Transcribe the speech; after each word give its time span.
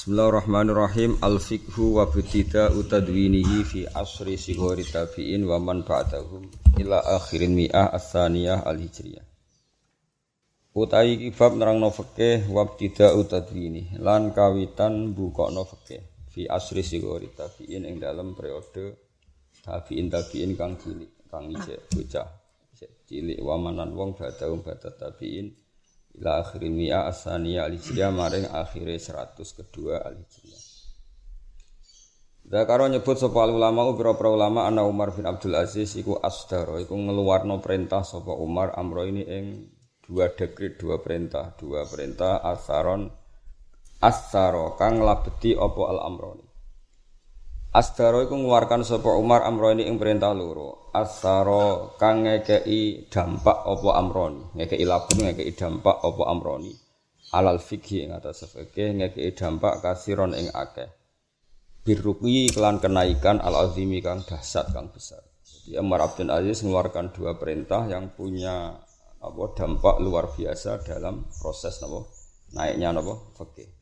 Bismillahirrahmanirrahim. 0.00 1.20
Al-fiqhu 1.20 2.00
wa 2.00 2.08
butida 2.08 2.72
utadwinihi 2.72 3.68
fi 3.68 3.80
asri 3.84 4.40
sigori 4.40 4.80
tabi'in 4.88 5.44
wa 5.44 5.60
man 5.60 5.84
ba'dahum 5.84 6.48
ila 6.80 7.04
akhirin 7.20 7.52
mi'ah 7.52 7.92
as-saniyah 7.92 8.64
al-hijriyah. 8.64 9.20
Utai 10.72 11.20
kibab 11.20 11.52
nerangno 11.52 11.92
fikih 11.92 12.48
wa 12.48 12.64
butida 12.64 13.12
utadwini 13.12 14.00
lan 14.00 14.32
kawitan 14.32 15.12
bukokno 15.12 15.68
fikih 15.68 16.00
fi 16.32 16.48
asri 16.48 16.80
sigori 16.80 17.28
tabi'in 17.36 17.84
ing 17.84 18.00
dalam 18.00 18.32
periode 18.32 18.96
tabi'in 19.60 20.08
tabi'in 20.08 20.56
kang 20.56 20.80
cilik 20.80 21.28
kang 21.28 21.52
isih 21.52 21.76
bocah 21.92 22.24
cilik 23.04 23.36
wa 23.44 23.60
manan 23.60 23.92
wong 23.92 24.16
ba'dahum 24.16 24.64
ba'da 24.64 24.96
tabi'in 24.96 25.52
ila 26.18 26.42
akhir 26.42 26.66
mi'a 26.66 27.06
asaniya 27.06 27.70
al-hijriyah 27.70 28.10
maring 28.10 28.46
akhire 28.50 28.98
100 28.98 29.38
kedua 29.38 30.02
al-hijriyah. 30.02 30.70
Zakaro 32.50 32.90
nyebut 32.90 33.14
sapa 33.14 33.46
ulama 33.46 33.94
para 33.94 34.26
ulama 34.26 34.66
ana 34.66 34.82
Umar 34.82 35.14
bin 35.14 35.22
Abdul 35.22 35.54
Aziz 35.54 35.94
iku 35.94 36.18
asdaro 36.18 36.82
iku 36.82 36.98
ngeluarno 36.98 37.62
perintah 37.62 38.02
sapa 38.02 38.34
Umar 38.34 38.74
amro 38.74 39.06
ini 39.06 39.22
ing 39.22 39.70
dua 40.02 40.34
dekret 40.34 40.74
dua 40.74 40.98
perintah 40.98 41.54
dua 41.54 41.86
perintah 41.86 42.42
asaron 42.42 43.06
asaro 44.02 44.74
kang 44.74 44.98
labeti 44.98 45.54
apa 45.54 45.82
al 45.86 46.02
amroni 46.10 46.49
Asdaro 47.70 48.26
iku 48.26 48.34
ngeluarkan 48.34 48.82
Umar 49.14 49.46
amroni 49.46 49.86
ing 49.86 49.94
perintah 49.94 50.34
loro. 50.34 50.90
Asdaro 50.90 51.94
kang 52.02 52.26
ngekei 52.26 53.06
dampak 53.06 53.62
apa 53.62 53.90
amroni, 53.94 54.42
ngekei 54.58 54.82
labun 54.82 55.22
ngekei 55.22 55.54
dampak 55.54 56.02
apa 56.02 56.22
amroni. 56.26 56.74
Alal 57.30 57.62
fikhi 57.62 58.02
ing 58.02 58.10
atas 58.10 58.42
fikih 58.50 58.98
ngekei 58.98 59.38
dampak 59.38 59.86
kasiron 59.86 60.34
ing 60.34 60.50
akeh. 60.50 60.90
Birruqi 61.86 62.50
kelan 62.50 62.82
kenaikan 62.82 63.38
al 63.38 63.70
azimi 63.70 64.02
kang 64.02 64.26
dahsyat 64.26 64.74
kang 64.74 64.90
besar. 64.90 65.22
Jadi 65.46 65.78
Umar 65.78 66.02
Abdul 66.02 66.34
Aziz 66.34 66.66
mengeluarkan 66.66 67.14
dua 67.14 67.38
perintah 67.38 67.86
yang 67.86 68.10
punya 68.18 68.82
apa 69.22 69.42
dampak 69.54 70.02
luar 70.02 70.26
biasa 70.34 70.82
dalam 70.82 71.22
proses 71.38 71.78
apa 71.86 72.02
naiknya 72.50 72.98
apa 72.98 73.14
fikih. 73.38 73.79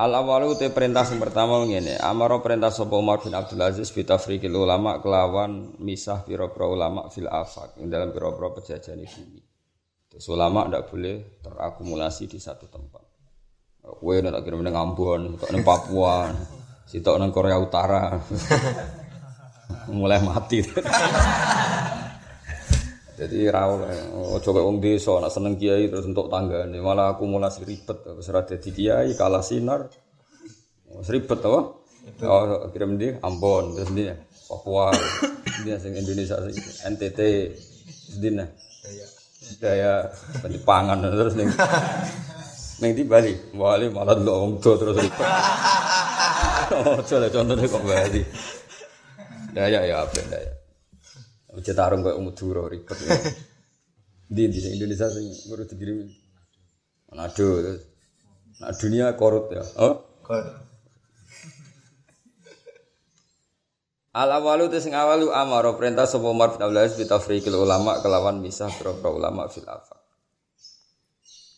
Al 0.00 0.16
awalu 0.16 0.56
te 0.56 0.72
perintah 0.72 1.04
sing 1.04 1.20
pertama 1.20 1.60
ngene, 1.60 2.00
amaro 2.00 2.40
perintah 2.40 2.72
sapa 2.72 2.96
Umar 2.96 3.20
bin 3.20 3.36
Abdul 3.36 3.60
Aziz 3.60 3.92
bi 3.92 4.00
tafriqil 4.00 4.48
ulama 4.48 4.96
kelawan 4.96 5.76
misah 5.76 6.24
pira-pira 6.24 6.64
ulama 6.64 7.12
fil 7.12 7.28
afaq 7.28 7.76
ing 7.84 7.92
dalam 7.92 8.08
pira-pira 8.08 8.48
pejajahan 8.56 8.96
bumi. 8.96 9.44
Terus 10.08 10.24
ulama 10.32 10.64
ndak 10.72 10.88
boleh 10.88 11.44
terakumulasi 11.44 12.32
di 12.32 12.40
satu 12.40 12.64
tempat. 12.72 13.04
Kowe 13.84 14.16
nek 14.24 14.40
kirim 14.40 14.64
ning 14.64 14.72
Ambon, 14.72 15.36
tok 15.36 15.52
ning 15.52 15.60
Papua, 15.68 16.32
sitok 16.88 17.20
ning 17.20 17.28
Korea 17.28 17.60
Utara. 17.60 18.16
Mulai 20.00 20.24
mati. 20.24 20.64
Jadi 23.20 23.52
rawol, 23.52 23.84
ojo 24.32 24.48
kayak 24.48 24.64
wong 24.64 24.80
desa, 24.80 25.20
nak 25.20 25.28
seneng 25.28 25.60
kiai 25.60 25.92
terus 25.92 26.08
untuk 26.08 26.32
tangga 26.32 26.64
ini 26.64 26.80
malah 26.80 27.12
akumulasi 27.12 27.68
ribet. 27.68 28.00
Serah 28.24 28.48
jadi 28.48 28.68
kiai 28.72 29.12
kalah 29.12 29.44
sinar, 29.44 29.92
ribet 31.04 31.40
apa? 31.44 31.60
Oh, 32.24 32.64
kirim 32.72 32.96
di 32.96 33.12
Ambon, 33.20 33.76
terus 33.76 33.92
dia 33.92 34.16
Papua, 34.48 34.88
dia 35.68 35.76
sing 35.76 35.92
Indonesia 36.00 36.40
sing? 36.48 36.56
NTT, 36.96 37.20
dia 38.24 38.48
daya 39.60 40.08
pangan 40.64 41.04
terus 41.04 41.36
nih. 41.36 41.44
Neng 42.80 42.96
di 42.96 43.04
Bali, 43.04 43.36
Bali 43.52 43.92
malah 43.92 44.16
dulu 44.16 44.32
wong 44.32 44.52
terus 44.64 44.96
ribet. 44.96 45.28
Oh, 46.70 47.02
coba 47.02 47.26
contohnya 47.26 47.66
kok 47.66 47.82
Bali. 47.82 48.22
Daya 49.50 49.82
ya 49.82 50.06
apa 50.06 50.22
daya. 50.30 50.59
Aja 51.50 51.72
tarung 51.74 52.06
kayak 52.06 52.20
Madura 52.22 52.70
ribet. 52.70 52.98
Di 54.30 54.46
di 54.46 54.62
Indonesia 54.62 55.10
sing 55.10 55.26
ngurus 55.50 55.66
dikirim. 55.74 56.06
Manado 57.10 57.46
terus. 57.58 57.82
Nah 58.62 58.70
dunia 58.78 59.18
korut 59.18 59.50
ya. 59.50 59.66
Oh? 59.82 60.22
Korut. 60.22 60.70
Al 64.10 64.30
awalu 64.30 64.70
te 64.70 64.78
sing 64.82 64.94
awalu 64.94 65.30
amaro 65.30 65.78
perintah 65.78 66.06
sapa 66.06 66.26
Umar 66.30 66.54
bin 66.54 66.62
Abdul 66.62 66.82
Aziz 66.82 66.98
bitafriqil 66.98 67.54
ulama 67.54 68.02
kelawan 68.02 68.42
misah 68.42 68.70
berapa 68.70 69.06
ulama 69.06 69.46
fil 69.46 69.66
afaq. 69.66 69.98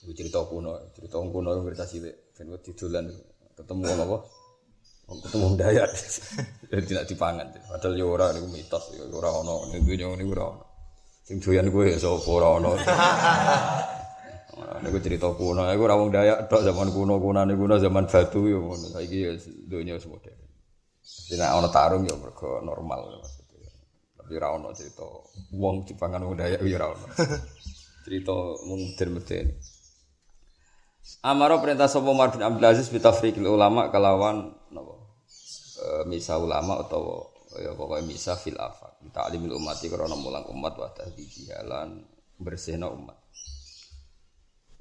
Iku 0.04 0.12
cerita 0.12 0.44
kuno, 0.44 0.92
cerita 0.92 1.16
kuno 1.20 1.48
cerita 1.64 1.84
cilik 1.88 2.36
ben 2.36 2.52
wedi 2.52 2.72
dolan 2.76 3.08
ketemu 3.56 3.84
apa? 4.04 4.16
Ketemu 5.20 5.46
dayat. 5.60 5.90
Jadi 6.72 6.84
tidak 6.88 7.04
dipangan. 7.04 7.46
Padahal 7.68 7.92
ya 7.98 8.06
ora 8.08 8.26
niku 8.32 8.48
mitos, 8.48 8.96
ya 8.96 9.04
ora 9.12 9.28
ono 9.28 9.68
ning 9.68 9.84
dunya 9.84 10.08
niku 10.16 10.32
ora 10.32 10.44
ono. 10.56 10.64
Sing 11.22 11.38
doyan 11.38 11.68
kuwi 11.68 11.94
ya 11.94 11.98
sapa 12.00 12.30
ora 12.32 12.48
ono. 12.56 12.70
Niku 14.82 14.98
cerita 14.98 15.30
kuno, 15.30 15.62
iku 15.70 15.82
ora 15.86 15.94
wong 15.94 16.10
Dayak 16.10 16.50
tok 16.50 16.66
zaman 16.66 16.90
kuno, 16.90 17.22
kunane 17.22 17.54
kuno 17.54 17.78
zaman 17.78 18.10
batu 18.10 18.50
ya 18.50 18.58
ngono. 18.58 18.86
Saiki 18.90 19.18
ya 19.22 19.30
dunya 19.68 19.94
wis 19.94 20.06
modern. 20.10 20.38
Dina 21.30 21.54
ono 21.54 21.68
tarung 21.70 22.02
ya 22.02 22.14
mergo 22.18 22.58
normal 22.62 23.22
maksudnya. 23.22 23.70
Tapi 24.18 24.32
ora 24.38 24.48
ono 24.58 24.74
cerita 24.74 25.06
wong 25.54 25.86
dipangan 25.86 26.26
wong 26.26 26.34
Dayak 26.34 26.60
ya 26.66 26.76
ora 26.78 26.86
ono. 26.94 27.06
Cerita 28.02 28.34
wong 28.34 28.58
modern-modern. 28.66 29.48
Amaro 31.22 31.58
perintah 31.62 31.86
sapa 31.86 32.10
Umar 32.10 32.34
bin 32.34 32.42
Abdul 32.42 32.66
Aziz 32.66 32.90
bitafriqil 32.90 33.46
ulama 33.46 33.90
kalawan 33.94 34.50
napa 34.50 34.61
e, 35.78 36.04
misa 36.08 36.36
ulama 36.36 36.84
atau 36.84 37.32
ya 37.56 37.72
pokoknya 37.72 38.04
misa 38.04 38.34
fil 38.36 38.58
afaq. 38.58 39.00
Ta'limil 39.12 39.56
ummati 39.56 39.88
karena 39.92 40.16
mulang 40.16 40.46
umat 40.52 40.74
wa 40.78 40.88
tahdihi 40.92 41.52
lan 41.68 42.02
bersihna 42.40 42.88
umat. 42.88 43.18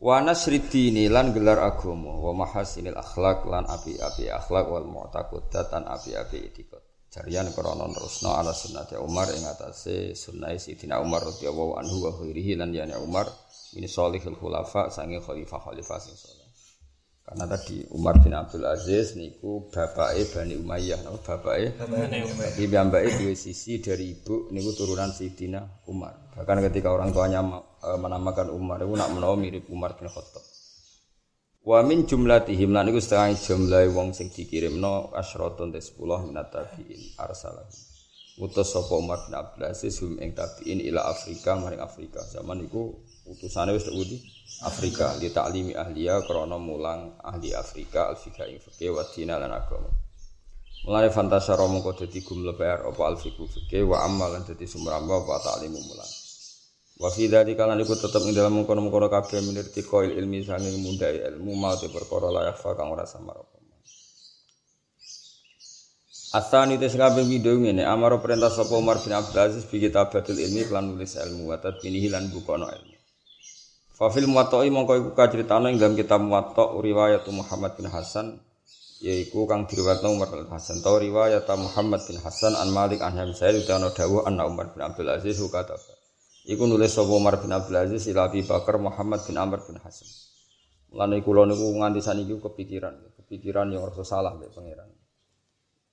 Wa 0.01 0.17
nasridini 0.17 1.05
lan 1.05 1.29
gelar 1.29 1.61
agama 1.61 2.17
wa 2.17 2.33
mahasinil 2.33 2.97
akhlak 2.97 3.45
lan 3.45 3.69
api-api 3.69 4.33
akhlak 4.33 4.65
wal 4.65 4.87
mu'taqidat 4.89 5.69
lan 5.77 5.85
api-api 5.85 6.37
etikot 6.49 6.81
jarian 7.11 7.51
krana 7.51 7.91
terusno 7.91 8.31
ala 8.39 8.55
sunnati 8.55 8.95
Umar 8.95 9.27
ing 9.35 9.43
atase 9.43 10.15
sunnah 10.15 10.55
Sidina 10.55 11.03
Umar 11.03 11.27
radhiyallahu 11.27 11.75
anhu 11.75 12.07
wa 12.07 12.11
khairihi 12.15 12.55
lan 12.55 12.71
yani 12.71 12.95
Umar 12.95 13.27
ini 13.75 13.83
solihul 13.83 14.39
khulafa 14.39 14.87
sange 14.87 15.19
khalifah 15.19 15.59
khalifah 15.59 15.99
sing 15.99 16.15
soleh 16.15 16.40
karena 17.31 17.47
tadi 17.47 17.87
Umar 17.95 18.19
bin 18.19 18.35
Abdul 18.35 18.67
Aziz 18.67 19.15
niku 19.15 19.71
bapake 19.71 20.27
Bani 20.35 20.59
Umayyah 20.59 20.99
napa? 20.99 21.39
Bapake? 21.39 21.79
Bani 21.79 22.27
Umayyah. 22.27 22.59
Iki 22.59 22.67
mbake 22.67 23.07
dua 23.23 23.33
sisi 23.39 23.79
dari 23.79 24.11
ibu 24.11 24.51
niku 24.51 24.75
turunan 24.75 25.15
Sayyidina 25.15 25.87
Umar. 25.87 26.35
Bahkan 26.35 26.59
ketika 26.67 26.91
orang 26.91 27.15
tuanya 27.15 27.39
menamakan 27.95 28.51
Umar 28.51 28.83
itu 28.83 28.91
nak 28.99 29.15
menawa 29.15 29.39
mirip 29.39 29.63
Umar 29.71 29.95
bin 29.95 30.11
Khattab. 30.11 30.43
Wa 31.63 31.79
min 31.87 32.03
jumlatihim 32.03 32.75
lan 32.75 32.91
niku 32.91 32.99
setengah 32.99 33.31
jumlah 33.39 33.87
wong 33.95 34.11
sing 34.11 34.27
dikirimno 34.27 35.15
asyratun 35.15 35.71
te 35.71 35.79
10 35.79 36.27
minat 36.27 36.51
tabiin 36.51 37.15
arsalah. 37.15 37.63
Utus 38.43 38.75
sapa 38.75 38.91
Umar 38.99 39.23
bin 39.23 39.39
Abdul 39.39 39.71
Aziz 39.71 40.03
hum 40.03 40.19
ing 40.19 40.35
tabiin 40.35 40.83
ila 40.83 41.07
Afrika 41.07 41.55
maring 41.55 41.79
Afrika. 41.79 42.19
Zaman 42.27 42.67
niku 42.67 42.91
utusane 43.23 43.71
wis 43.71 43.87
wedi 43.87 44.19
Afrika 44.61 45.17
li 45.17 45.31
ta'limi 45.31 45.73
ahliya 45.73 46.21
krana 46.27 46.59
mulang 46.59 47.17
ahli 47.23 47.55
Afrika 47.55 48.11
al 48.11 48.19
fikih 48.19 48.45
ing 48.51 48.59
fikih 48.59 48.91
wa 48.93 49.07
dina 49.09 49.39
lan 49.39 49.55
agama. 49.55 49.89
Mulane 50.85 51.09
fantasara 51.09 51.65
mongko 51.65 51.95
dadi 51.97 52.19
gumlebar 52.21 52.85
apa 52.85 53.01
al 53.07 53.17
fikih 53.17 53.87
wa 53.87 54.03
amal 54.05 54.35
lan 54.35 54.43
dadi 54.43 54.67
sumramba 54.67 55.23
apa 55.23 55.39
ta'limu 55.47 55.79
mulang. 55.79 56.11
Wa 57.01 57.09
fi 57.09 57.25
dzalika 57.25 57.65
lan 57.65 57.81
iku 57.81 57.97
tetep 57.97 58.21
ing 58.27 58.37
dalam 58.37 58.61
mengkono-mengkono 58.61 59.09
kabeh 59.09 59.41
minirti 59.41 59.81
qail 59.81 60.13
ilmi 60.13 60.45
sanging 60.45 60.85
mundhai 60.85 61.23
ilmu 61.33 61.57
mau 61.57 61.73
te 61.73 61.89
perkara 61.89 62.29
layak 62.29 62.61
fa 62.61 62.77
kang 62.77 62.93
ora 62.93 63.09
samar 63.09 63.41
apa. 63.41 63.61
Asani 66.31 66.79
tes 66.79 66.95
kabeh 66.95 67.27
video 67.27 67.59
ngene 67.59 67.83
amaro 67.83 68.23
perintah 68.23 68.47
sapa 68.47 68.71
Umar 68.79 69.03
bin 69.03 69.11
Abdul 69.11 69.35
Aziz 69.35 69.67
bi 69.67 69.83
ilmi 69.83 70.61
lan 70.71 70.95
nulis 70.95 71.19
ilmu 71.19 71.51
wa 71.51 71.59
tadbinihi 71.59 72.07
lan 72.07 72.31
bukono 72.31 72.71
ilmu. 72.71 72.90
Fafil 74.01 74.25
muwattoi 74.25 74.73
mongko 74.73 74.97
iku 74.97 75.09
kaceritane 75.13 75.69
ing 75.69 75.77
dalam 75.77 75.93
kitab 75.93 76.25
muwatta 76.25 76.73
riwayat 76.73 77.21
Muhammad 77.29 77.77
bin 77.77 77.85
Hasan 77.85 78.41
yaiku 78.97 79.45
kang 79.45 79.69
diriwayatno 79.69 80.09
Umar 80.09 80.33
bin 80.33 80.49
Hasan 80.49 80.81
tau 80.81 80.97
riwayat 80.97 81.45
Muhammad 81.53 82.01
bin 82.09 82.17
Hasan 82.17 82.57
an 82.57 82.73
Malik 82.73 83.05
an 83.05 83.13
Hamzah 83.13 83.53
utana 83.53 83.93
dawuh 83.93 84.25
anna 84.25 84.49
Umar 84.49 84.73
bin 84.73 84.81
Abdul 84.81 85.05
Aziz 85.05 85.37
kata 85.37 85.77
Iku 86.49 86.65
nulis 86.65 86.97
sapa 86.97 87.13
Umar 87.13 87.37
bin 87.45 87.53
Abdul 87.53 87.77
Aziz 87.77 88.09
ila 88.09 88.25
Abi 88.25 88.41
Bakar 88.41 88.81
Muhammad 88.81 89.21
bin 89.21 89.37
Amr 89.37 89.61
bin 89.69 89.77
Hasan. 89.77 90.09
Mulane 90.89 91.21
kula 91.21 91.45
niku 91.45 91.69
nganti 91.69 92.01
saniki 92.01 92.41
kepikiran, 92.41 92.97
kepikiran 93.21 93.69
yang 93.69 93.85
rasa 93.85 94.01
salah 94.01 94.33
mbek 94.33 94.49
pangeran. 94.49 94.89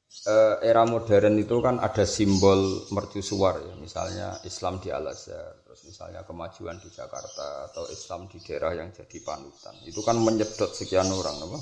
eh, 0.08 0.55
era 0.64 0.88
modern 0.88 1.37
itu 1.37 1.60
kan 1.60 1.76
ada 1.76 2.08
simbol 2.08 2.88
mercusuar 2.88 3.60
ya, 3.60 3.75
misalnya 3.76 4.40
Islam 4.49 4.81
di 4.81 4.88
Al 4.88 5.12
Azhar, 5.12 5.57
terus 5.79 5.95
misalnya 5.95 6.27
kemajuan 6.27 6.75
di 6.83 6.91
Jakarta 6.91 7.71
atau 7.71 7.87
Islam 7.87 8.27
di 8.27 8.43
daerah 8.43 8.75
yang 8.75 8.91
jadi 8.91 9.23
panutan. 9.23 9.79
Itu 9.87 10.03
kan 10.03 10.19
menyedot 10.19 10.75
sekian 10.75 11.07
orang, 11.07 11.39
apa? 11.39 11.59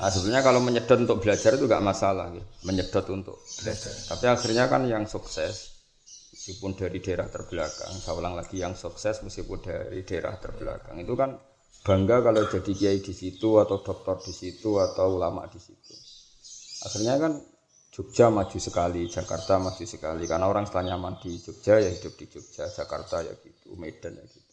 Nah, 0.00 0.08
sebenarnya 0.08 0.40
kalau 0.40 0.64
menyedot 0.64 0.96
untuk 1.04 1.20
belajar 1.20 1.52
itu 1.60 1.68
gak 1.68 1.84
masalah, 1.84 2.32
gitu. 2.32 2.48
menyedot 2.64 3.04
untuk 3.12 3.36
belajar. 3.60 3.92
Tapi 4.08 4.24
akhirnya 4.24 4.64
kan 4.72 4.88
yang 4.88 5.04
sukses, 5.04 5.84
meskipun 6.32 6.72
dari 6.80 7.04
daerah 7.04 7.28
terbelakang, 7.28 7.92
saya 8.00 8.16
ulang 8.16 8.40
lagi 8.40 8.56
yang 8.56 8.72
sukses 8.72 9.20
meskipun 9.20 9.60
dari 9.60 10.00
daerah 10.08 10.40
terbelakang, 10.40 10.96
itu 10.96 11.12
kan 11.12 11.36
bangga 11.84 12.24
kalau 12.24 12.48
jadi 12.48 12.72
kiai 12.72 12.98
di 13.04 13.12
situ 13.12 13.60
atau 13.60 13.84
dokter 13.84 14.16
di 14.24 14.32
situ 14.32 14.80
atau 14.80 15.20
ulama 15.20 15.44
di 15.52 15.60
situ. 15.60 15.92
Akhirnya 16.88 17.20
kan 17.20 17.53
Jogja 17.94 18.26
maju 18.26 18.58
sekali, 18.58 19.06
Jakarta 19.06 19.62
maju 19.62 19.84
sekali 19.86 20.26
karena 20.26 20.50
orang 20.50 20.66
setelah 20.66 20.90
nyaman 20.90 21.14
di 21.22 21.38
Jogja 21.38 21.78
ya 21.78 21.86
hidup 21.94 22.18
di 22.18 22.26
Jogja, 22.26 22.66
Jakarta 22.66 23.22
ya 23.22 23.30
gitu, 23.38 23.78
Medan 23.78 24.18
ya 24.18 24.24
gitu. 24.26 24.50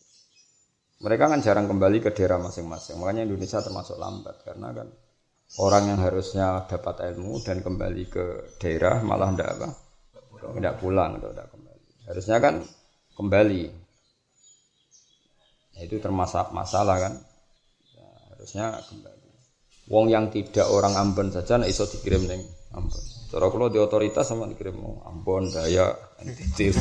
Mereka 1.02 1.26
kan 1.26 1.42
jarang 1.42 1.66
kembali 1.66 1.98
ke 2.06 2.14
daerah 2.14 2.38
masing-masing. 2.38 3.02
Makanya 3.02 3.26
Indonesia 3.26 3.58
termasuk 3.58 3.98
lambat 3.98 4.46
karena 4.46 4.70
kan 4.70 4.94
orang 5.58 5.90
yang 5.90 6.00
harusnya 6.06 6.70
dapat 6.70 7.02
ilmu 7.10 7.42
dan 7.42 7.66
kembali 7.66 8.04
ke 8.06 8.26
daerah 8.62 9.02
malah 9.02 9.34
ndak 9.34 9.50
apa? 9.58 9.70
Ndak 10.62 10.78
pulang, 10.78 11.18
ndak 11.18 11.50
kembali. 11.50 11.88
Harusnya 12.06 12.38
kan 12.38 12.62
kembali. 13.18 13.64
Nah, 15.74 15.82
itu 15.82 15.98
termasuk 15.98 16.54
masalah 16.54 17.02
kan. 17.02 17.14
Ya, 17.98 18.10
harusnya 18.38 18.66
kembali. 18.86 19.30
Wong 19.90 20.14
yang 20.14 20.30
tidak 20.30 20.70
orang 20.70 20.94
Ambon 20.94 21.34
saja 21.34 21.58
nek 21.58 21.74
iso 21.74 21.90
dikirim 21.90 22.30
ning 22.30 22.46
Ambon. 22.78 23.11
Cara 23.32 23.48
kula 23.48 23.72
di 23.72 23.80
otoritas 23.80 24.28
sama 24.28 24.44
dikirim 24.44 24.76
oh, 24.84 25.08
Ambon, 25.08 25.48
Daya, 25.48 25.88
NTT. 26.20 26.76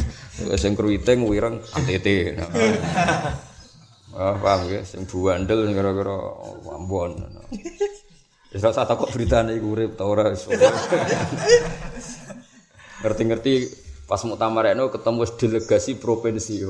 Sing 0.58 0.74
kruwiting 0.74 1.22
wireng 1.22 1.62
NTT. 1.62 2.34
Wah, 4.10 4.34
paham 4.34 4.66
ya, 4.66 4.82
sing 4.82 5.06
buandel 5.06 5.70
kira-kira 5.70 6.18
Ambon. 6.74 7.22
Wis 8.50 8.66
ora 8.66 8.82
takut 8.82 9.14
beritane 9.14 9.54
iku 9.54 9.78
urip 9.78 9.94
ta 9.94 10.10
ora 10.10 10.34
Ngerti-ngerti 13.06 13.54
pas 14.10 14.18
muktamar 14.26 14.74
eno 14.74 14.90
ketemu 14.90 15.22
delegasi 15.38 16.02
provinsi. 16.02 16.66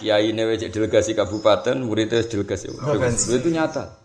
Kiai 0.00 0.32
ini 0.32 0.42
delegasi 0.72 1.12
kabupaten, 1.12 1.76
muridnya 1.84 2.24
delegasi 2.24 2.72
provinsi. 2.72 3.36
Itu 3.36 3.52
nyata. 3.52 4.00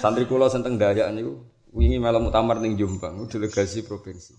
Santri 0.00 0.24
kula 0.24 0.48
senteng 0.48 0.80
Dayak 0.80 1.12
niku 1.12 1.53
wingi 1.74 1.98
malam 1.98 2.30
muktamar 2.30 2.62
ning 2.62 2.78
Jombang, 2.78 3.26
delegasi 3.26 3.82
provinsi. 3.82 4.32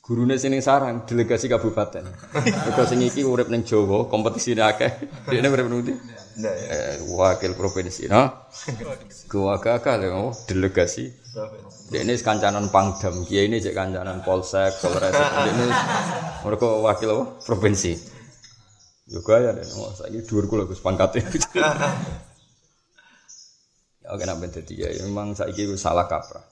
Gurune 0.00 0.40
sini 0.40 0.58
sarang, 0.64 1.04
delegasi 1.04 1.46
kabupaten. 1.46 2.02
Mergo 2.32 2.82
sing 2.88 3.04
iki 3.04 3.22
urip 3.22 3.52
ning 3.52 3.62
Jawa, 3.62 4.08
kompetisine 4.08 4.64
akeh. 4.64 4.90
Dene 5.28 5.46
urip 5.52 5.68
ning 5.68 6.00
Eh, 6.40 6.96
wakil 7.20 7.52
provinsi, 7.52 8.08
no? 8.08 8.48
Gua 9.28 9.60
kakak 9.60 10.00
lho, 10.00 10.32
delegasi. 10.48 11.04
Ini 11.92 12.16
kancanan 12.24 12.72
Pangdam, 12.72 13.28
kiai 13.28 13.44
ini 13.50 13.60
cek 13.60 13.76
kancanan 13.76 14.24
Polsek, 14.24 14.80
Polres. 14.80 15.12
Ini 15.12 15.66
mereka 16.48 16.66
wakil 16.80 17.08
apa? 17.12 17.24
Provinsi. 17.44 17.92
Juga 19.04 19.36
ya, 19.44 19.52
saya 19.60 20.08
ini 20.08 20.24
dua 20.24 20.48
kula 20.48 20.64
Gus 20.64 20.80
pangkatnya. 20.80 21.28
Oke, 24.10 24.24
nak 24.26 24.42
jadi 24.42 24.74
ya, 24.74 24.88
memang 25.06 25.38
saya 25.38 25.54
itu 25.54 25.76
salah 25.78 26.08
kaprah. 26.10 26.49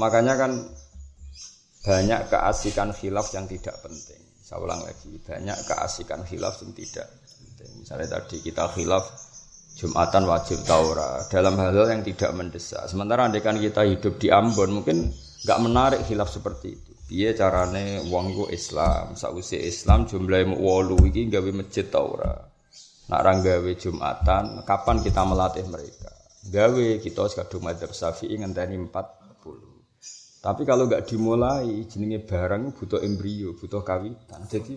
Makanya 0.00 0.34
kan 0.38 0.52
banyak 1.82 2.30
keasikan 2.30 2.94
khilaf 2.94 3.34
yang 3.34 3.50
tidak 3.50 3.76
penting. 3.82 4.22
Saya 4.40 4.62
ulang 4.62 4.80
lagi, 4.86 5.18
banyak 5.18 5.58
keasikan 5.66 6.22
khilaf 6.22 6.62
yang 6.62 6.72
tidak 6.72 7.08
penting. 7.10 7.70
Misalnya 7.82 8.18
tadi 8.20 8.38
kita 8.40 8.70
khilaf 8.72 9.04
Jumatan 9.72 10.28
wajib 10.28 10.68
Taurah 10.68 11.24
dalam 11.32 11.56
hal-hal 11.56 11.88
yang 11.96 12.04
tidak 12.04 12.28
mendesak. 12.36 12.84
Sementara 12.92 13.32
kan 13.40 13.56
kita 13.56 13.88
hidup 13.88 14.20
di 14.20 14.28
Ambon 14.28 14.68
mungkin 14.68 15.08
nggak 15.48 15.58
menarik 15.64 16.00
khilaf 16.04 16.28
seperti 16.28 16.76
itu. 16.76 16.92
Iya 17.12 17.32
carane 17.32 18.04
wong 18.04 18.36
iku 18.36 18.44
Islam, 18.52 19.16
sausi 19.16 19.56
Islam 19.60 20.04
jumlahnya 20.04 20.60
wolu 20.60 21.00
iki 21.08 21.28
gawe 21.32 21.50
masjid 21.56 21.88
Taurah. 21.88 22.52
Nak 23.08 23.20
ranggawe 23.24 23.72
Jumatan, 23.76 24.60
kapan 24.64 24.96
kita 25.00 25.24
melatih 25.24 25.64
mereka? 25.68 26.12
gawe 26.42 26.88
kita 26.98 27.22
sekadung 27.30 27.62
madzhab 27.62 27.94
Syafi'i 27.94 28.34
ngenteni 28.34 28.74
40. 28.74 29.71
Tapi 30.42 30.66
kalau 30.66 30.90
nggak 30.90 31.06
dimulai 31.06 31.86
jenenge 31.86 32.26
barang 32.26 32.74
butuh 32.74 32.98
embrio, 32.98 33.54
butuh 33.54 33.86
kawitan. 33.86 34.42
Jadi 34.50 34.74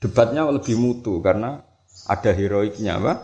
debatnya 0.00 0.48
lebih 0.48 0.80
mutu 0.80 1.20
karena 1.20 1.60
ada 2.08 2.32
heroiknya, 2.32 2.96
Pak. 2.96 3.18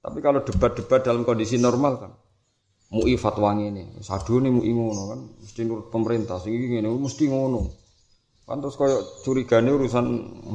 Tapi 0.00 0.18
kalau 0.18 0.42
debat-debat 0.42 1.06
dalam 1.06 1.22
kondisi 1.22 1.54
normal 1.54 1.92
kan 2.02 2.12
MUI 2.90 3.14
fatwa 3.14 3.54
ini, 3.54 4.02
sadu 4.02 4.42
nih 4.42 4.50
MUI 4.50 4.72
ngono 4.74 5.02
kan, 5.14 5.20
mesti 5.38 5.62
nurut 5.62 5.94
pemerintah, 5.94 6.42
sing 6.42 6.58
ini 6.58 6.82
mesti 6.82 7.30
ngono. 7.30 7.60
Kan 8.42 8.58
terus 8.58 8.74
koyo 8.74 9.22
curigane 9.22 9.70
urusan 9.70 10.06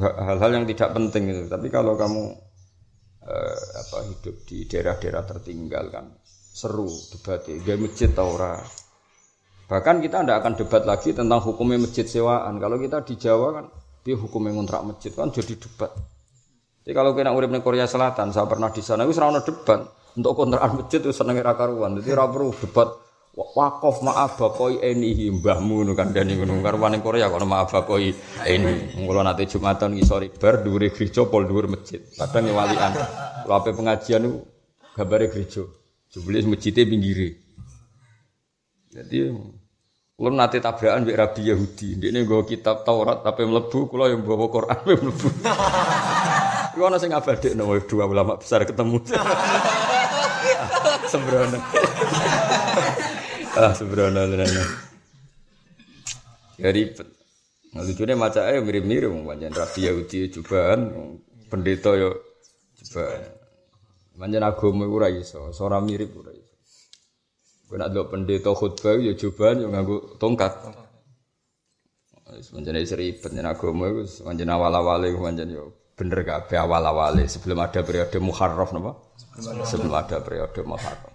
hal-hal 0.04 0.52
yang 0.52 0.68
tidak 0.68 0.92
penting 0.92 1.32
itu. 1.32 1.48
Tapi 1.48 1.72
kalau 1.72 1.96
kamu 1.96 2.24
eh, 3.24 3.60
apa 3.80 3.98
hidup 4.12 4.36
di 4.44 4.68
daerah-daerah 4.68 5.24
tertinggal 5.24 5.88
kan 5.88 6.06
seru 6.56 6.92
debatnya 7.16 7.64
gak 7.64 7.80
masjid 7.80 8.12
tau 8.12 8.36
bahkan 9.66 10.02
kita 10.02 10.22
tidak 10.22 10.38
akan 10.46 10.54
debat 10.58 10.84
lagi 10.86 11.10
tentang 11.14 11.42
hukumnya 11.42 11.82
masjid 11.82 12.06
sewaan. 12.06 12.58
Kalau 12.62 12.78
kita 12.78 13.02
di 13.02 13.16
Jawa 13.18 13.48
kan 13.62 13.66
dia 14.06 14.16
hukumnya 14.16 14.54
ngontrak 14.54 14.82
masjid 14.86 15.12
kan 15.14 15.34
jadi 15.34 15.58
debat. 15.58 15.92
Jadi 16.86 16.94
kalau 16.94 17.18
kena 17.18 17.34
urip 17.34 17.50
di 17.50 17.60
Korea 17.66 17.90
Selatan 17.90 18.30
saya 18.30 18.46
pernah 18.46 18.70
di 18.70 18.82
sana 18.86 19.10
itu 19.10 19.18
serana 19.18 19.42
debat. 19.42 19.82
Untuk 20.16 20.32
kontrakan 20.38 20.86
masjid 20.86 21.02
itu 21.02 21.12
seneng 21.12 21.42
rakaruan 21.42 21.98
jadi 21.98 22.14
perlu 22.14 22.54
debat. 22.54 22.90
Wakof 23.36 24.00
maaf 24.00 24.40
bakoi 24.40 24.80
ini 24.80 25.28
mbahmu 25.28 25.84
nu 25.84 25.92
kan 25.92 26.16
dani 26.16 26.40
karuan 26.40 26.96
Korea 27.04 27.28
kok 27.28 27.44
maaf 27.44 27.68
bakoi 27.68 28.16
ini 28.48 28.96
kula 29.04 29.28
nate 29.28 29.44
Jumatan 29.44 29.92
ngisori 29.92 30.32
bar 30.40 30.64
dhuwure 30.64 30.88
gereja 30.88 31.28
pol 31.28 31.44
dhuwur 31.44 31.68
masjid. 31.68 32.00
Kadang 32.16 32.56
walian 32.56 32.96
kula 33.44 33.60
ape 33.60 33.76
pengajian 33.76 34.24
niku? 34.24 34.40
Gambare 34.96 35.28
gereja. 35.28 35.68
Jebule 36.08 36.48
masjidnya 36.48 36.88
pinggire. 36.88 37.30
Jadi 38.96 39.36
kula 40.16 40.32
nate 40.32 40.64
tabrakan 40.64 41.04
mbek 41.04 41.20
Rabi 41.20 41.42
Yahudi 41.52 42.00
ndekne 42.00 42.24
nggo 42.24 42.48
kitab 42.48 42.88
Taurat 42.88 43.20
tapi 43.20 43.44
mlebu 43.44 43.92
kula 43.92 44.08
yang 44.08 44.24
bawa 44.24 44.48
Quran 44.48 44.80
mlebu 44.88 45.28
Iku 46.76 46.84
ana 46.84 47.00
sing 47.00 47.16
ngabadekno 47.16 47.72
dua 47.88 48.04
ulama 48.04 48.36
besar 48.36 48.68
ketemu. 48.68 49.00
Sembrono. 51.12 51.56
ah 53.56 53.72
subhanallah. 53.72 54.44
Ya 56.60 56.70
ribet. 56.76 57.08
Nah, 57.72 57.80
lucunya 57.80 58.20
mirip-mirip 58.60 59.08
pancen 59.08 59.56
Rabi 59.56 59.80
Yahudi 59.88 60.36
cobaan 60.36 60.92
pendeta 61.48 61.96
yo 61.96 62.20
coba. 62.84 63.24
Pancen 64.20 64.44
agama 64.44 64.84
ora 64.84 65.08
iso, 65.08 65.48
ora 65.56 65.80
mirip 65.80 66.12
ora 66.20 66.36
iso. 67.66 67.70
Kowe 67.74 67.78
nek 67.82 68.10
pendeta 68.14 68.52
khutbah 68.54 68.96
yo 69.02 69.18
cobaan 69.18 69.66
yo 69.66 69.68
nganggo 69.74 70.22
tongkat. 70.22 70.54
Wis 72.36 72.50
pancen 72.54 72.78
ribet 72.78 73.32
nek 73.34 73.58
agama 73.58 73.90
iku 73.90 74.06
pancen 74.26 74.50
awal-awale 74.50 75.10
pancen 75.18 75.50
yo 75.50 75.74
bener 75.96 76.22
kabeh 76.28 76.60
awal-awale 76.60 77.26
sebelum 77.26 77.64
ada 77.64 77.82
periode 77.82 78.18
Muharram 78.22 78.70
napa? 78.76 78.92
Sebelum 79.66 79.94
ada 79.96 80.20
periode 80.22 80.62
Muharram. 80.62 81.14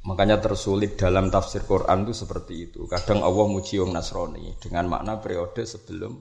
Makanya 0.00 0.40
tersulit 0.40 0.96
dalam 0.96 1.28
tafsir 1.28 1.68
Quran 1.68 2.08
itu 2.08 2.16
seperti 2.16 2.54
itu. 2.72 2.88
Kadang 2.88 3.20
Allah 3.20 3.46
muji 3.52 3.76
wong 3.76 3.92
Nasrani 3.92 4.56
dengan 4.56 4.88
makna 4.88 5.20
periode 5.20 5.68
sebelum 5.68 6.16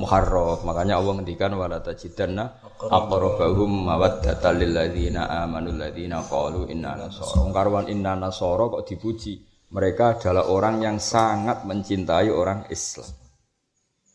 Muharram. 0.00 0.64
Makanya 0.66 0.98
Allah 0.98 1.12
ngendikan 1.20 1.54
wala 1.54 1.78
tajidanna 1.78 2.44
aqrabahum 2.82 3.86
mawaddatan 3.86 4.54
lil 4.58 4.72
ladzina 4.74 5.30
amanu 5.44 5.72
ladzina 5.76 6.24
qalu 6.26 6.66
inna 6.72 6.98
nasara. 6.98 7.52
Karwan 7.54 7.86
inna 7.92 8.12
nasara 8.18 8.64
kok 8.68 8.84
dipuji. 8.88 9.34
Mereka 9.74 10.18
adalah 10.18 10.46
orang 10.50 10.82
yang 10.82 10.96
sangat 11.02 11.66
mencintai 11.66 12.30
orang 12.30 12.70
Islam. 12.70 13.10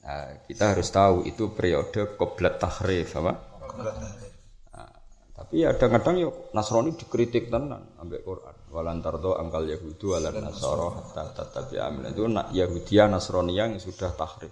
Nah, 0.09 0.41
kita 0.47 0.73
harus 0.73 0.87
tahu 0.89 1.27
itu 1.27 1.51
periode 1.51 2.15
qoblat 2.15 2.57
tahrif 2.57 3.13
apa? 3.19 3.33
Nah, 4.73 4.89
tapi 5.35 5.63
ya 5.63 5.71
kadang-kadang 5.75 6.15
yuk 6.19 6.33
Nasrani 6.51 6.97
dikritik 6.97 7.47
tenan 7.47 7.95
ambek 7.95 8.27
Quran 8.27 8.55
walantar 8.75 9.23
do 9.23 9.39
angkal 9.39 9.63
Yahudu 9.69 10.17
walan 10.17 10.35
Nasoro 10.43 10.99
hatta 10.99 11.31
tetapi 11.31 11.79
amin 11.79 12.11
itu 12.11 12.27
nak 12.27 12.51
Yahudia 12.51 13.07
Nasrani 13.07 13.55
yang 13.55 13.77
sudah 13.79 14.11
tahrif. 14.17 14.51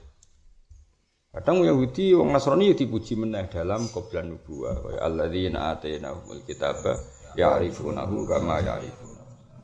Kadang 1.38 1.62
Yahudi 1.62 2.17
wong 2.17 2.34
Nasrani 2.34 2.74
ya 2.74 2.75
dipuji 2.82 3.13
meneh 3.13 3.46
dalam 3.46 3.86
qoblan 3.94 4.34
nubuwah 4.34 4.74
wa 4.82 4.89
alladzina 4.98 5.70
atainahumul 5.70 6.41
kitaba 6.50 6.98
ya'rifunahu 7.38 8.25
kama 8.25 8.58
ya'rifun. 8.65 9.13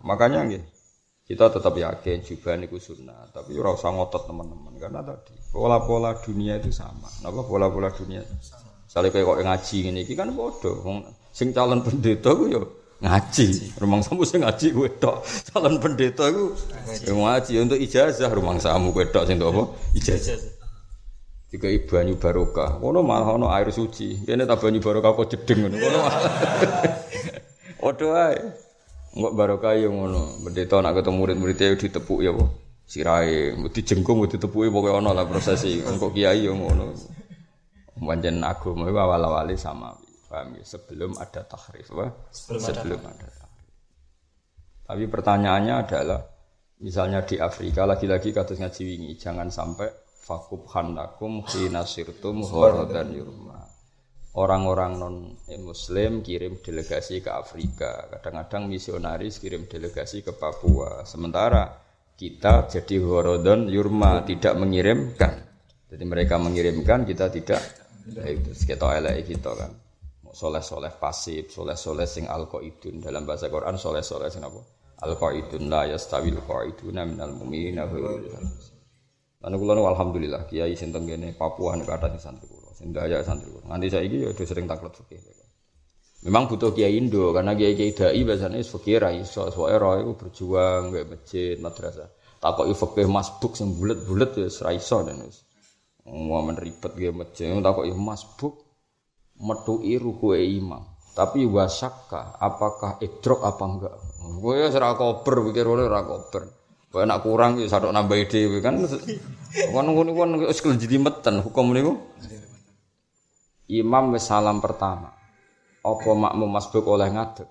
Makanya 0.05 0.45
nggih 0.45 0.61
kita 1.25 1.49
tetap 1.49 1.73
yakin 1.73 2.21
juga 2.21 2.53
niku 2.61 2.77
sunnah, 2.77 3.25
tapi 3.33 3.57
ora 3.57 3.73
usah 3.73 3.89
ngotot 3.89 4.29
teman-teman 4.29 4.77
karena 4.77 5.01
tadi 5.01 5.33
pola-pola 5.49 6.13
dunia 6.21 6.61
itu 6.61 6.69
sama. 6.69 7.09
Napa 7.25 7.41
pola-pola 7.41 7.89
dunia? 7.89 8.21
Misalnya 8.21 9.09
kayak 9.09 9.25
kok 9.25 9.39
ngaji 9.41 9.77
ini, 9.89 10.01
kan 10.13 10.29
bodoh. 10.29 10.77
Sing 11.33 11.57
calon 11.57 11.81
pendeta 11.81 12.37
ku 12.37 12.53
yo 12.53 12.85
ngaji. 13.01 13.73
Rumang 13.81 14.05
samu 14.05 14.21
sing 14.29 14.45
ngaji 14.45 14.77
kowe 14.77 14.85
tok. 15.01 15.25
Calon 15.49 15.81
pendeta 15.81 16.29
ku 16.29 16.53
ngaji 17.01 17.53
untuk 17.65 17.81
ijazah 17.81 18.29
rumang 18.29 18.61
samu 18.61 18.93
kowe 18.93 19.09
tok 19.09 19.25
sing 19.25 19.41
apa? 19.41 19.73
Ijazah. 19.97 20.52
Tiga 21.53 21.69
banyu 21.69 22.17
barokah. 22.17 22.81
Kono 22.81 23.05
malah 23.05 23.37
ono 23.37 23.53
air 23.53 23.69
suci. 23.69 24.25
Kene 24.25 24.49
tak 24.49 24.57
banyu 24.57 24.81
barokah 24.81 25.13
kok 25.13 25.29
jedeng 25.29 25.69
ngono. 25.69 25.77
Kono. 25.77 25.99
Waduh 27.85 28.11
ae. 28.17 28.41
Enggak 29.13 29.33
barokah 29.37 29.77
yo 29.77 29.93
ngono. 29.93 30.41
Pendeta 30.41 30.81
nak 30.81 30.97
ketemu 30.97 31.17
murid-muridnya 31.21 31.77
ditepuk 31.77 32.25
ya 32.25 32.33
apa? 32.33 32.49
Sirahe, 32.89 33.53
mesti 33.53 33.85
jengkung 33.85 34.25
mesti 34.25 34.41
ditepuki 34.41 34.73
pokoke 34.73 34.97
ono 34.97 35.13
lah 35.13 35.29
prosesi. 35.29 35.77
Engko 35.77 36.09
kiai 36.09 36.41
yo 36.41 36.57
ngono. 36.57 36.89
Pancen 38.01 38.41
agama 38.41 38.89
iku 38.89 38.97
awal-awale 38.97 39.53
sama. 39.53 39.93
Paham 40.25 40.57
ya? 40.57 40.65
Sebelum 40.65 41.21
ada 41.21 41.45
tahrif 41.45 41.93
apa? 41.93 42.33
Sebelum, 42.33 42.61
Sebelum 42.65 42.99
ada. 43.05 43.13
ada 43.13 43.27
tahrif. 43.29 43.69
Tapi 44.89 45.03
pertanyaannya 45.05 45.75
adalah 45.85 46.21
misalnya 46.81 47.21
di 47.21 47.37
Afrika 47.37 47.85
lagi-lagi 47.85 48.33
kados 48.33 48.57
ngaji 48.57 48.81
wingi 48.89 49.11
jangan 49.21 49.53
sampai 49.53 50.02
fakub 50.23 50.63
hanakum 50.71 51.43
hina 51.51 51.83
sirtum 51.83 52.39
horodan 52.47 53.11
yurma. 53.11 53.59
Orang-orang 54.33 54.91
non 54.97 55.15
muslim 55.61 56.25
kirim 56.25 56.57
delegasi 56.63 57.21
ke 57.21 57.29
Afrika. 57.29 58.09
Kadang-kadang 58.09 58.65
misionaris 58.65 59.37
kirim 59.37 59.69
delegasi 59.69 60.25
ke 60.25 60.33
Papua. 60.33 61.05
Sementara 61.05 61.69
kita 62.17 62.65
jadi 62.65 62.97
horodon 62.97 63.69
yurma 63.69 64.25
tidak 64.25 64.57
mengirimkan. 64.57 65.33
Jadi 65.85 66.03
mereka 66.09 66.41
mengirimkan 66.41 67.05
kita 67.05 67.29
tidak. 67.29 67.61
Itu 68.09 68.57
kita 68.57 68.97
elek 68.97 69.37
kita 69.37 69.53
kan. 69.53 69.71
Soleh 70.33 70.65
soleh 70.65 70.89
pasif 70.97 71.53
soleh 71.53 71.77
soleh 71.77 72.09
sing 72.09 72.25
alqaidun. 72.25 73.05
Dalam 73.05 73.29
bahasa 73.29 73.53
Quran 73.53 73.77
soleh 73.77 74.01
soleh 74.01 74.33
sing 74.33 74.41
apa? 74.41 74.57
Alqaidun 75.05 75.69
la 75.69 75.85
yastawil 75.85 76.41
qaiduna 76.41 77.05
minal 77.05 77.37
mu'minina 77.37 77.85
Lalu 79.43 79.55
kulo 79.59 79.83
alhamdulillah 79.91 80.47
kiai 80.47 80.71
sing 80.79 80.95
tenggene 80.95 81.35
Papua 81.35 81.75
nek 81.75 81.83
kata 81.83 82.15
sing 82.15 82.21
santri 82.31 82.47
kulo, 82.47 82.71
sing 82.71 82.95
daya 82.95 83.19
santri 83.27 83.51
kulo. 83.51 83.67
Nganti 83.67 83.87
saiki 83.91 84.17
ya 84.23 84.27
udah 84.31 84.45
sering 84.47 84.65
takluk 84.71 84.95
fikih. 85.03 85.19
Memang 86.23 86.47
butuh 86.47 86.71
kiai 86.71 86.95
Indo 86.95 87.35
karena 87.35 87.51
kiai 87.51 87.75
kiai 87.75 87.91
dai 87.91 88.23
biasanya 88.23 88.63
fikih 88.63 89.03
ra 89.03 89.11
iso, 89.11 89.51
soalnya 89.51 89.83
roh 89.83 90.15
berjuang 90.15 90.95
gak 90.95 91.05
masjid, 91.11 91.59
madrasah. 91.59 92.07
Takok 92.39 92.71
fikih 92.71 93.11
masbuk 93.11 93.59
sing 93.59 93.75
bulet-bulet 93.75 94.31
ya 94.39 94.47
ra 94.63 94.71
iso 94.71 95.03
dan 95.03 95.19
wis. 95.19 95.43
Mau 96.07 96.39
ribet 96.55 96.91
gak 96.95 97.11
masjid, 97.11 97.51
takok 97.59 97.83
masbuk 97.99 98.63
metuki 99.43 99.99
ruku 99.99 100.39
imam. 100.39 100.87
Tapi 101.13 101.45
wasakka 101.45 102.39
apakah 102.39 102.97
idrok 103.03 103.45
apa 103.45 103.63
enggak? 103.67 103.95
Gue 104.41 104.65
ya 104.65 104.73
ora 104.73 104.97
kober 104.97 105.45
pikir 105.51 105.67
ora 105.67 106.01
kober. 106.01 106.62
Kau 106.93 107.01
nak 107.01 107.25
kurang 107.25 107.57
ya 107.57 107.65
sadok 107.65 107.89
nambah 107.89 108.21
ide 108.21 108.61
kan. 108.61 108.77
Kan 109.73 109.85
ngono 109.89 110.13
kan 110.13 110.29
wis 110.45 110.61
meten 110.93 111.41
hukum 111.41 111.73
niku. 111.73 111.97
Imam 113.65 114.13
wis 114.13 114.29
salam 114.29 114.61
pertama. 114.61 115.09
Apa 115.81 116.13
makmum 116.13 116.53
masbuk 116.53 116.85
oleh 116.85 117.09
ngadeg? 117.09 117.49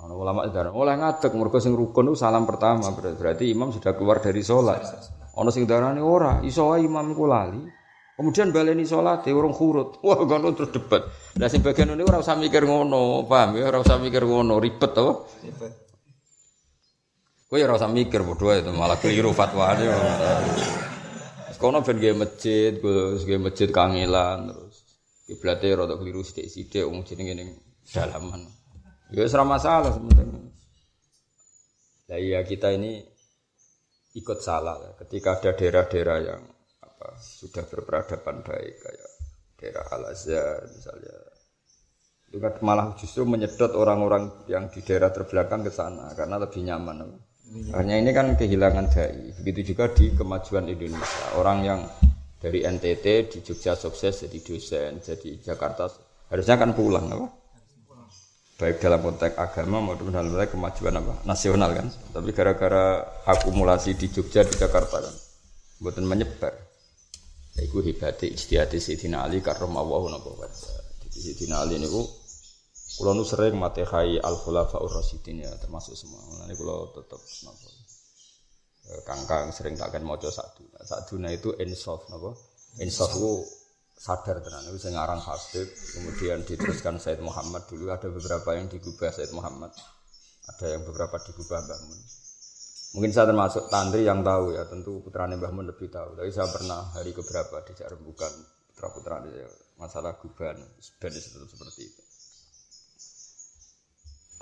Ana 0.00 0.16
ulama 0.16 0.48
darah 0.48 0.72
oleh 0.72 0.96
ngadeg 0.96 1.28
mergo 1.36 1.60
sing 1.60 1.76
rukun 1.76 2.08
itu 2.08 2.24
salam 2.24 2.48
pertama 2.48 2.88
berarti 2.96 3.52
imam 3.52 3.68
sudah 3.68 3.92
keluar 3.92 4.24
dari 4.24 4.40
sholat. 4.40 4.80
Ana 5.36 5.52
sing 5.52 5.68
darani 5.68 6.00
ora, 6.00 6.40
iso 6.40 6.72
wae 6.72 6.88
imam 6.88 7.12
iku 7.12 7.28
lali. 7.28 7.60
Kemudian 8.16 8.48
baleni 8.48 8.88
sholat, 8.88 9.28
urung 9.28 9.52
khurut. 9.52 10.00
Wah, 10.00 10.24
kan 10.24 10.46
terus 10.56 10.72
debat. 10.72 11.04
Lah 11.36 11.50
sing 11.52 11.60
bagian 11.60 11.92
ini 11.92 12.00
ora 12.06 12.22
usah 12.22 12.38
mikir 12.38 12.64
ngono, 12.64 13.28
paham 13.28 13.58
ya? 13.58 13.68
Ora 13.68 13.82
usah 13.82 13.98
mikir 13.98 14.24
ngono, 14.24 14.56
ribet 14.62 14.94
to. 14.94 15.28
Ribet. 15.42 15.83
Kowe 17.54 17.62
ya 17.62 17.70
ora 17.70 17.78
usah 17.78 17.86
mikir 17.86 18.26
bodoh 18.26 18.50
itu 18.50 18.74
malah 18.74 18.98
keliru 18.98 19.30
fatwane. 19.30 19.86
Kono 21.54 21.86
ben 21.86 22.02
gawe 22.02 22.26
masjid, 22.26 22.74
gawe 22.82 23.38
masjid 23.38 23.70
kangelan 23.70 24.50
terus 24.50 24.82
kiblate 25.30 25.70
rada 25.78 25.94
keliru 25.94 26.26
sithik-sithik 26.26 26.82
wong 26.82 27.06
jenenge 27.06 27.38
ning 27.38 27.54
dalaman. 27.94 28.50
Ya 29.14 29.22
wis 29.22 29.38
masalah 29.38 29.94
sebenarnya. 29.94 30.50
Lah 32.10 32.18
iya 32.18 32.42
kita 32.42 32.74
ini 32.74 33.06
ikut 34.18 34.42
salah 34.42 34.74
ya. 34.82 34.90
ketika 35.06 35.38
ada 35.38 35.54
daerah-daerah 35.54 36.18
yang 36.26 36.42
apa 36.82 37.22
sudah 37.22 37.70
berperadaban 37.70 38.42
baik 38.42 38.74
kayak 38.82 39.10
daerah 39.62 39.86
Al 39.94 40.10
Azhar 40.10 40.58
misalnya 40.74 41.16
itu 42.34 42.42
kan 42.42 42.58
malah 42.66 42.98
justru 42.98 43.22
menyedot 43.22 43.78
orang-orang 43.78 44.42
yang 44.50 44.66
di 44.74 44.82
daerah 44.82 45.14
terbelakang 45.14 45.62
ke 45.62 45.70
sana 45.70 46.10
karena 46.18 46.42
lebih 46.42 46.58
nyaman. 46.66 47.30
Hanya 47.54 48.02
ini 48.02 48.10
kan 48.10 48.34
kehilangan 48.34 48.90
dai. 48.90 49.30
Begitu 49.38 49.74
juga 49.74 49.86
di 49.94 50.10
kemajuan 50.10 50.66
Indonesia. 50.66 51.38
Orang 51.38 51.62
yang 51.62 51.86
dari 52.42 52.66
NTT 52.66 53.30
di 53.30 53.38
Jogja 53.46 53.78
sukses 53.78 54.26
jadi 54.26 54.38
dosen, 54.42 54.98
jadi 54.98 55.38
Jakarta 55.38 55.86
harusnya 56.34 56.58
kan 56.58 56.74
pulang 56.74 57.06
apa? 57.14 57.26
Baik 58.58 58.82
dalam 58.82 59.02
konteks 59.02 59.38
agama 59.38 59.82
maupun 59.82 60.10
dalam 60.10 60.34
konteks 60.34 60.50
kemajuan 60.50 60.98
apa? 60.98 61.14
Nasional 61.30 61.70
kan. 61.78 61.86
Tapi 61.88 62.30
gara-gara 62.34 63.06
akumulasi 63.22 63.94
di 63.94 64.10
Jogja 64.10 64.42
di 64.42 64.54
Jakarta 64.58 64.98
kan, 64.98 65.14
buatan 65.78 66.10
menyebar. 66.10 66.58
Iku 67.54 67.86
hebatnya 67.86 68.34
istihati 68.34 68.82
Sayyidina 68.82 69.30
Ali 69.30 69.38
karromawahu 69.38 70.10
nabawa. 70.10 70.50
Jadi 71.06 71.18
Sayyidina 71.22 71.62
Ali 71.62 71.78
ini 71.78 71.86
Kulo 72.94 73.10
nu 73.10 73.26
sering 73.26 73.58
matehai 73.58 74.22
al 74.22 74.38
khulafaur 74.38 74.86
ya 74.86 75.50
termasuk 75.58 75.98
semua. 75.98 76.22
Mulane 76.30 76.54
kulo 76.54 76.94
tetep 76.94 77.18
napa. 77.42 77.68
Eh, 78.84 79.00
kangkang 79.02 79.50
sering 79.50 79.74
takkan 79.74 80.06
maca 80.06 80.30
satu. 80.30 81.18
Nah 81.18 81.34
itu 81.34 81.50
insaf 81.58 82.06
napa? 82.06 82.38
Insaf 82.78 83.10
ku 83.18 83.42
sadar 83.98 84.38
tenan 84.46 84.70
itu 84.70 84.78
aran 84.94 85.18
Habib, 85.18 85.66
kemudian 85.94 86.46
diteruskan 86.46 87.02
Said 87.02 87.18
Muhammad 87.18 87.66
dulu 87.66 87.90
ada 87.90 88.06
beberapa 88.06 88.54
yang 88.54 88.70
digubah 88.70 89.10
Said 89.10 89.34
Muhammad. 89.34 89.74
Ada 90.54 90.78
yang 90.78 90.82
beberapa 90.86 91.18
digubah 91.18 91.66
Mbah 91.66 91.80
Mun. 91.88 92.00
Mungkin 92.94 93.10
saya 93.10 93.26
termasuk 93.26 93.72
tantri 93.72 94.04
yang 94.06 94.20
tahu 94.20 94.54
ya, 94.54 94.68
tentu 94.70 95.02
putrane 95.02 95.34
Mbah 95.34 95.50
Mun 95.50 95.66
lebih 95.66 95.90
tahu. 95.90 96.14
Tapi 96.20 96.30
saya 96.30 96.46
pernah 96.52 96.94
hari 96.94 97.10
keberapa 97.10 97.64
di 97.64 97.72
bukan 98.06 98.32
putra-putra 98.70 99.24
masalah 99.80 100.14
guban, 100.20 100.60
sebenarnya 100.78 101.20
seperti 101.24 101.82
itu 101.88 102.03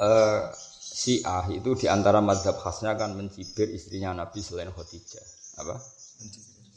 uh, 0.00 0.48
Syiah 0.92 1.48
itu 1.48 1.72
di 1.74 1.88
antara 1.88 2.20
madhab 2.20 2.60
khasnya 2.60 2.92
kan 2.94 3.16
mencibir 3.16 3.66
istrinya 3.72 4.12
Nabi 4.12 4.44
selain 4.44 4.68
Khadijah. 4.70 5.26
Apa? 5.64 5.76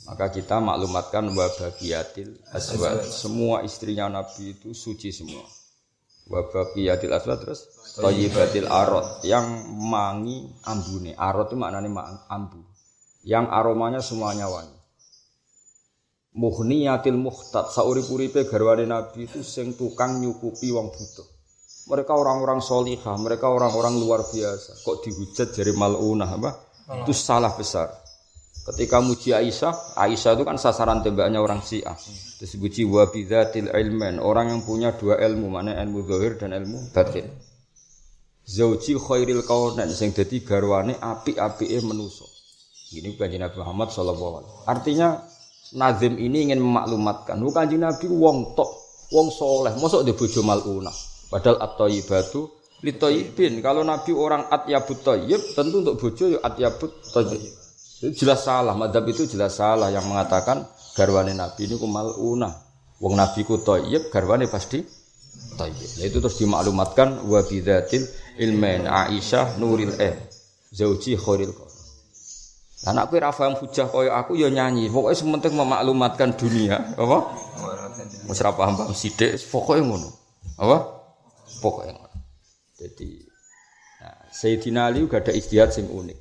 Maka 0.05 0.25
kita 0.31 0.63
maklumatkan 0.63 1.29
wabagiyatil 1.35 2.39
aswad. 2.55 3.03
Semua 3.03 3.65
istrinya 3.67 4.07
Nabi 4.07 4.55
itu 4.55 4.71
suci 4.71 5.11
semua. 5.11 5.43
Wabagiyatil 6.31 7.11
aswad 7.11 7.43
terus 7.43 7.69
Toyibatil 7.99 8.71
arot 8.71 9.23
yang 9.27 9.45
mangi 9.83 10.47
ambune. 10.63 11.11
Arot 11.19 11.51
itu 11.51 11.57
maknanya 11.59 12.27
ambu. 12.31 12.63
Yang 13.27 13.45
aromanya 13.51 13.99
semuanya 13.99 14.47
wangi. 14.47 14.79
Muhniyatil 16.35 17.15
muhtad 17.15 17.71
saurip-uripe 17.71 18.47
garwane 18.47 18.87
Nabi 18.87 19.27
itu 19.27 19.43
sing 19.43 19.75
tukang 19.75 20.19
nyukupi 20.23 20.71
wong 20.71 20.91
butuh. 20.91 21.34
Mereka 21.85 22.17
orang-orang 22.17 22.65
solihah, 22.65 23.13
mereka 23.21 23.53
orang-orang 23.53 23.93
luar 24.01 24.25
biasa. 24.25 24.81
Kok 24.81 25.05
dihujat 25.05 25.53
dari 25.53 25.69
malunah 25.77 26.29
apa? 26.33 26.51
Itu 27.05 27.13
salah 27.13 27.53
besar. 27.53 27.93
Ketika 28.65 28.97
muji 28.97 29.29
Aisyah, 29.29 29.93
Aisyah 29.93 30.33
itu 30.33 30.43
kan 30.49 30.57
sasaran 30.57 31.05
tembaknya 31.05 31.37
orang 31.37 31.61
Syiah. 31.61 31.93
Terus 32.41 32.57
dipuji 32.57 32.89
wa 32.89 33.05
bidzatil 33.05 33.69
ilmen, 33.69 34.17
orang 34.17 34.49
yang 34.49 34.65
punya 34.65 34.97
dua 34.97 35.21
ilmu, 35.21 35.45
mana 35.53 35.77
ilmu 35.77 36.01
zahir 36.09 36.41
dan 36.41 36.57
ilmu 36.57 36.89
batin. 36.89 37.29
Zauji 38.45 38.97
khairil 38.97 39.45
kaunan 39.45 39.89
sing 39.93 40.13
dadi 40.13 40.41
garwane 40.41 40.97
apik-apike 40.97 41.81
menuso. 41.85 42.25
Ini 42.93 43.13
bukan 43.13 43.29
Nabi 43.41 43.57
Muhammad 43.61 43.89
sallallahu 43.89 44.33
alaihi 44.37 44.53
Artinya 44.69 45.07
Nazim 45.73 46.13
ini 46.21 46.49
ingin 46.49 46.61
memaklumatkan, 46.61 47.41
bukan 47.41 47.65
Nabi 47.73 48.05
wong 48.05 48.53
tok, 48.53 48.69
wong 49.09 49.33
soleh, 49.33 49.73
mosok 49.77 50.05
di 50.05 50.13
bojo 50.13 50.41
malunah. 50.45 50.93
Padahal 51.29 51.57
at-thayyibatu 51.61 52.65
litoyibin. 52.85 53.63
Kalau 53.65 53.81
Nabi 53.81 54.11
orang 54.13 54.45
atyabut 54.51 55.01
thayyib, 55.01 55.41
tentu 55.57 55.81
untuk 55.81 55.95
bojo 55.97 56.25
ya 56.35 56.39
atyabut 56.45 56.91
thayyib. 57.09 57.41
Itu 58.05 58.11
jelas 58.25 58.45
salah, 58.45 58.77
madhab 58.77 59.07
itu 59.07 59.25
jelas 59.25 59.57
salah 59.57 59.89
yang 59.89 60.05
mengatakan 60.05 60.67
garwane 60.93 61.33
Nabi 61.33 61.65
ini 61.65 61.75
ku 61.79 61.89
malunah. 61.89 62.53
Wong 63.01 63.17
Nabi 63.17 63.41
ku 63.47 63.57
thayyib, 63.57 64.13
garwane 64.13 64.45
pasti 64.45 64.83
thayyib. 65.57 65.89
Nah, 65.97 66.05
itu 66.05 66.17
terus 66.21 66.37
dimaklumatkan 66.37 67.23
wa 67.25 67.41
bidzatil 67.41 68.03
ilmain 68.37 68.85
Aisyah 68.85 69.57
nuril 69.57 69.95
eh. 69.97 70.15
zauji 70.75 71.15
khairil 71.15 71.55
qara. 71.55 71.73
Anak 72.85 73.09
kowe 73.09 73.17
ra 73.17 73.33
paham 73.33 73.57
hujah 73.57 73.89
kaya 73.89 74.13
aku 74.13 74.37
ya 74.37 74.51
nyanyi. 74.51 74.93
Pokoke 74.93 75.17
sementing 75.17 75.57
memaklumatkan 75.57 76.37
dunia, 76.37 76.93
apa? 76.93 77.17
Wis 78.29 78.37
ra 78.43 78.53
paham 78.53 78.77
paham 78.77 78.93
sithik, 78.93 79.41
pokoke 79.49 79.81
ngono. 79.81 80.11
Apa? 80.61 80.94
Pokoke 81.61 81.91
ngono. 81.91 82.19
Jadi 82.75 83.23
nah, 84.03 84.27
Sayyidina 84.31 84.91
Ali 84.91 85.03
juga 85.03 85.23
ada 85.23 85.31
istihad 85.31 85.71
sing 85.71 85.87
unik. 85.87 86.19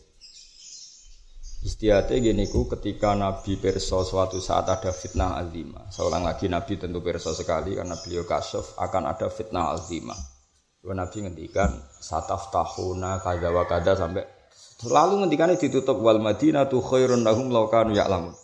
Istihadnya 1.64 2.20
gini 2.20 2.44
ku 2.52 2.68
ketika 2.68 3.16
Nabi 3.16 3.56
perso 3.56 4.04
suatu 4.04 4.36
saat 4.36 4.68
ada 4.68 4.92
fitnah 4.92 5.40
azimah. 5.40 5.88
Seorang 5.88 6.20
lagi 6.20 6.44
Nabi 6.44 6.76
tentu 6.76 7.00
perso 7.00 7.32
sekali 7.32 7.72
karena 7.72 7.96
beliau 7.96 8.28
kasyaf 8.28 8.76
akan 8.76 9.02
ada 9.08 9.32
fitnah 9.32 9.72
azimah. 9.72 10.34
Nabi 10.84 11.24
ngendikan 11.24 11.72
sataf 11.96 12.52
tahuna 12.52 13.16
kada 13.24 13.48
wa 13.48 13.64
kada 13.64 13.96
sampai 13.96 14.28
selalu 14.76 15.24
ngendikan 15.24 15.56
ditutup 15.56 15.96
wal 16.04 16.20
madinah 16.20 16.68
tu 16.68 16.84
khairun 16.84 17.24
lahum 17.24 17.48
laukanu 17.48 17.96
ya'lamun. 17.96 18.36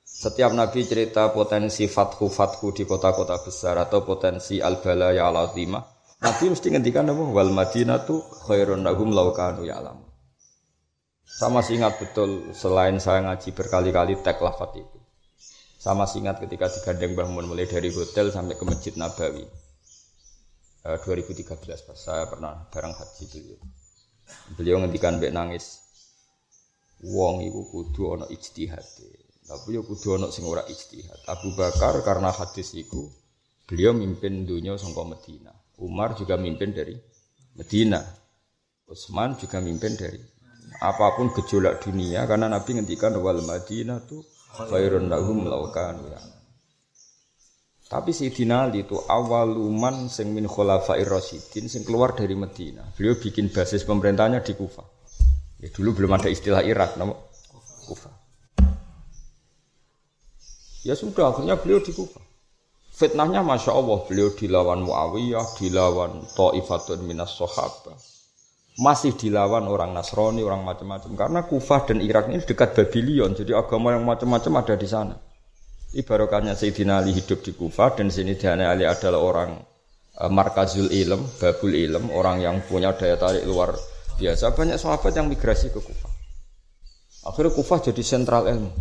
Setiap 0.00 0.56
Nabi 0.56 0.88
cerita 0.88 1.28
potensi 1.28 1.84
fathu 1.84 2.32
fathu 2.32 2.72
di 2.72 2.88
kota-kota 2.88 3.36
besar 3.44 3.76
atau 3.76 4.00
potensi 4.00 4.64
al 4.64 4.80
balaya 4.80 5.28
al 5.28 5.52
azimah, 5.52 5.84
Nabi 6.22 6.54
mesti 6.54 6.70
ngendikan 6.70 7.10
apa 7.10 7.18
wal 7.18 7.50
madinah 7.50 8.06
tu 8.06 8.22
khairun 8.46 8.86
lahum 8.86 9.10
laukanu 9.10 9.66
ya'lamun. 9.66 10.06
Sama 11.26 11.58
masih 11.58 11.82
ingat 11.82 11.98
betul 11.98 12.54
selain 12.54 12.94
saya 13.02 13.26
ngaji 13.26 13.50
berkali-kali 13.50 14.14
tek 14.22 14.38
lafat 14.38 14.78
itu. 14.78 14.98
Sama 15.82 16.06
masih 16.06 16.22
ingat 16.22 16.38
ketika 16.38 16.70
digandeng 16.70 17.18
bangun 17.18 17.50
mulai 17.50 17.66
dari 17.66 17.90
hotel 17.90 18.30
sampai 18.30 18.54
ke 18.54 18.62
Masjid 18.62 18.94
Nabawi. 18.94 19.42
E, 20.86 20.88
2013 21.02 21.88
pas 21.88 21.98
saya 21.98 22.30
pernah 22.30 22.70
bareng 22.70 22.94
haji 22.94 23.24
beliau. 23.26 23.58
Beliau 24.54 24.76
ngendikan 24.78 25.18
mbek 25.18 25.34
nangis. 25.34 25.82
Wong 27.02 27.42
iku 27.42 27.66
kudu 27.66 28.14
ana 28.14 28.30
ijtihad. 28.30 28.86
Tapi 29.42 29.74
yo 29.74 29.82
kudu 29.82 30.22
ana 30.22 30.30
sing 30.30 30.46
ora 30.46 30.62
ijtihad. 30.70 31.26
Abu 31.26 31.50
Bakar 31.58 31.98
karena 32.06 32.30
hadis 32.30 32.78
iku 32.78 33.10
beliau 33.66 33.90
mimpin 33.90 34.46
dunia 34.46 34.78
sangka 34.78 35.02
Medina. 35.02 35.61
Umar 35.80 36.12
juga 36.18 36.36
mimpin 36.36 36.74
dari 36.76 36.92
Medina. 37.56 38.02
Utsman 38.84 39.40
juga 39.40 39.62
mimpin 39.64 39.96
dari 39.96 40.20
apa 40.82 41.16
pun 41.16 41.32
gejolak 41.32 41.84
dunia 41.84 42.28
karena 42.28 42.48
Nabi 42.48 42.76
ngendikan 42.76 43.16
wal 43.20 43.40
Madinah 43.44 44.04
tu 44.04 44.20
khairun 44.52 45.08
lahum 45.08 45.48
laukan 45.48 45.96
ya. 46.10 46.20
Tapi 47.92 48.08
Sayyidina 48.08 48.72
Ali 48.72 48.88
itu 48.88 48.96
awaluman 48.96 50.08
sing 50.08 50.32
min 50.32 50.48
khulafair 50.48 51.04
rasyidin 51.04 51.68
sing 51.68 51.84
keluar 51.84 52.16
dari 52.16 52.32
Medina. 52.32 52.88
Beliau 52.96 53.20
bikin 53.20 53.52
basis 53.52 53.84
pemerintahnya 53.84 54.40
di 54.40 54.56
Kufah. 54.56 54.88
Ya 55.60 55.68
dulu 55.68 56.00
belum 56.00 56.16
ada 56.16 56.32
istilah 56.32 56.64
Irak, 56.64 56.96
nama 56.96 57.12
Kufah. 57.84 58.16
Ya 60.88 60.96
sudah, 60.96 61.36
akhirnya 61.36 61.60
beliau 61.60 61.84
di 61.84 61.92
Kufah. 61.92 62.31
Fitnahnya 63.02 63.42
Masya 63.42 63.74
Allah, 63.74 63.98
beliau 64.06 64.30
dilawan 64.30 64.86
Muawiyah, 64.86 65.58
dilawan 65.58 66.22
Ta'ifatun 66.38 67.02
minas 67.02 67.34
Sohabah 67.34 67.98
masih 68.80 69.12
dilawan 69.12 69.68
orang 69.68 69.92
Nasrani, 69.92 70.40
orang 70.40 70.64
macam-macam. 70.64 71.12
Karena 71.12 71.40
Kufah 71.44 71.84
dan 71.84 72.00
Irak 72.00 72.32
ini 72.32 72.40
dekat 72.40 72.72
Babylon, 72.72 73.36
jadi 73.36 73.60
agama 73.60 73.92
yang 73.92 74.08
macam-macam 74.08 74.64
ada 74.64 74.74
di 74.80 74.88
sana. 74.88 75.16
Ibaratnya 75.92 76.56
Sayyidina 76.56 77.04
Ali 77.04 77.12
hidup 77.12 77.44
di 77.44 77.52
Kufah 77.52 78.00
dan 78.00 78.08
sini 78.08 78.32
Sayyidina 78.32 78.72
Ali 78.72 78.88
adalah 78.88 79.20
orang 79.20 79.60
uh, 80.16 80.30
markazul 80.32 80.88
ilm, 80.88 81.20
babul 81.36 81.76
ilm, 81.76 82.08
orang 82.16 82.40
yang 82.40 82.64
punya 82.64 82.96
daya 82.96 83.20
tarik 83.20 83.44
luar 83.44 83.76
biasa. 84.16 84.56
Banyak 84.56 84.80
sahabat 84.80 85.12
yang 85.12 85.28
migrasi 85.28 85.68
ke 85.68 85.80
Kufah. 85.84 86.12
Akhirnya 87.28 87.52
Kufah 87.52 87.92
jadi 87.92 88.00
sentral 88.00 88.48
ilmu. 88.48 88.72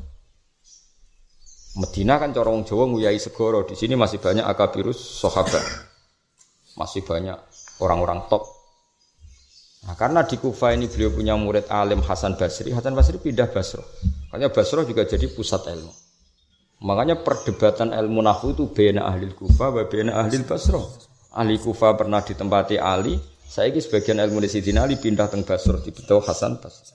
Medina 1.79 2.19
kan 2.19 2.35
corong 2.35 2.67
Jawa 2.67 2.89
nguyai 2.89 3.19
segoro. 3.21 3.63
Di 3.63 3.79
sini 3.79 3.95
masih 3.95 4.19
banyak 4.19 4.43
akabirus 4.43 4.99
sahabat. 5.21 5.63
Masih 6.75 7.03
banyak 7.03 7.37
orang-orang 7.79 8.27
top 8.27 8.61
Nah, 9.81 9.97
karena 9.97 10.21
di 10.21 10.37
Kufa 10.37 10.77
ini 10.77 10.85
beliau 10.85 11.09
punya 11.09 11.33
murid 11.33 11.65
alim 11.65 12.05
Hasan 12.05 12.37
Basri, 12.37 12.69
Hasan 12.69 12.93
Basri 12.93 13.17
pindah 13.17 13.49
Basro. 13.49 13.81
Makanya 14.29 14.53
Basro 14.53 14.85
juga 14.85 15.09
jadi 15.09 15.25
pusat 15.33 15.65
ilmu. 15.73 15.89
Makanya 16.85 17.25
perdebatan 17.25 17.89
ilmu 17.89 18.21
nahu 18.21 18.53
itu 18.53 18.69
bena 18.69 19.09
ahli 19.09 19.33
Kufa, 19.33 19.73
bena 19.89 20.21
ahli 20.21 20.37
Basro. 20.45 20.85
Ahli 21.33 21.57
Kufa 21.57 21.97
pernah 21.97 22.21
ditempati 22.21 22.77
Ali, 22.77 23.17
saya 23.41 23.73
ini 23.73 23.81
sebagian 23.81 24.21
ilmu 24.21 24.37
di 24.37 24.49
Sidin 24.53 24.77
Ali 24.77 25.01
pindah 25.01 25.33
ke 25.33 25.41
Basro, 25.41 25.81
di 25.81 25.89
Hasan 25.97 26.61
Basri. 26.61 26.93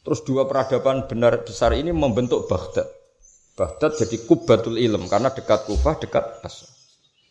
Terus 0.00 0.20
dua 0.26 0.50
peradaban 0.50 1.06
benar 1.06 1.46
besar 1.46 1.70
ini 1.78 1.94
membentuk 1.94 2.50
Baghdad. 2.50 2.99
Baghdad 3.60 3.92
jadi 3.92 4.24
kubatul 4.24 4.80
ilm 4.80 5.04
karena 5.04 5.28
dekat 5.28 5.68
Kufah, 5.68 6.00
dekat 6.00 6.40
Basro. 6.40 6.64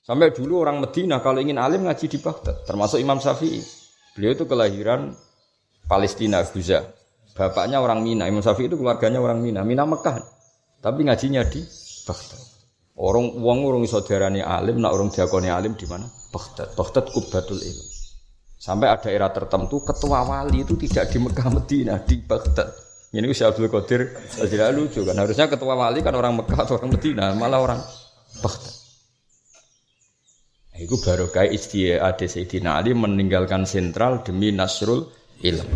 Sampai 0.06 0.30
dulu 0.30 0.62
orang 0.62 0.78
Medina 0.78 1.26
kalau 1.26 1.42
ingin 1.42 1.58
alim 1.58 1.90
ngaji 1.90 2.06
di 2.06 2.22
Baghdad, 2.22 2.70
termasuk 2.70 3.02
Imam 3.02 3.18
Syafi'i. 3.18 3.66
Beliau 4.14 4.38
itu 4.38 4.46
kelahiran 4.46 5.18
Palestina, 5.90 6.46
Guza. 6.46 6.86
Bapaknya 7.34 7.82
orang 7.82 8.06
Mina. 8.06 8.30
Imam 8.30 8.46
Syafi'i 8.46 8.70
itu 8.70 8.78
keluarganya 8.78 9.18
orang 9.18 9.42
Mina. 9.42 9.66
Mina 9.66 9.90
Mekah. 9.90 10.22
Tapi 10.86 11.10
ngajinya 11.10 11.42
di 11.50 11.66
Baghdad. 12.06 12.42
Orang 12.94 13.34
uang 13.34 13.60
orang 13.66 13.90
saudaranya 13.90 14.46
alim, 14.46 14.86
nak 14.86 14.94
orang 14.94 15.10
diakoni 15.10 15.50
alim 15.50 15.74
di 15.74 15.90
mana? 15.90 16.06
Baghdad. 16.30 16.78
Baghdad 16.78 17.10
kubatul 17.10 17.58
ilm. 17.58 17.88
Sampai 18.60 18.92
ada 18.92 19.10
era 19.10 19.34
tertentu 19.34 19.82
ketua 19.82 20.22
wali 20.28 20.62
itu 20.62 20.78
tidak 20.78 21.10
di 21.10 21.18
Mekah 21.18 21.48
Medina, 21.58 21.96
di 22.04 22.22
Baghdad. 22.22 22.89
Ini 23.10 23.26
Syekh 23.34 23.58
Abdul 23.58 23.74
Qadir 23.74 24.02
tidak 24.38 24.70
lucu 24.78 25.02
kan. 25.02 25.18
Harusnya 25.18 25.50
ketua 25.50 25.74
wali 25.74 26.06
kan 26.06 26.14
orang 26.14 26.38
Mekah 26.38 26.62
atau 26.62 26.78
orang 26.78 26.94
Medina, 26.94 27.34
malah 27.34 27.58
orang 27.58 27.82
Baghdad. 28.46 28.80
Iku 30.80 30.96
baru 31.04 31.28
kayak 31.28 31.52
istilah 31.52 32.08
ada 32.08 32.24
Sayyidina 32.24 32.80
Ali 32.80 32.96
meninggalkan 32.96 33.68
sentral 33.68 34.24
demi 34.24 34.54
nasrul 34.56 35.12
ilm. 35.44 35.68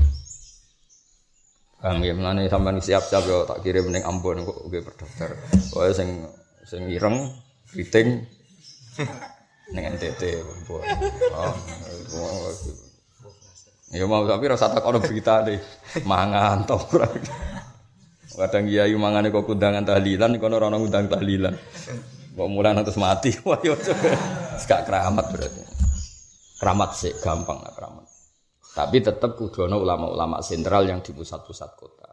Paham 1.84 2.00
ya, 2.00 2.16
melane 2.16 2.48
siap-siap 2.48 3.28
ya 3.28 3.44
tak 3.44 3.60
kirim 3.60 3.92
ning 3.92 4.08
Ambon 4.08 4.48
kok 4.48 4.72
gue 4.72 4.80
berdaftar. 4.80 5.36
Wae 5.76 5.92
sing 5.92 6.24
sing 6.64 6.88
ireng, 6.88 7.36
kriting 7.68 8.24
ning 9.76 9.84
NTT 9.92 10.40
Oh. 11.36 11.52
Ya 13.94 14.10
mau 14.10 14.26
tapi 14.26 14.50
rasa 14.50 14.74
tak 14.74 14.82
ono 14.82 14.98
berita 14.98 15.46
deh. 15.46 15.62
Mangan 16.02 16.66
to 16.66 16.78
Kadang 18.34 18.66
kiai 18.66 18.90
mangane 18.98 19.30
kok 19.30 19.46
kundangan 19.46 19.86
tahlilan 19.86 20.42
kono 20.42 20.58
ora 20.58 20.74
ono 20.74 20.82
undang 20.82 21.06
tahlilan. 21.06 21.54
Kok 22.34 22.50
mulai 22.50 22.74
terus 22.82 22.98
mati, 22.98 23.30
wah 23.46 23.62
yo 23.62 23.78
gak 23.78 24.90
keramat 24.90 25.26
berarti. 25.30 25.62
Keramat 26.58 26.90
sih 26.98 27.14
gampang 27.22 27.62
lah 27.62 27.70
keramat. 27.78 28.10
Tapi 28.74 28.98
tetap 29.06 29.38
kudono 29.38 29.78
ulama-ulama 29.78 30.42
sentral 30.42 30.90
yang 30.90 31.06
di 31.06 31.14
pusat-pusat 31.14 31.70
kota. 31.78 32.10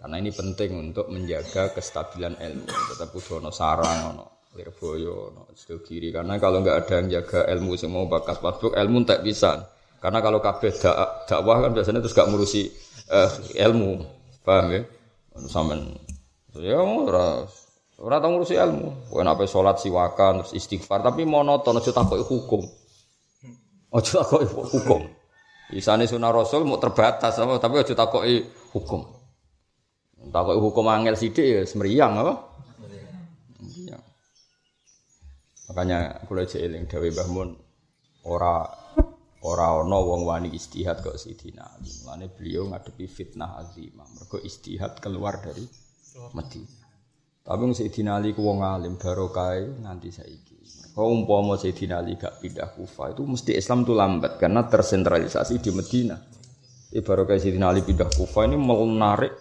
Karena 0.00 0.16
ini 0.16 0.32
penting 0.32 0.72
untuk 0.80 1.12
menjaga 1.12 1.76
kestabilan 1.76 2.40
ilmu. 2.40 2.64
Tetap 2.64 3.12
kudono 3.12 3.52
sarang, 3.52 4.16
ono 4.16 4.26
Lirboyo, 4.56 5.44
kiri. 5.84 6.08
Karena 6.08 6.40
kalau 6.40 6.64
nggak 6.64 6.76
ada 6.88 6.94
yang 7.04 7.20
jaga 7.20 7.44
ilmu 7.52 7.76
semua 7.76 8.08
bakat 8.08 8.40
masuk 8.40 8.72
ilmu 8.72 9.04
tak 9.04 9.20
bisa. 9.20 9.60
Karena 10.00 10.18
kalau 10.24 10.40
kabeh 10.40 10.72
dak 10.80 11.28
dakwah 11.28 11.60
kan 11.60 11.76
biasanya 11.76 12.00
terus 12.00 12.16
gak 12.16 12.32
ngurusi 12.32 12.72
uh, 13.12 13.30
ilmu, 13.52 14.00
paham 14.40 14.72
ya? 14.72 14.82
Sampai 15.46 15.76
ya 16.56 16.80
ora 16.80 17.44
Ora 18.00 18.16
tau 18.16 18.32
ngurusi 18.32 18.56
ilmu. 18.56 19.12
Kowe 19.12 19.20
nek 19.20 19.44
salat 19.44 19.76
siwakan 19.76 20.40
terus 20.40 20.56
istighfar 20.56 21.04
tapi 21.04 21.28
monoton 21.28 21.76
aja 21.76 21.92
takoki 21.92 22.24
hukum. 22.24 22.64
Aja 23.92 24.24
takoki 24.24 24.48
hukum. 24.48 25.04
Isane 25.76 26.08
sunah 26.08 26.32
Rasul 26.32 26.64
mau 26.64 26.80
terbatas 26.80 27.36
apa 27.36 27.60
tapi 27.60 27.76
aja 27.76 27.92
takoki 27.92 28.40
hukum. 28.72 29.04
Takoki 30.32 30.60
hukum 30.64 30.88
angel 30.88 31.12
sithik 31.20 31.44
ya 31.44 32.08
apa? 32.08 32.34
Makanya 35.70 36.24
kula 36.26 36.48
jek 36.48 36.66
eling 36.66 36.88
dawuh 36.90 37.12
Mbah 37.14 37.28
Mun 37.30 37.48
ora 38.26 38.66
ora 39.40 39.80
ana 39.80 39.98
wong 40.00 40.28
wani 40.28 40.48
istihad 40.52 41.00
kok 41.00 41.16
Sidina 41.16 41.64
Ali. 41.76 41.88
Mulane 42.04 42.26
beliau 42.28 42.68
ngadepi 42.68 43.06
fitnah 43.08 43.56
azimah. 43.60 44.08
Mergo 44.16 44.36
istihad 44.40 45.00
keluar 45.00 45.40
dari 45.40 45.64
Madinah. 46.34 46.80
Tapi 47.40 47.60
wong 47.64 47.72
Sayyidina 47.72 48.20
Ali 48.20 48.36
ku 48.36 48.44
wong 48.44 48.60
alim 48.60 49.00
barokah 49.00 49.56
nganti 49.58 50.12
saiki. 50.12 50.60
Kalau 50.92 51.08
umpama 51.16 51.56
Sayyidina 51.56 52.04
Ali 52.04 52.20
gak 52.20 52.38
pindah 52.44 52.76
Kufah 52.76 53.16
itu 53.16 53.24
mesti 53.24 53.56
Islam 53.56 53.88
itu 53.88 53.96
lambat 53.96 54.36
karena 54.36 54.68
tersentralisasi 54.68 55.56
di 55.58 55.70
Medina. 55.72 56.20
Ibarat 56.92 57.40
Sayyidina 57.40 57.72
Ali 57.72 57.80
pindah 57.80 58.12
Kufah 58.12 58.44
ini 58.44 58.60
menarik. 58.60 59.32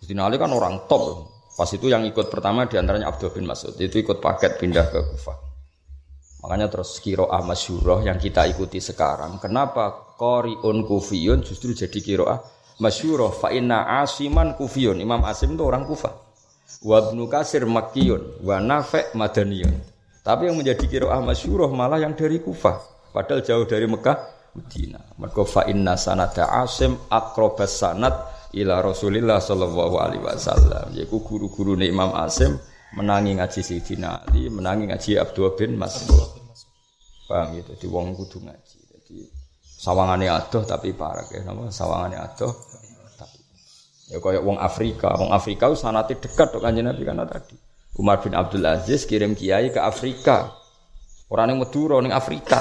Sayyidina 0.00 0.22
Ali 0.32 0.40
kan 0.40 0.50
orang 0.50 0.88
top. 0.88 1.28
Pas 1.52 1.68
itu 1.68 1.92
yang 1.92 2.08
ikut 2.08 2.32
pertama 2.32 2.64
di 2.64 2.80
antaranya 2.80 3.12
Abdul 3.12 3.36
bin 3.36 3.44
Mas'ud. 3.44 3.76
Itu 3.76 4.00
ikut 4.00 4.24
paket 4.24 4.56
pindah 4.56 4.88
ke 4.88 5.00
Kufah. 5.12 5.36
Makanya 6.42 6.66
terus 6.66 6.98
kiroah 6.98 7.38
masyuroh 7.46 8.02
yang 8.02 8.18
kita 8.18 8.50
ikuti 8.50 8.82
sekarang. 8.82 9.38
Kenapa 9.38 10.14
Qori'un 10.18 10.82
Kufiyun 10.82 11.46
justru 11.46 11.70
jadi 11.70 11.98
kiroah 12.02 12.42
masyhur 12.82 13.30
fa 13.30 13.54
inna 13.54 14.02
asiman 14.02 14.58
kufiyun 14.58 14.98
Imam 14.98 15.22
Asim 15.22 15.54
itu 15.54 15.62
orang 15.62 15.86
Kufah 15.86 16.10
wa 16.82 16.98
ibnu 16.98 17.30
Kasir 17.30 17.62
makkiyun 17.62 18.42
wa 18.42 18.58
Nafi' 18.58 19.14
madaniyun. 19.14 19.74
Tapi 20.22 20.50
yang 20.50 20.58
menjadi 20.58 20.82
kiroah 20.90 21.22
masyhur 21.22 21.70
malah 21.70 22.02
yang 22.02 22.18
dari 22.18 22.42
Kufah 22.42 22.82
padahal 23.14 23.46
jauh 23.46 23.66
dari 23.66 23.86
Mekah 23.86 24.18
Medina 24.58 24.98
mergo 25.22 25.46
fa 25.46 25.62
inna 25.70 25.94
sanada 25.94 26.50
Asim 26.58 26.98
aqrabas 27.06 27.70
sanad 27.70 28.14
ila 28.50 28.82
Rasulillah 28.82 29.38
sallallahu 29.38 29.94
alaihi 29.96 30.22
wasallam 30.26 30.90
yaiku 30.90 31.22
guru-guru 31.22 31.78
Imam 31.78 32.12
Asim 32.18 32.58
menangi 32.92 33.36
ngaji 33.36 33.60
Sayyidina 33.64 34.28
Ali 34.28 34.52
menangi 34.52 34.88
ngaji 34.88 35.16
Abdul 35.16 35.56
bin 35.56 35.80
Mas'ud. 35.80 36.40
Paham 37.28 37.56
gitu 37.56 37.72
di 37.80 37.86
wong 37.88 38.12
kudu 38.12 38.44
ngaji. 38.44 38.78
Jadi 38.92 39.16
sawangane 39.64 40.28
adoh 40.28 40.62
tapi 40.68 40.92
parah 40.92 41.24
ya. 41.32 41.40
Nama 41.40 41.72
sawangane 41.72 42.20
adoh 42.20 42.52
tapi 43.16 43.40
ya 44.12 44.18
kayak 44.20 44.42
wong 44.44 44.60
Afrika. 44.60 45.16
Wong 45.16 45.32
Afrika 45.32 45.72
sanate 45.72 46.20
dekat 46.20 46.52
kok 46.52 46.60
kanjeng 46.60 46.84
Nabi 46.84 47.02
karena 47.08 47.24
tadi. 47.24 47.56
Umar 47.96 48.24
bin 48.24 48.32
Abdul 48.32 48.64
Aziz 48.64 49.04
kirim 49.08 49.32
kiai 49.32 49.72
ke 49.72 49.80
Afrika. 49.80 50.52
Orang 51.32 51.48
yang 51.48 51.64
Madura 51.64 51.96
ning 52.04 52.12
Afrika. 52.12 52.60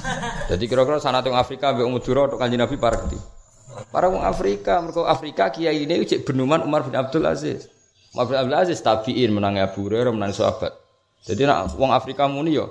Jadi 0.50 0.64
kira-kira 0.66 0.98
sanate 0.98 1.30
wong 1.30 1.38
Afrika 1.38 1.70
wong 1.70 2.02
Madura 2.02 2.26
tok 2.26 2.42
kanjeng 2.42 2.58
Nabi 2.58 2.74
parah 2.74 3.06
para 3.94 4.10
wong 4.10 4.26
Afrika. 4.26 4.82
Mereka 4.82 5.06
Afrika 5.06 5.54
kiai 5.54 5.86
ini 5.86 6.02
cek 6.02 6.26
benuman 6.26 6.66
Umar 6.66 6.82
bin 6.82 6.98
Abdul 6.98 7.22
Aziz 7.30 7.77
Umar 8.18 8.34
bin 8.34 8.34
Abdul 8.34 8.58
Aziz 8.58 8.82
tabiin 8.82 9.30
menangi 9.30 9.62
Abu 9.62 9.86
Hurairah 9.86 10.10
menangi 10.10 10.34
sahabat 10.34 10.74
jadi 11.22 11.46
nak 11.46 11.78
wong 11.78 11.94
Afrika 11.94 12.26
muni 12.26 12.58
yo 12.58 12.66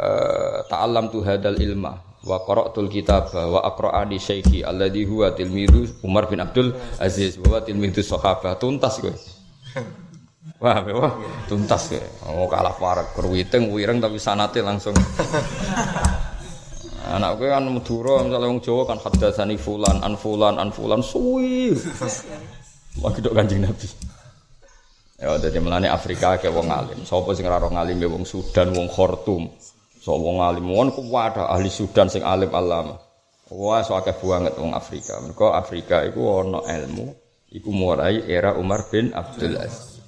uh, 0.00 0.64
ta'allam 0.64 1.12
tu 1.12 1.20
hadal 1.20 1.60
ilma 1.60 2.00
wa 2.24 2.40
qara'tul 2.40 2.88
kitab 2.88 3.28
wa 3.36 3.60
aqra'ani 3.68 4.16
syekhi 4.16 4.64
alladhi 4.64 5.04
huwa 5.04 5.36
tilmidu 5.36 5.84
Umar 6.00 6.24
bin 6.32 6.40
Abdul 6.40 6.72
Aziz 6.96 7.36
wa 7.36 7.60
tilmidu 7.60 8.00
sahabah 8.00 8.56
tuntas 8.56 9.04
kowe 9.04 9.12
Wah, 10.58 10.82
wah, 10.82 11.14
tuntas 11.46 11.92
kowe. 11.92 12.02
Oh, 12.26 12.50
kalah 12.50 12.74
parek 12.74 13.14
kerwiting 13.14 13.70
wireng 13.70 14.02
tapi 14.02 14.18
sanate 14.18 14.58
langsung. 14.58 14.96
Anak 17.14 17.38
gue 17.38 17.46
kan 17.46 17.62
Madura 17.62 18.26
misalnya 18.26 18.50
wong 18.50 18.60
Jawa 18.60 18.82
kan 18.90 18.98
hadatsani 18.98 19.54
fulan 19.54 20.02
an 20.02 20.18
fulan 20.18 20.58
an 20.58 20.74
fulan 20.74 20.98
suwi. 20.98 21.78
Lagi 23.04 23.22
dok 23.22 23.38
Kanjeng 23.38 23.62
Nabi. 23.62 24.07
Ya 25.18 25.34
dadi 25.34 25.58
melane 25.58 25.90
Afrika 25.90 26.38
ke 26.38 26.46
wong 26.46 26.70
alim. 26.70 27.02
Sapa 27.02 27.34
sing 27.34 27.42
ora 27.50 27.66
ngalim 27.66 27.98
wong 28.06 28.22
Sudan, 28.22 28.70
wong 28.70 28.86
Khartoum. 28.86 29.50
So 29.98 30.14
wong 30.14 30.38
alim 30.38 30.70
wong 30.70 30.94
kuwada 30.94 31.50
ahli 31.50 31.66
Sudan 31.66 32.06
sing 32.06 32.22
alim 32.22 32.54
alama. 32.54 33.02
Wah, 33.50 33.82
so 33.82 33.98
akeh 33.98 34.14
banget 34.14 34.54
wong 34.54 34.78
Afrika. 34.78 35.18
Mergo 35.18 35.50
Afrika 35.50 36.06
iku 36.06 36.46
ana 36.46 36.62
ilmu 36.62 37.10
iku 37.50 37.70
mulai 37.74 38.30
era 38.30 38.54
Umar 38.54 38.86
bin 38.94 39.10
Abdul 39.10 39.58
Aziz. 39.58 39.98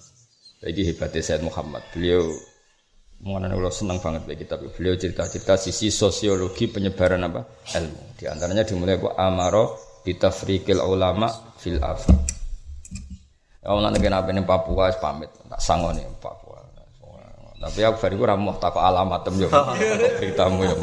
Jadi 0.63 0.95
hebatnya 0.95 1.27
Said 1.27 1.43
Muhammad. 1.43 1.83
Beliau 1.91 2.31
mengenai 3.27 3.51
Allah 3.51 3.75
senang 3.75 3.99
banget 3.99 4.31
bagi 4.31 4.47
kitab. 4.47 4.63
Beliau 4.79 4.95
cerita-cerita 4.95 5.59
sisi 5.59 5.91
sosiologi 5.91 6.71
penyebaran 6.71 7.27
apa 7.27 7.67
ilmu. 7.83 8.15
Di 8.15 8.31
antaranya 8.31 8.63
dimulai 8.63 8.95
ku 9.03 9.11
amaro 9.11 9.75
bitafrikil 10.07 10.79
ulama 10.79 11.27
fil 11.59 11.83
afaq. 11.83 12.40
Ya 13.61 13.77
Allah 13.77 13.93
negara 13.93 14.25
apa 14.25 14.33
ini 14.33 14.41
Papua 14.41 14.89
pamit, 14.97 15.29
tak 15.49 15.61
sangoni 15.61 16.01
Papua. 16.17 16.51
Tapi 17.61 17.85
aku 17.85 17.97
bariku 18.01 18.25
moh 18.41 18.57
takok 18.57 18.81
alamat 18.81 19.21
tem 19.21 19.37
yo. 19.37 19.49
Beritamu 20.19 20.65
yo. 20.65 20.77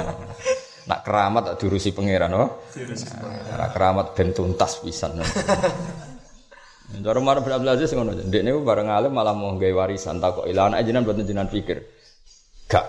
Nak 0.86 1.02
keramat 1.02 1.42
tak 1.52 1.56
diurusi 1.66 1.90
pangeran 1.90 2.30
oh. 2.38 2.62
Nak 3.58 3.70
keramat 3.74 4.14
ben 4.14 4.30
tuntas 4.30 4.78
pisan. 4.86 5.18
Cara 7.04 7.20
marah 7.20 7.42
bin 7.44 7.52
Abdul 7.52 7.74
Aziz 7.74 7.92
ngono. 7.98 8.14
Ndek 8.14 8.42
niku 8.46 8.62
bareng 8.62 8.94
alim 8.94 9.12
malah 9.12 9.34
mau 9.34 9.58
gawe 9.58 9.74
warisan 9.74 10.22
takok 10.22 10.46
ila 10.48 10.72
anak 10.72 10.86
jenengan 10.86 11.04
buat 11.10 11.18
jenengan 11.18 11.50
pikir. 11.50 11.82
Gak. 12.70 12.86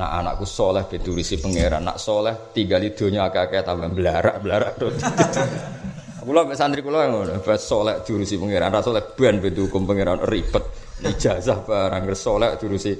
Nak 0.00 0.10
anakku 0.24 0.48
soleh 0.48 0.88
diurusi 0.88 1.36
pangeran. 1.36 1.84
Nak 1.84 2.00
soleh 2.00 2.34
tinggal 2.56 2.80
di 2.80 2.96
dunia 2.96 3.28
akeh-akeh 3.28 3.62
tambah 3.62 3.92
belarak-belarak. 3.92 4.74
Kula 6.26 6.42
santri 6.58 6.82
kula 6.82 7.06
ngono, 7.06 7.38
bas 7.38 7.62
soleh 7.62 8.02
diurusi 8.02 8.34
pangeran, 8.34 8.74
ra 8.74 8.82
soleh 8.82 9.14
ben 9.14 9.38
ben 9.38 9.54
hukum 9.54 9.86
pangeran 9.86 10.18
ribet. 10.26 10.98
Ijazah 11.06 11.62
barang 11.62 12.02
soleh 12.18 12.58
diurusi 12.58 12.90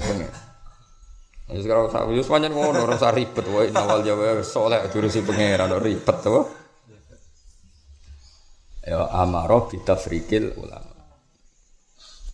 pangeran. 0.00 0.48
Wis 1.52 1.66
karo 1.68 1.92
sak 1.92 2.08
wis 2.08 2.24
pancen 2.24 2.56
ngono 2.56 2.88
ora 2.88 2.96
usah 2.96 3.12
ribet 3.12 3.44
wae 3.52 3.68
awal 3.76 4.00
jawa 4.00 4.40
soleh 4.40 4.88
diurusi 4.88 5.20
pangeran 5.20 5.76
ribet 5.76 6.16
to. 6.24 6.48
Ya 8.88 9.12
amaro 9.12 9.68
bitafrikil 9.68 10.56
ulama. 10.56 10.96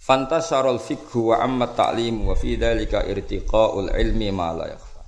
Fantasarul 0.06 0.78
fikhu 0.78 1.34
wa 1.34 1.42
amma 1.42 1.74
ta'lim 1.74 2.22
wa 2.22 2.38
fi 2.38 2.54
dzalika 2.54 3.02
irtiqaul 3.02 3.90
ilmi 3.90 4.30
ma 4.30 4.54
la 4.54 4.70
yakhfa. 4.70 5.02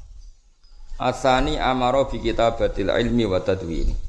Asani 0.98 1.62
amaro 1.62 2.10
bi 2.10 2.18
kitabatil 2.18 2.90
ilmi 2.90 3.22
wa 3.22 3.38
tadwini. 3.38 4.07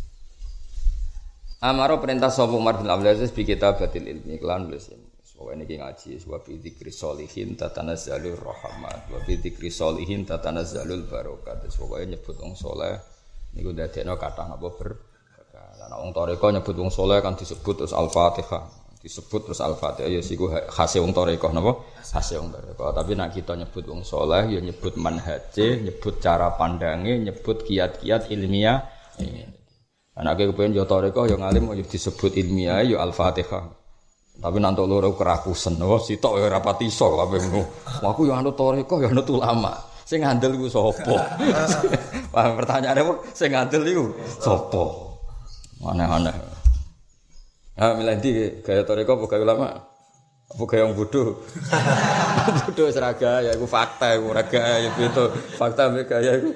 Amaro 1.59 1.99
perintah 1.99 2.31
sapa 2.31 2.55
Umar 2.55 2.79
bin 2.79 2.87
Abdul 2.87 3.11
Aziz 3.11 3.35
bi 3.35 3.43
kitabatil 3.43 4.07
ilmi 4.07 4.39
kelan 4.39 4.71
nulis 4.71 4.95
ini. 4.95 5.03
Niki 5.39 5.75
ngaji 5.75 6.23
wa 6.31 6.39
bi 6.39 6.55
dzikri 6.55 6.87
sholihin 6.87 7.59
tatanazzalur 7.59 8.39
rahmat 8.39 9.11
wa 9.11 9.19
bi 9.27 9.35
dzikri 9.35 9.67
sholihin 9.67 10.23
tatanazzalul 10.23 11.03
barakat. 11.11 11.67
Pokoke 11.67 12.07
nyebut 12.07 12.39
wong 12.39 12.55
saleh 12.55 12.95
niku 13.59 13.75
dadekno 13.75 14.15
kathah 14.15 14.55
apa 14.55 14.67
ber 14.71 14.89
Lah 15.83 15.99
wong 15.99 16.15
toreko 16.15 16.47
nyebut 16.47 16.75
wong 16.79 16.91
saleh 16.95 17.19
kan 17.19 17.35
disebut 17.35 17.83
terus 17.83 17.91
Al-Fatihah. 17.91 18.63
Disebut 19.03 19.51
terus 19.51 19.59
Al-Fatihah 19.59 20.07
ya 20.07 20.23
siku 20.23 20.47
khase 20.47 21.03
wong 21.03 21.11
toreko 21.11 21.51
napa? 21.51 21.75
Khase 22.07 22.39
wong 22.39 22.55
toreko. 22.55 22.95
Tapi 22.95 23.19
nek 23.19 23.35
kita 23.35 23.59
nyebut 23.59 23.83
wong 23.83 24.07
saleh 24.07 24.47
ya 24.47 24.63
nyebut 24.63 24.95
manhaje, 24.95 25.75
nyebut 25.75 26.23
cara 26.23 26.55
pandange, 26.55 27.19
nyebut 27.19 27.67
kiat-kiat 27.67 28.31
ilmiah. 28.31 28.87
Ini. 29.19 29.58
Anake 30.19 30.51
kepengen 30.51 30.75
yo 30.75 30.83
toreko 30.83 31.23
yo 31.31 31.39
ngalim 31.39 31.71
yo 31.71 31.83
disebut 31.87 32.35
ilmiah 32.35 32.83
yo 32.83 32.99
Al-Fatihah. 32.99 33.79
Tapi 34.39 34.57
nanti 34.59 34.83
loro 34.83 35.15
kerakusan, 35.15 35.79
oh 35.83 35.99
si 35.99 36.15
tok 36.15 36.39
ya 36.39 36.47
rapati 36.47 36.87
iso 36.87 37.11
apa 37.19 37.35
ngono. 37.39 37.63
Aku 38.03 38.27
yo 38.27 38.35
anut 38.35 38.55
toreko 38.55 38.99
yo 38.99 39.07
anut 39.11 39.27
ulama. 39.31 39.75
Sing 40.03 40.23
ngandel 40.23 40.57
iku 40.57 40.67
sapa? 40.67 41.15
Wah, 42.33 42.47
pertanyaane 42.57 42.99
apa? 43.03 43.13
Sing 43.31 43.53
ngandel 43.53 43.83
iku 43.85 44.05
sapa? 44.41 44.83
Aneh-aneh. 45.85 46.35
Ah, 47.79 47.95
milih 47.95 48.15
ndi 48.19 48.31
gaya 48.59 48.83
toreko 48.83 49.15
apa 49.19 49.25
gaya 49.27 49.43
ulama? 49.47 49.71
Apa 50.49 50.63
gaya 50.67 50.83
yang 50.83 50.97
bodoh? 50.99 51.39
bodoh 52.67 52.87
seraga 52.91 53.39
ya 53.39 53.55
iku 53.55 53.67
fakta 53.69 54.19
iku 54.19 54.35
ora 54.35 54.43
gaya 54.43 54.91
itu. 54.91 55.25
Fakta 55.55 55.93
gaya 56.03 56.31
iku. 56.43 56.51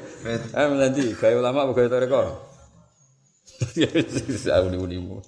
Ah, 0.51 0.67
milih 0.67 0.87
ndi 0.91 1.05
gaya 1.15 1.39
ulama 1.39 1.63
apa 1.63 1.71
gaya 1.77 1.87
toreko? 1.87 2.52
Ya 3.79 3.89
wis 3.95 4.45
uni-unimu. 4.47 5.23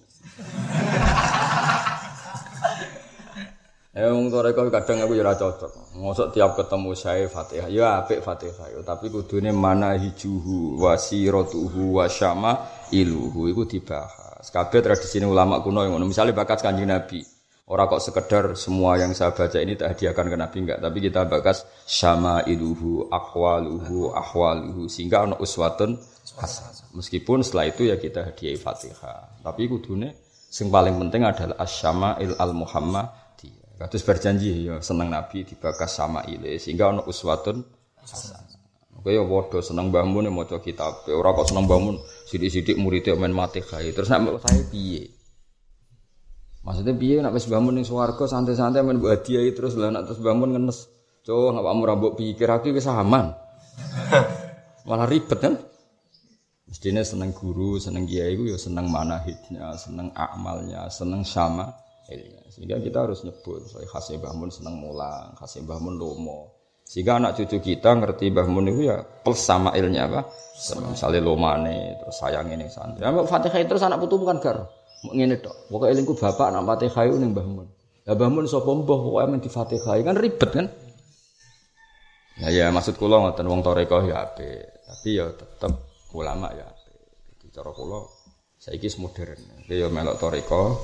Ya 3.96 4.12
wong 4.12 4.28
toreko 4.28 4.68
kadang 4.68 5.08
aku 5.08 5.16
ya 5.16 5.24
ora 5.24 5.40
cocok. 5.40 5.96
Mosok 5.96 6.36
tiap 6.36 6.60
ketemu 6.60 6.92
saya 7.00 7.32
Fatihah, 7.32 7.72
ya 7.72 8.04
apik 8.04 8.20
Fatihah 8.20 8.68
ya, 8.76 8.84
tapi 8.84 9.08
kudune 9.08 9.56
mana 9.56 9.96
hijuhu 9.96 10.84
wasiratuhu 10.84 11.96
wasyama 11.96 12.60
iluhu 12.92 13.48
iku 13.48 13.64
dibahas. 13.64 14.52
Kabeh 14.52 14.84
tradisi 14.84 15.24
ulama 15.24 15.64
kuno 15.64 15.88
yang 15.88 15.96
ngono. 15.96 16.12
Misale 16.12 16.36
bakat 16.36 16.60
Kanjeng 16.60 16.92
Nabi. 16.92 17.24
Orang 17.66 17.90
kok 17.90 18.04
sekedar 18.04 18.54
semua 18.54 18.94
yang 19.00 19.16
saya 19.18 19.34
baca 19.34 19.58
ini 19.58 19.74
tak 19.74 19.98
hadiahkan 19.98 20.28
ke 20.30 20.38
Nabi 20.38 20.58
enggak, 20.62 20.80
tapi 20.86 20.98
kita 21.02 21.26
bakas 21.26 21.66
sama 21.82 22.46
iluhu, 22.46 23.10
akwaluhu, 23.10 24.14
ahwaluhu, 24.14 24.86
sehingga 24.86 25.26
ono 25.26 25.42
uswatun 25.42 25.98
hasan. 26.40 26.72
Meskipun 26.96 27.44
setelah 27.44 27.72
itu 27.72 27.88
ya 27.88 27.96
kita 28.00 28.32
hadiah 28.32 28.56
Fatihah. 28.60 29.42
Tapi 29.44 29.68
kudune 29.68 30.16
sing 30.52 30.72
paling 30.72 30.96
penting 31.00 31.28
adalah 31.28 31.60
asyama 31.60 32.22
il 32.24 32.36
al 32.38 32.52
Muhammad. 32.56 33.26
Kados 33.76 34.08
berjanji 34.08 34.72
ya 34.72 34.80
seneng 34.80 35.12
Nabi 35.12 35.44
dibakas 35.44 36.00
sama 36.00 36.24
ile 36.32 36.56
sehingga 36.56 36.96
ono 36.96 37.04
uswatun 37.12 37.60
hasan. 38.00 38.40
Oke 38.96 39.12
ya 39.12 39.20
bodoh 39.28 39.60
seneng 39.60 39.92
Mbah 39.92 40.08
Mun 40.08 40.32
maca 40.32 40.64
kitab. 40.64 41.04
Ora 41.12 41.36
kok 41.36 41.52
seneng 41.52 41.68
Mbah 41.68 41.80
Mun 41.84 42.00
sithik-sithik 42.32 42.80
muridé 42.80 43.12
men 43.20 43.36
mati 43.36 43.60
gawe. 43.60 43.84
Terus 43.84 44.08
nek 44.08 44.40
saya 44.40 44.64
piye? 44.72 45.12
Maksudnya 46.64 46.96
piye 46.96 47.20
nak 47.20 47.36
wis 47.36 47.52
bangun 47.52 47.76
ning 47.76 47.84
swarga 47.84 48.26
santai-santai 48.26 48.80
men 48.80 49.04
mbok 49.04 49.12
hadiahi 49.12 49.52
terus 49.52 49.76
lah 49.76 49.92
nak 49.92 50.08
terus 50.08 50.24
bangun 50.24 50.56
ngenes. 50.56 50.88
Cuk, 51.28 51.58
ngapa 51.58 51.68
kamu 51.74 51.84
rambut 51.84 52.12
pikir 52.16 52.48
aku 52.48 52.72
wis 52.72 52.88
aman. 52.88 53.36
Malah 54.88 55.10
ribet 55.10 55.40
kan? 55.42 55.60
Mestinya 56.76 57.08
seneng 57.08 57.32
guru, 57.32 57.80
seneng 57.80 58.04
kiai 58.04 58.36
itu 58.36 58.52
ya 58.52 58.60
seneng 58.60 58.92
manahidnya, 58.92 59.80
seneng 59.80 60.12
amalnya, 60.12 60.92
seneng 60.92 61.24
sama 61.24 61.72
ilnya. 62.12 62.44
Sehingga 62.52 62.84
kita 62.84 63.08
harus 63.08 63.24
nyebut, 63.24 63.64
soalnya 63.72 63.88
khasnya 63.96 64.20
bangun 64.20 64.52
seneng 64.52 64.84
mulang, 64.84 65.32
khasnya 65.40 65.64
bangun 65.64 65.96
lomo. 65.96 66.52
Sehingga 66.84 67.16
anak 67.16 67.40
cucu 67.40 67.64
kita 67.64 67.96
ngerti 67.96 68.28
bangun 68.28 68.76
itu 68.76 68.92
ya 68.92 69.00
plus 69.08 69.40
sama 69.40 69.72
ilnya 69.72 70.12
apa? 70.12 70.28
Misalnya 70.92 71.24
lomane, 71.24 71.96
terus 71.96 72.20
sayang 72.20 72.52
ini 72.52 72.68
santri. 72.68 73.08
Ya, 73.08 73.24
Fatihah 73.24 73.64
terus 73.64 73.80
anak 73.80 74.04
putu 74.04 74.20
bukan 74.20 74.44
gar. 74.44 74.68
Ngene 75.16 75.40
tok. 75.40 75.72
Pokoke 75.72 75.96
elingku 75.96 76.20
bapak 76.20 76.52
nak 76.52 76.76
Fatihah 76.76 77.08
ning 77.16 77.32
Mbah 77.32 77.48
Mun. 77.48 77.68
Lah 78.04 78.20
Mbah 78.20 78.28
Mun 78.36 78.52
sapa 78.52 78.68
mbah 78.68 79.00
pokoke 79.00 79.40
di 79.40 79.48
Fatihah 79.48 79.96
kan 80.04 80.20
ribet 80.20 80.52
kan. 80.52 80.68
Ya 82.44 82.52
ya 82.52 82.68
maksud 82.68 83.00
kula 83.00 83.24
ngoten 83.24 83.48
wong 83.48 83.64
toreko 83.64 84.04
ya 84.04 84.28
apik, 84.28 84.84
tapi 84.84 85.16
ya 85.16 85.32
tetep 85.32 85.72
ulama 86.16 86.48
ya. 86.56 86.68
Jadi 87.36 87.52
cara 87.52 87.76
kula 87.76 88.00
saiki 88.56 88.88
modern. 88.98 89.68
Ya 89.68 89.92
melok 89.92 90.16
toreko. 90.18 90.80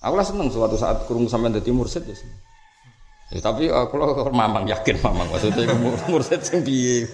Aku 0.00 0.14
lah 0.16 0.24
seneng 0.24 0.48
suatu 0.48 0.80
saat 0.80 1.04
kurung 1.04 1.28
sampean 1.28 1.52
dadi 1.52 1.74
mursid 1.74 2.06
ya. 2.08 2.16
Ya, 3.30 3.38
tapi 3.44 3.68
aku 3.68 3.94
lo 4.00 4.14
mamang 4.40 4.66
yakin 4.66 4.96
mamang 5.02 5.28
maksudnya 5.28 5.70
mursid 6.12 6.40
sing 6.40 6.62
piye. 6.62 7.04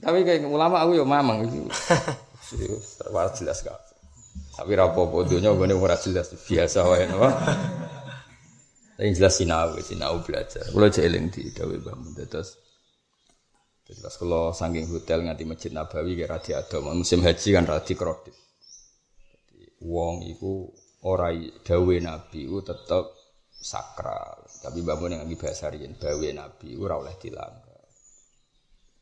Tapi 0.00 0.24
kayak 0.24 0.48
ulama 0.48 0.80
aku 0.80 0.96
ya 0.96 1.04
mamang 1.04 1.44
iki. 1.44 1.60
Terus 2.56 2.96
jelas 3.36 3.60
gak. 3.60 3.76
Tapi 4.56 4.72
rapopo 4.76 5.24
dunia 5.24 5.52
gue 5.52 5.72
ora 5.76 5.96
jelas 5.96 6.32
biasa 6.32 6.88
wae 6.88 7.04
no. 7.08 7.20
Tapi 8.96 9.16
jelas 9.16 9.32
sinau, 9.36 9.76
sinau 9.80 10.20
belajar. 10.20 10.64
Kalau 10.68 10.88
jeeling 10.92 11.32
di 11.32 11.48
Dawe 11.52 11.72
Mbah 11.80 11.96
pas 13.98 14.14
kalau 14.14 14.54
saking 14.54 14.86
hotel 14.86 15.26
nganti 15.26 15.42
masjid 15.42 15.74
Nabawi 15.74 16.14
kayak 16.14 16.30
radi 16.30 16.50
adom 16.54 16.94
musim 16.94 17.26
haji 17.26 17.48
kan 17.50 17.66
radi 17.66 17.98
kredit. 17.98 18.36
Jadi 19.50 19.66
wong 19.82 20.22
iku 20.30 20.70
ora 21.02 21.34
dawe 21.64 21.94
Nabi 21.98 22.46
itu 22.46 22.60
tetap 22.62 23.10
sakral. 23.50 24.46
Tapi 24.60 24.78
bangun 24.84 25.16
yang 25.18 25.22
lagi 25.26 25.36
bahasa 25.40 25.72
riyen 25.72 25.98
bawe 25.98 26.28
Nabi 26.30 26.68
ora 26.78 26.94
oleh 27.00 27.14
dilanggar. 27.18 27.82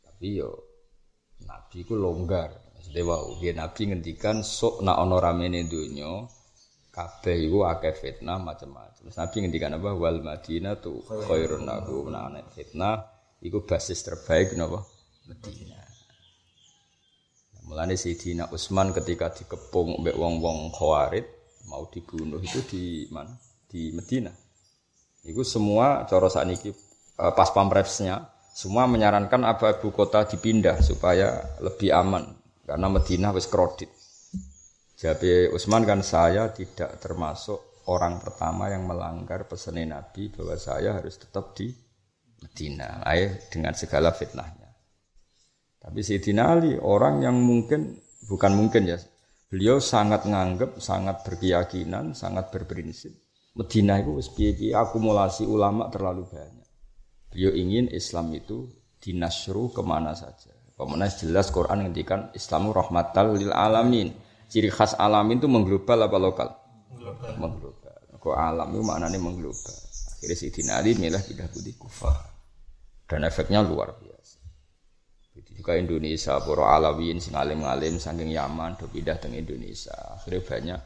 Tapi 0.08 0.26
yo 0.32 0.50
Nabi 1.44 1.78
ku 1.84 1.94
longgar. 1.98 2.50
Maksudnya 2.78 3.02
wow, 3.04 3.26
dia 3.42 3.52
Nabi 3.52 3.82
ngendikan 3.90 4.46
sok 4.46 4.86
nak 4.86 5.02
ono 5.02 5.18
ramene 5.18 5.66
donya 5.66 6.22
kabeh 6.94 7.36
iku 7.50 7.66
akeh 7.66 7.94
fitnah 7.94 8.38
macam-macam. 8.38 9.10
Nabi 9.10 9.36
ngendikan 9.42 9.76
apa 9.76 9.90
wal 9.92 10.22
Madinah 10.22 10.78
tu 10.78 11.02
khairun 11.02 11.66
lahu 11.66 12.06
nah 12.08 12.30
fitnah 12.54 13.17
iku 13.42 13.62
basis 13.62 14.02
terbaik 14.02 14.54
napa 14.58 14.82
Madinah. 15.28 15.86
Mulane 17.68 18.00
Sayyidina 18.00 18.48
Utsman 18.48 18.96
ketika 18.96 19.28
dikepung 19.28 20.00
mbek 20.00 20.16
wong-wong 20.16 20.72
Khawarij 20.72 21.26
mau 21.68 21.84
dibunuh 21.92 22.40
itu 22.40 22.64
di 22.64 22.84
mana? 23.12 23.36
Di 23.68 23.92
Madinah. 23.92 24.32
Itu 25.28 25.44
semua 25.44 26.08
cara 26.08 26.32
saat 26.32 26.48
ini 26.48 26.72
eh, 26.72 27.32
pas 27.36 27.52
pampresnya 27.52 28.24
semua 28.56 28.88
menyarankan 28.88 29.44
apa 29.44 29.78
ibu 29.78 29.92
kota 29.92 30.24
dipindah 30.24 30.80
supaya 30.80 31.60
lebih 31.60 31.92
aman 31.92 32.24
karena 32.64 32.88
Madinah 32.88 33.30
wis 33.36 33.46
kredit. 33.46 33.92
Jadi 34.98 35.46
Utsman 35.54 35.86
kan 35.86 36.02
saya 36.02 36.50
tidak 36.50 36.98
termasuk 36.98 37.86
orang 37.86 38.18
pertama 38.18 38.66
yang 38.66 38.82
melanggar 38.82 39.46
pesan 39.46 39.78
Nabi 39.78 40.34
bahwa 40.34 40.58
saya 40.58 40.98
harus 40.98 41.20
tetap 41.22 41.54
di 41.54 41.70
Madinah, 42.38 43.02
ayah 43.08 43.34
dengan 43.50 43.74
segala 43.74 44.14
fitnahnya. 44.14 44.70
Tapi 45.78 46.00
Sayyidina 46.02 46.42
Ali 46.46 46.74
orang 46.78 47.22
yang 47.22 47.38
mungkin 47.38 47.98
bukan 48.26 48.52
mungkin 48.54 48.86
ya, 48.86 48.98
beliau 49.50 49.82
sangat 49.82 50.26
nganggep, 50.26 50.78
sangat 50.78 51.26
berkeyakinan, 51.26 52.14
sangat 52.14 52.50
berprinsip 52.54 53.14
Medina 53.58 53.98
itu 53.98 54.14
piye 54.38 54.70
akumulasi 54.70 55.42
ulama 55.42 55.90
terlalu 55.90 56.30
banyak. 56.30 56.68
Beliau 57.34 57.50
ingin 57.58 57.90
Islam 57.90 58.30
itu 58.30 58.70
dinasru 59.02 59.74
ke 59.74 59.82
mana 59.82 60.14
saja. 60.14 60.54
Pemenang 60.78 61.10
jelas 61.18 61.50
Quran 61.50 61.82
ngendikan 61.82 62.30
Islamu 62.38 62.70
rahmatal 62.70 63.34
lil 63.34 63.50
alamin. 63.50 64.14
Ciri 64.46 64.70
khas 64.70 64.94
alamin 64.94 65.42
itu 65.42 65.50
mengglobal 65.50 66.06
apa 66.06 66.16
lokal? 66.22 66.48
Mengglobal. 66.94 67.34
Mengglobal. 67.34 67.96
Kok 68.22 68.36
alam 68.38 68.70
itu 68.70 68.82
maknanya 68.86 69.18
mengglobal. 69.18 69.76
Akhirnya 70.14 70.36
si 70.38 70.46
Ali 70.70 70.94
milah 70.94 71.18
pindah 71.18 71.50
putih 71.50 71.74
kufar. 71.74 72.27
Dan 73.08 73.24
efeknya 73.24 73.64
luar 73.64 73.96
biasa. 73.96 74.38
Jadi 75.32 75.50
juga 75.56 75.80
Indonesia, 75.80 76.36
para 76.44 76.76
alawin, 76.76 77.16
sing 77.24 77.32
alim-alim, 77.32 77.96
Yaman, 77.96 78.76
do 78.76 78.84
pindah 78.92 79.16
Indonesia. 79.32 79.96
Akhirnya 80.12 80.44
banyak 80.44 80.80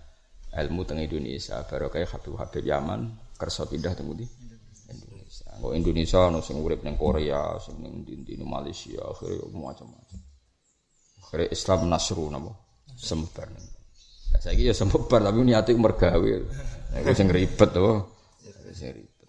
ilmu 0.62 0.87
teng 0.87 1.02
Indonesia. 1.02 1.66
Baru 1.66 1.90
kayak 1.90 2.14
Habib 2.14 2.38
Habib 2.38 2.62
Yaman 2.62 3.35
kerso 3.35 3.66
pindah 3.66 3.98
teng 3.98 4.12
Indonesia. 4.12 4.42
Kok 5.32 5.72
Indonesia 5.72 6.28
no 6.28 6.44
sing 6.44 6.61
urip 6.61 6.85
neng 6.85 7.00
Korea 7.00 7.56
sing 7.56 7.80
neng 7.80 8.04
di, 8.04 8.37
Malaysia 8.44 9.00
akhirnya 9.00 9.48
macam-macam. 9.48 10.18
Akhirnya 11.24 11.48
Islam 11.48 11.88
nasru 11.88 12.28
nabo 12.28 12.52
semebar 12.92 13.48
nih 13.48 13.64
ya, 14.37 14.38
saya 14.38 14.61
ya 14.61 14.74
semebar 14.76 15.24
tapi 15.24 15.40
niatnya 15.40 15.72
mergawe. 15.80 16.32
Aku 17.00 17.11
sing 17.16 17.32
ribet 17.32 17.70
tuh 17.72 18.12
sing 18.76 18.92
ribet 18.92 19.21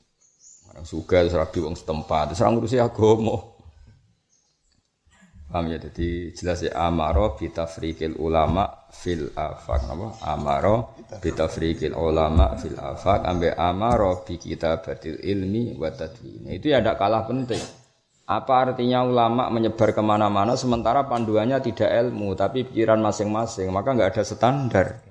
orang 0.73 0.85
suka 0.89 1.21
terus 1.23 1.37
rabi 1.37 1.59
wong 1.61 1.75
setempat 1.77 2.33
terus 2.33 2.41
orang 2.41 2.53
ngurusi 2.57 2.77
agama 2.81 3.53
Paham 5.53 5.69
ya? 5.69 5.77
Jadi 5.77 6.33
jelas 6.33 6.65
ya 6.65 6.73
amaro 6.89 7.37
bitafrikil 7.37 8.17
ulama 8.17 8.89
fil 8.89 9.29
afak 9.37 9.85
apa? 9.85 10.07
Amaro 10.25 10.97
bitafrikil 11.21 11.93
ulama 11.93 12.57
fil 12.57 12.73
afak 12.73 13.21
ambe 13.21 13.53
amaro 13.53 14.25
bi 14.25 14.41
kitabatil 14.41 15.21
ilmi 15.21 15.77
wa 15.77 15.93
tadwin. 15.93 16.49
Itu 16.49 16.73
ya 16.73 16.81
tidak 16.81 16.97
kalah 16.97 17.29
penting. 17.29 17.61
Apa 18.25 18.73
artinya 18.73 19.05
ulama 19.05 19.53
menyebar 19.53 19.93
ke 19.93 20.01
mana-mana 20.01 20.57
sementara 20.57 21.05
panduannya 21.05 21.61
tidak 21.61 22.01
ilmu 22.01 22.33
tapi 22.33 22.65
pikiran 22.65 22.97
masing-masing 22.97 23.69
maka 23.69 23.93
nggak 23.93 24.09
ada 24.09 24.23
standar. 24.25 25.05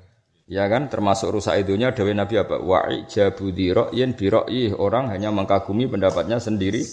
Ya 0.52 0.68
kan 0.68 0.92
termasuk 0.92 1.32
rusak 1.32 1.64
idunya 1.64 1.96
Dewi 1.96 2.12
Nabi 2.12 2.36
apa? 2.36 2.60
Wa'i 2.60 3.08
jabudi 3.08 3.72
ro'yin 3.72 4.12
orang 4.76 5.08
hanya 5.08 5.32
mengkagumi 5.32 5.88
pendapatnya 5.88 6.36
sendiri 6.36 6.84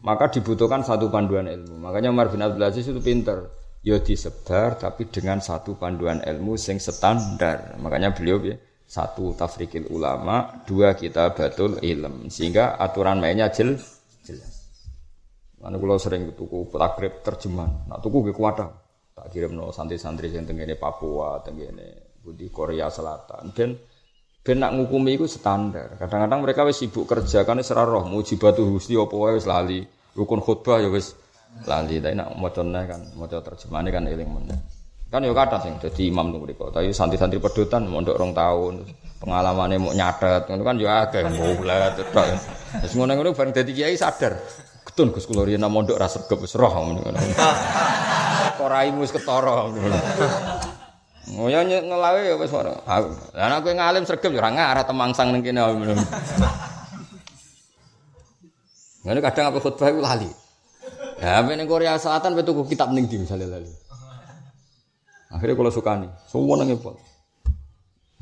maka 0.00 0.32
dibutuhkan 0.32 0.80
satu 0.80 1.12
panduan 1.12 1.44
ilmu. 1.44 1.76
Makanya 1.76 2.08
Umar 2.08 2.32
bin 2.32 2.40
Abdul 2.40 2.64
Aziz 2.64 2.88
itu 2.88 3.02
pinter. 3.04 3.52
Ya 3.84 4.00
disebar 4.00 4.80
tapi 4.80 5.12
dengan 5.12 5.44
satu 5.44 5.76
panduan 5.76 6.24
ilmu 6.24 6.56
sing 6.56 6.80
standar. 6.80 7.76
Makanya 7.84 8.16
beliau 8.16 8.40
ya, 8.40 8.56
satu 8.88 9.36
tafrikil 9.36 9.92
ulama, 9.92 10.64
dua 10.64 10.96
kita 10.96 11.36
batul 11.36 11.76
ilm. 11.84 12.32
Sehingga 12.32 12.80
aturan 12.80 13.20
mainnya 13.20 13.52
jel, 13.52 13.76
jelas. 14.24 14.72
Mana 15.60 15.76
kalau 15.76 16.00
sering 16.00 16.32
tuku 16.32 16.70
takrib 16.72 17.20
terjemahan. 17.20 17.90
Nah 17.92 18.00
tuku 18.00 18.30
gue 18.30 18.34
kuat 18.34 18.56
Tak 19.16 19.32
kirim 19.32 19.56
no 19.56 19.72
santri-santri 19.72 20.28
yang 20.28 20.44
tenggine 20.44 20.76
Papua, 20.76 21.40
tenggine 21.40 22.05
Budi 22.26 22.50
Korea 22.50 22.90
Selatan. 22.90 23.54
Dan 23.54 23.78
ben 24.42 24.58
nak 24.58 24.74
ngukumi 24.74 25.14
itu 25.14 25.30
standar. 25.30 25.94
Kadang-kadang 25.94 26.42
mereka 26.42 26.66
wis 26.66 26.82
sibuk 26.82 27.06
kerja 27.06 27.46
kan 27.46 27.62
serah 27.62 27.86
roh. 27.86 28.02
Mujibatu 28.10 28.66
husni 28.66 28.98
apa 28.98 29.14
wae 29.14 29.38
wis 29.38 29.46
lali. 29.46 29.86
Rukun 30.18 30.42
khutbah 30.42 30.82
ya 30.82 30.90
wis 30.90 31.14
lali. 31.70 32.02
Tapi 32.02 32.18
nak 32.18 32.34
macane 32.34 32.82
kan 32.90 33.00
maca 33.14 33.38
terjemahane 33.38 33.94
kan 33.94 34.10
eling 34.10 34.26
meneh. 34.26 34.58
Kan 35.06 35.22
ya 35.22 35.30
kata 35.30 35.62
sing 35.62 35.78
dadi 35.78 36.10
imam 36.10 36.34
tuh 36.34 36.42
mriko 36.42 36.66
tapi 36.74 36.90
santri-santri 36.90 37.38
pedotan 37.38 37.86
mondok 37.86 38.18
rong 38.18 38.34
tahun 38.34 38.82
pengalamannya 39.22 39.78
mau 39.78 39.94
nyatet. 39.94 40.50
Ngono 40.50 40.62
kan 40.66 40.76
ya 40.82 41.06
akeh 41.06 41.22
mulat 41.30 41.94
tok. 42.10 42.26
Wis 42.82 42.92
ngono-ngono 42.98 43.30
bareng 43.30 43.54
dadi 43.54 43.70
kiai 43.70 43.94
sadar. 43.94 44.34
Ketun 44.82 45.14
Gus 45.14 45.30
kula 45.30 45.46
riyen 45.46 45.62
mondok 45.62 45.94
ra 45.94 46.10
sregep 46.10 46.42
wis 46.42 46.58
roh. 46.58 46.74
Ngono 46.74 47.06
ora 48.58 48.78
imu 48.90 49.06
wis 49.06 49.14
ketara 49.14 49.70
ngono 49.70 50.74
Oh 51.34 51.50
ya 51.50 51.66
ngelawe 51.66 52.22
ya 52.22 52.38
wis 52.38 52.54
ora. 52.54 52.70
Lah 52.86 53.46
nek 53.50 53.58
kowe 53.66 53.74
ngalim 53.74 54.06
sregep 54.06 54.30
ya 54.30 54.38
ora 54.38 54.50
ngarah 54.54 54.84
temangsang 54.86 55.34
ning 55.34 55.42
kene. 55.42 55.58
Ngene 59.02 59.18
kadang 59.18 59.50
apa 59.50 59.58
khutbah 59.58 59.90
itu 59.90 59.98
lali. 59.98 60.30
Ya, 61.18 61.42
apa 61.42 61.50
ning 61.58 61.66
Korea 61.66 61.98
Selatan 61.98 62.38
pe 62.38 62.46
tuku 62.46 62.70
kitab 62.70 62.94
ning 62.94 63.10
di 63.10 63.18
misalnya 63.18 63.58
lali. 63.58 63.72
Akhirnya 65.34 65.58
kalau 65.58 65.72
suka 65.74 65.98
nih, 65.98 66.10
semua 66.30 66.62
nang 66.62 66.78
pol. 66.78 66.94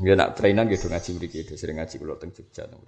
Nggak 0.00 0.16
nak 0.16 0.30
trainan 0.34 0.66
gitu 0.72 0.88
ngaji 0.88 1.10
mriki, 1.14 1.44
gitu 1.44 1.54
sering 1.54 1.78
ngaji 1.78 1.94
kalau 2.00 2.16
teng 2.16 2.32
Jogja 2.32 2.66
teng 2.66 2.80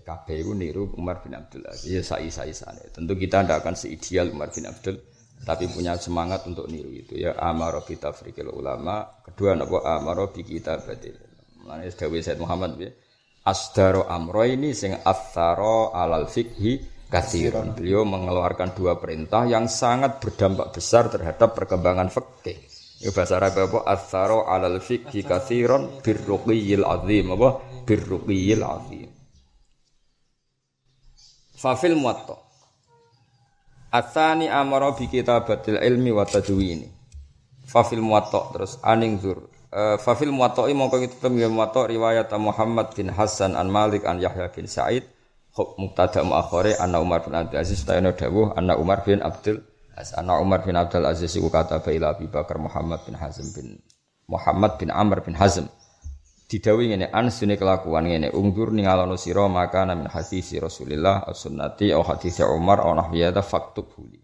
kabeh 0.00 0.40
iku 0.40 0.52
niru 0.56 0.88
Umar 0.96 1.20
bin 1.20 1.36
Abdul 1.36 1.66
Aziz. 1.68 1.90
Ya 1.90 2.00
sai-sai 2.00 2.56
sana. 2.56 2.80
Tentu 2.90 3.14
kita 3.18 3.44
tidak 3.44 3.60
akan 3.62 3.74
seideal 3.76 4.32
Umar 4.32 4.48
bin 4.50 4.64
Abdul 4.66 4.96
tapi 5.40 5.68
punya 5.72 5.96
semangat 5.96 6.44
untuk 6.44 6.68
niru 6.68 6.92
itu 6.92 7.16
ya 7.16 7.36
amaro 7.40 7.80
bi 7.84 7.96
tafriqil 7.96 8.52
ulama 8.52 9.08
kedua 9.24 9.56
napa 9.56 9.80
amaro 9.96 10.28
bi 10.32 10.44
kitabatil 10.44 11.16
Mulane 11.60 11.92
dawuh 11.92 12.20
Said 12.24 12.40
Muhammad 12.40 12.76
ya 12.80 12.90
asdaro 13.44 14.04
amro 14.04 14.44
ini 14.44 14.76
sing 14.76 14.92
atharo 14.92 15.92
alal 15.96 16.28
fikhi 16.28 17.00
kathiron. 17.08 17.74
Beliau 17.74 18.04
mengeluarkan 18.04 18.76
dua 18.76 19.00
perintah 19.00 19.48
yang 19.48 19.66
sangat 19.66 20.20
berdampak 20.20 20.76
besar 20.76 21.08
terhadap 21.08 21.56
perkembangan 21.56 22.12
fikih. 22.12 22.58
Itu 23.00 23.16
bahasa 23.16 23.40
Arab 23.40 23.56
apa? 23.56 23.78
Atharo 23.88 24.44
alal 24.44 24.78
fikhi 24.78 25.24
kathiron 25.24 26.04
birruqiyil 26.04 26.84
azim. 26.84 27.32
Apa? 27.32 27.48
Birruqiyil 27.88 28.62
azim. 28.62 29.08
Fafil 31.56 31.96
muwatta. 31.96 32.49
Atsani 33.90 34.46
amara 34.46 34.94
bi 34.94 35.10
kitabatil 35.10 35.82
ilmi 35.82 36.14
wa 36.14 36.24
tadwini. 36.26 36.86
Fafil 37.66 38.02
muwatta 38.02 38.54
terus 38.54 38.78
aning 38.82 39.18
zur 39.18 39.50
Uh, 39.70 39.94
Fafil 40.02 40.34
muwattoi 40.34 40.74
mongko 40.74 40.98
itu 40.98 41.30
ya 41.38 41.46
muwatta 41.46 41.86
riwayat 41.86 42.34
Muhammad 42.42 42.90
bin 42.90 43.06
Hasan 43.06 43.54
an 43.54 43.70
Malik 43.70 44.02
an 44.02 44.18
Yahya 44.18 44.50
bin 44.50 44.66
Sa'id 44.66 45.06
Huk 45.54 45.78
muktada 45.78 46.26
muakhore 46.26 46.74
anna 46.74 46.98
Umar 46.98 47.22
bin 47.22 47.38
Abdul 47.38 47.62
Aziz 47.62 47.86
ta'ala 47.86 48.10
dawuh 48.10 48.50
anna 48.58 48.74
Umar 48.74 49.06
bin 49.06 49.22
Abdul 49.22 49.62
Aziz 49.94 50.18
anna 50.18 50.42
Umar 50.42 50.66
bin 50.66 50.74
Abdul 50.74 51.06
Aziz 51.06 51.38
iku 51.38 51.54
kata 51.54 51.78
ila 51.86 52.18
Abi 52.18 52.26
Bakar 52.26 52.58
Muhammad 52.58 52.98
bin 53.06 53.14
Hazm 53.14 53.46
bin 53.54 53.78
Muhammad 54.26 54.74
bin 54.82 54.90
Amr 54.90 55.22
bin 55.22 55.38
Hazm 55.38 55.70
didawi 56.50 56.90
ngene 56.90 57.14
an 57.14 57.30
sune 57.30 57.54
kelakuan 57.54 58.10
ngene 58.10 58.34
ungdur 58.34 58.74
ningalono 58.74 59.14
sira 59.14 59.46
maka 59.46 59.86
min 59.86 60.10
hadisi 60.10 60.58
Rasulillah 60.58 61.30
as-sunnati 61.30 61.94
au 61.94 62.02
hadisi 62.02 62.42
Umar 62.42 62.82
au 62.82 62.90
nahwiyata 62.98 63.46
faktub 63.46 63.94
huli. 63.94 64.18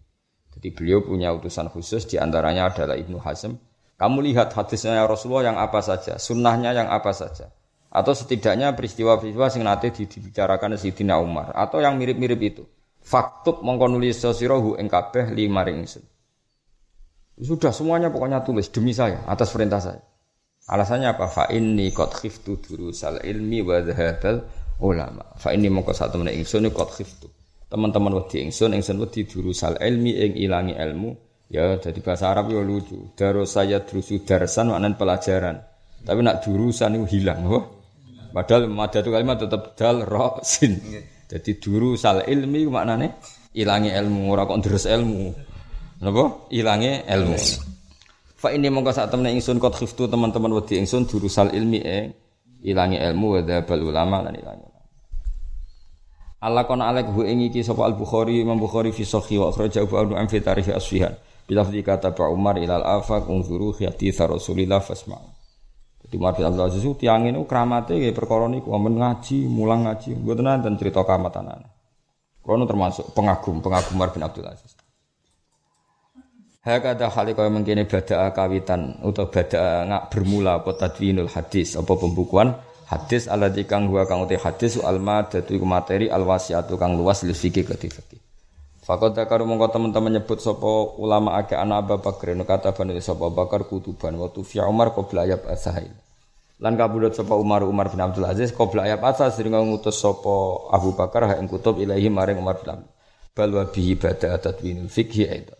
Jadi 0.51 0.75
beliau 0.75 1.07
punya 1.07 1.31
utusan 1.31 1.71
khusus 1.71 2.03
di 2.03 2.19
antaranya 2.19 2.67
adalah 2.67 2.99
Ibnu 2.99 3.23
Hazm 3.23 3.55
kamu 3.97 4.29
lihat 4.29 4.53
hadisnya 4.53 5.09
Rasulullah 5.09 5.49
yang 5.49 5.57
apa 5.57 5.81
saja, 5.81 6.21
sunnahnya 6.21 6.69
yang 6.77 6.85
apa 6.93 7.09
saja. 7.17 7.49
Atau 7.89 8.13
setidaknya 8.13 8.77
peristiwa-peristiwa 8.77 9.49
sing 9.49 9.65
nate 9.65 9.89
dibicarakan 9.89 10.77
Sayyidina 10.77 11.17
Umar 11.17 11.49
atau 11.57 11.81
yang 11.81 11.97
mirip-mirip 11.97 12.37
itu. 12.45 12.63
Faktub 13.01 13.65
mongko 13.65 13.89
nulis 13.89 14.21
ing 14.21 14.87
kabeh 14.91 15.33
lima 15.33 15.65
ingsun. 15.65 16.05
Sudah 17.41 17.73
semuanya 17.73 18.13
pokoknya 18.13 18.45
tulis 18.45 18.69
demi 18.69 18.93
saya 18.93 19.25
atas 19.25 19.49
perintah 19.49 19.81
saya. 19.81 20.01
Alasannya 20.67 21.15
apa? 21.15 21.31
Fa 21.31 21.47
inni 21.51 21.89
qad 21.95 22.11
khiftu 22.11 22.59
durusal 22.59 23.23
ilmi 23.23 23.63
wa 23.63 23.79
dhahabal 23.79 24.43
ulama. 24.83 25.23
Fa 25.39 25.55
inni 25.55 25.71
mongko 25.71 25.95
sak 25.95 26.11
temene 26.11 26.35
ingsun 26.35 26.67
qad 26.71 26.89
khiftu. 26.91 27.27
Teman-teman 27.67 28.15
wedi 28.19 28.43
ingsun 28.43 28.75
ingsun 28.75 28.99
wedi 28.99 29.27
durusal 29.27 29.79
ilmi 29.79 30.11
ing 30.15 30.31
ilangi 30.35 30.75
ilmu 30.75 31.27
Ya, 31.47 31.79
jadi 31.79 32.03
bahasa 32.03 32.27
Arab 32.27 32.51
ya 32.51 32.59
lucu. 32.59 33.15
Daro 33.15 33.47
saya 33.47 33.79
drusu 33.87 34.19
darsan 34.27 34.67
maknanya 34.67 34.99
pelajaran. 34.99 35.55
Tapi 36.03 36.19
nak 36.19 36.43
jurusan 36.43 36.99
itu 36.99 37.19
hilang. 37.19 37.47
Wah. 37.47 37.63
Padahal 38.35 38.67
itu 38.67 39.09
kalimat 39.09 39.39
tetap 39.39 39.79
dal 39.79 40.03
ro 40.03 40.43
sin. 40.43 40.75
Jadi 41.27 41.51
durusal 41.59 42.27
ilmi 42.27 42.67
maknanya 42.67 43.15
ilangi 43.55 43.95
ilmu 43.95 44.27
ora 44.27 44.43
kok 44.43 44.59
terus 44.59 44.85
ilmu. 44.91 45.31
Napa? 46.03 46.51
Ilangi 46.51 47.07
ilmu. 47.07 47.37
Fa 48.37 48.53
ini 48.53 48.69
mongko 48.69 48.93
sak 48.93 49.09
temne 49.09 49.33
ingsun 49.33 49.57
kot 49.57 49.73
khiftu 49.73 50.05
teman-teman 50.05 50.53
wedi 50.61 50.77
ingsun 50.77 51.09
durusal 51.09 51.49
ilmi 51.57 51.81
eh 51.81 52.13
ilangi 52.61 53.01
ilmu 53.01 53.41
wa 53.41 53.41
bal 53.65 53.81
ulama 53.81 54.29
lan 54.29 54.37
ilangi. 54.37 54.67
Allah 56.37 56.69
kon 56.69 56.85
alek 56.85 57.09
hu 57.17 57.25
ing 57.25 57.49
iki 57.49 57.65
sapa 57.65 57.89
Al 57.89 57.97
Bukhari 57.97 58.37
Imam 58.37 58.61
Bukhari 58.61 58.93
fi 58.93 59.01
sahih 59.01 59.41
wa 59.41 59.49
akhrajahu 59.49 59.89
Abu 59.97 60.13
Nu'aim 60.13 60.29
fi 60.29 60.37
tarikh 60.37 60.69
Asfihan. 60.69 61.17
Bila 61.49 61.65
kata 61.65 62.13
Pak 62.13 62.29
Umar 62.29 62.61
ilal 62.61 62.85
afak 62.85 63.25
unzuru 63.25 63.73
hadits 63.73 64.21
Rasulillah 64.21 64.85
fasma. 64.85 65.17
Jadi 66.05 66.13
Umar 66.21 66.37
bin 66.37 66.45
Abdul 66.45 66.61
Aziz 66.69 66.85
tiang 67.01 67.25
ini 67.25 67.41
keramate 67.49 67.97
nggih 67.97 68.13
perkara 68.13 68.45
niku 68.45 68.69
amen 68.69 69.01
ngaji, 69.01 69.49
mulang 69.49 69.89
ngaji, 69.89 70.13
mboten 70.13 70.45
nanten 70.45 70.73
cerita 70.77 71.01
kamatanan. 71.01 71.65
Kulo 72.45 72.63
termasuk 72.69 73.11
pengagum, 73.17 73.59
pengagum 73.59 73.97
Umar 73.97 74.13
bin 74.13 74.21
Abdul 74.21 74.45
Aziz. 74.45 74.77
Hakada 76.67 77.07
hal 77.07 77.31
kaya 77.31 77.47
mengkene 77.47 77.87
bada 77.87 78.27
kawitan 78.35 78.99
utawa 78.99 79.31
bada 79.31 79.87
ngak 79.87 80.03
bermula 80.11 80.59
apa 80.59 80.75
tadwinul 80.75 81.31
hadis 81.31 81.79
apa 81.79 81.95
pembukuan 81.95 82.59
hadis 82.91 83.31
alladzi 83.31 83.63
kang 83.63 83.87
huwa 83.87 84.03
kang 84.03 84.27
uti 84.27 84.35
hadis 84.35 84.75
al 84.83 84.99
madatu 84.99 85.55
materi 85.63 86.11
al 86.11 86.27
wasiatu 86.27 86.75
kang 86.75 86.99
luas 86.99 87.23
li 87.23 87.31
fikih 87.31 87.63
ke 87.63 87.79
fikih. 87.79 88.19
Fakot 88.83 89.15
dakaru 89.15 89.47
mongko 89.47 89.79
teman-teman 89.79 90.19
nyebut 90.19 90.43
sopo 90.43 90.95
ulama 90.99 91.39
ake 91.39 91.55
anak 91.55 91.87
Abu 91.87 92.03
Bakar 92.03 92.35
kata 92.35 92.75
bani 92.75 92.99
sopo 92.99 93.31
Bakar 93.31 93.63
kutuban 93.63 94.19
waktu 94.19 94.43
fi 94.43 94.59
Umar 94.59 94.91
qabla 94.91 95.23
ayab 95.23 95.47
asahil. 95.47 95.91
Lan 96.59 96.75
kabudut 96.75 97.15
sopo 97.15 97.39
Umar 97.39 97.63
Umar 97.63 97.87
bin 97.87 98.03
Abdul 98.03 98.27
Aziz 98.27 98.51
qabla 98.51 98.91
ayab 98.91 99.07
asah 99.07 99.31
sering 99.31 99.55
ngutus 99.55 99.95
sopo 99.99 100.67
Abu 100.67 100.95
Bakar 100.95 101.31
ha 101.31 101.33
ing 101.39 101.47
kutub 101.47 101.79
ilahi 101.79 102.11
maring 102.11 102.43
Umar 102.43 102.59
bin 102.59 102.75
Abdul 102.75 102.91
bal 103.35 103.49
wa 103.55 103.63
bihi 103.67 103.99
bada 103.99 104.35
tadwinul 104.35 104.91
fikhi 104.91 105.27
aida. 105.27 105.56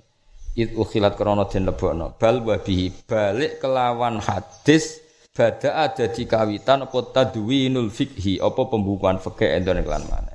It 0.57 0.73
ukhilat 0.73 1.13
krana 1.13 1.45
den 1.45 1.69
lebokno 1.69 2.17
bal 2.17 2.41
wa 2.41 2.57
bihi 2.57 2.89
balik 3.05 3.61
kelawan 3.61 4.17
hadis 4.17 4.97
bada 5.29 5.85
ada 5.85 6.09
di 6.09 6.25
kawitan 6.25 6.89
apa 6.89 6.97
tadwinul 7.13 7.93
fikhi 7.93 8.41
apa 8.41 8.65
pembukuan 8.65 9.21
fikih 9.21 9.53
endon 9.53 9.85
kelan 9.85 10.01
mana. 10.09 10.33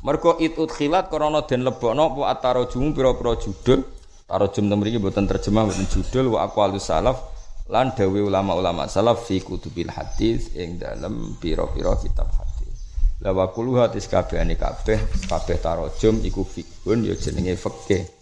Mergo 0.00 0.40
it 0.40 0.56
khilat 0.56 1.12
krana 1.12 1.44
den 1.44 1.68
lebokno 1.68 2.16
apa 2.16 2.32
atarajum 2.32 2.96
pira-pira 2.96 3.36
judul. 3.36 3.84
Tarajum 4.24 4.72
mriki 4.72 4.96
mboten 4.96 5.28
terjemah 5.28 5.68
mboten 5.68 5.84
judul 5.84 6.32
wa 6.32 6.48
aqwalus 6.48 6.88
salaf 6.88 7.20
lan 7.68 7.92
dawe 7.92 8.20
ulama-ulama 8.24 8.88
salaf 8.88 9.28
fi 9.28 9.44
kutubil 9.44 9.92
hadis 9.92 10.48
ing 10.56 10.80
dalem 10.80 11.36
pira-pira 11.36 11.92
kitab 12.00 12.32
hadis. 12.40 12.88
La 13.20 13.36
wa 13.36 13.52
kullu 13.52 13.76
hadis 13.76 14.08
kabehane 14.08 14.56
kabeh 14.56 14.96
kabeh 15.28 15.56
tarajum 15.60 16.24
iku 16.24 16.40
fikhun 16.40 17.04
ya 17.04 17.12
jenenge 17.20 17.60
fikih. 17.60 18.21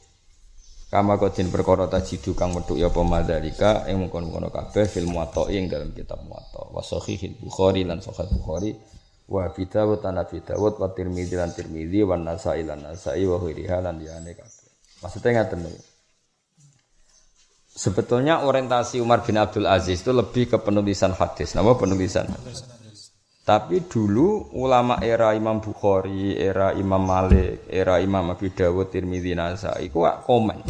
Kama 0.90 1.22
kodin 1.22 1.55
perkara 1.55 1.87
tajidu 1.87 2.35
kang 2.35 2.50
metu 2.50 2.74
ya 2.74 2.90
apa 2.90 3.07
madalika 3.07 3.87
ing 3.87 4.03
mungkon-mungkon 4.03 4.50
kabeh 4.50 4.90
fil 4.90 5.07
muwatta 5.07 5.46
ing 5.46 5.70
dalam 5.70 5.94
kitab 5.94 6.18
muwatta 6.26 6.66
wa 6.66 6.83
sahihil 6.83 7.38
bukhari 7.38 7.87
lan 7.87 8.03
sahih 8.03 8.26
bukhari 8.26 8.74
wa 9.31 9.46
Abi 9.46 9.70
Dawud 9.70 10.03
an 10.03 10.18
Abi 10.18 10.42
Dawud 10.42 10.83
wa 10.83 10.90
Tirmidzi 10.90 11.38
lan 11.38 11.55
Tirmidzi 11.55 12.03
wa 12.03 12.18
Nasa'i 12.18 12.66
lan 12.66 12.83
Nasa'i 12.83 13.22
wa 13.22 13.38
ghairiha 13.38 13.79
lan 13.79 14.03
liyane 14.03 14.35
kabeh. 14.35 14.66
Maksudnya 14.98 15.31
ngaten 15.38 15.59
lho. 15.62 15.70
Sebetulnya 17.70 18.42
orientasi 18.42 18.98
Umar 18.98 19.22
bin 19.22 19.38
Abdul 19.38 19.70
Aziz 19.70 20.03
itu 20.03 20.11
lebih 20.11 20.50
ke 20.50 20.59
penulisan 20.59 21.14
hadis. 21.14 21.55
Nama 21.55 21.70
penulisan 21.79 22.26
hadis. 22.26 22.66
Tapi 23.51 23.83
dulu 23.91 24.55
ulama 24.63 25.03
era 25.03 25.35
Imam 25.35 25.59
Bukhari, 25.59 26.39
era 26.39 26.71
Imam 26.71 27.03
Malik, 27.03 27.67
era 27.67 27.99
Imam 27.99 28.31
Abi 28.31 28.55
Dawud, 28.55 28.95
Tirmidzi, 28.95 29.35
Nasa'i 29.35 29.91
ku 29.91 30.07
komen. 30.07 30.63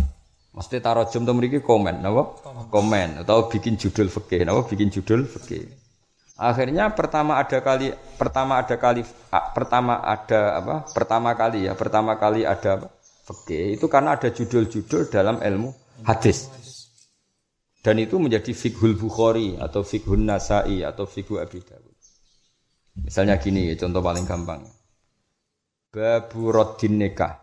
Mesti 0.57 0.81
taruh 0.81 1.05
jam 1.05 1.29
tuh 1.29 1.37
mereka 1.37 1.61
komen, 1.61 2.01
napa? 2.01 2.41
Komen 2.73 3.21
atau 3.21 3.53
bikin 3.53 3.77
judul 3.77 4.09
fikih, 4.09 4.49
napa? 4.49 4.65
Bikin 4.65 4.89
judul 4.89 5.29
fikih. 5.29 5.69
Akhirnya 6.41 6.89
pertama 6.97 7.37
ada 7.37 7.61
kali 7.61 7.93
pertama 8.17 8.65
ada 8.65 8.81
kali 8.81 9.05
pertama 9.29 10.01
ada 10.01 10.41
apa? 10.65 10.77
Pertama 10.89 11.37
kali 11.37 11.69
ya, 11.69 11.77
pertama 11.77 12.17
kali 12.17 12.49
ada 12.49 12.81
fikih 13.29 13.77
itu 13.77 13.93
karena 13.93 14.17
ada 14.17 14.33
judul-judul 14.33 15.13
dalam 15.13 15.37
ilmu 15.45 15.69
hadis. 16.09 16.49
Dan 17.85 18.01
itu 18.01 18.17
menjadi 18.17 18.57
fikhul 18.57 18.97
Bukhari 18.97 19.61
atau 19.61 19.85
fikhun 19.85 20.25
Nasai 20.25 20.81
atau 20.81 21.05
fikhu 21.05 21.37
Abi 21.37 21.61
Dawud. 21.61 21.90
Misalnya 22.99 23.39
gini 23.39 23.71
contoh 23.79 24.03
paling 24.03 24.27
gampang. 24.27 24.63
Babu 25.91 26.51
Roddin 26.51 26.99
Nikah 26.99 27.35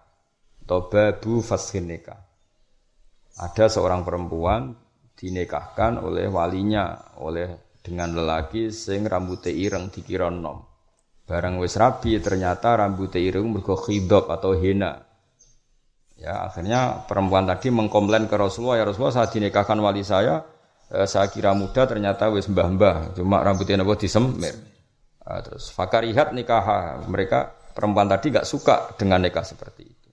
atau 0.67 0.91
Babu 0.91 1.39
Fashin 1.39 1.87
Nikah. 1.87 2.19
Ada 3.39 3.69
seorang 3.71 4.03
perempuan 4.03 4.75
dinikahkan 5.15 6.03
oleh 6.03 6.27
walinya, 6.27 7.15
oleh 7.23 7.79
dengan 7.79 8.11
lelaki 8.11 8.67
sing 8.73 9.07
rambutnya 9.07 9.55
ireng 9.55 9.87
dikira 9.87 10.27
nom. 10.27 10.67
Barang 11.27 11.59
wis 11.59 11.75
rabi 11.79 12.19
ternyata 12.19 12.75
rambutnya 12.75 13.19
ireng 13.19 13.47
mergo 13.47 13.79
khidab 13.79 14.27
atau 14.27 14.55
hina. 14.55 15.07
Ya, 16.17 16.49
akhirnya 16.49 17.05
perempuan 17.05 17.45
tadi 17.45 17.69
mengkomplain 17.69 18.25
ke 18.25 18.35
Rasulullah, 18.35 18.81
ya 18.81 18.85
Rasulullah 18.89 19.21
saat 19.21 19.37
dinikahkan 19.37 19.77
wali 19.77 20.01
saya, 20.01 20.41
eh, 20.89 21.05
saya 21.05 21.29
kira 21.29 21.53
muda 21.53 21.85
ternyata 21.85 22.31
wis 22.33 22.49
mbah-mbah, 22.49 23.13
cuma 23.13 23.43
rambutnya 23.45 23.79
nabo 23.79 23.93
disemir. 23.93 24.76
Nah, 25.27 25.43
terus 25.43 25.67
fakarihat 25.75 26.31
nikah 26.31 27.03
mereka 27.03 27.51
perempuan 27.75 28.07
tadi 28.07 28.31
gak 28.31 28.47
suka 28.47 28.95
dengan 28.95 29.19
nikah 29.19 29.43
seperti 29.43 29.83
itu. 29.83 30.09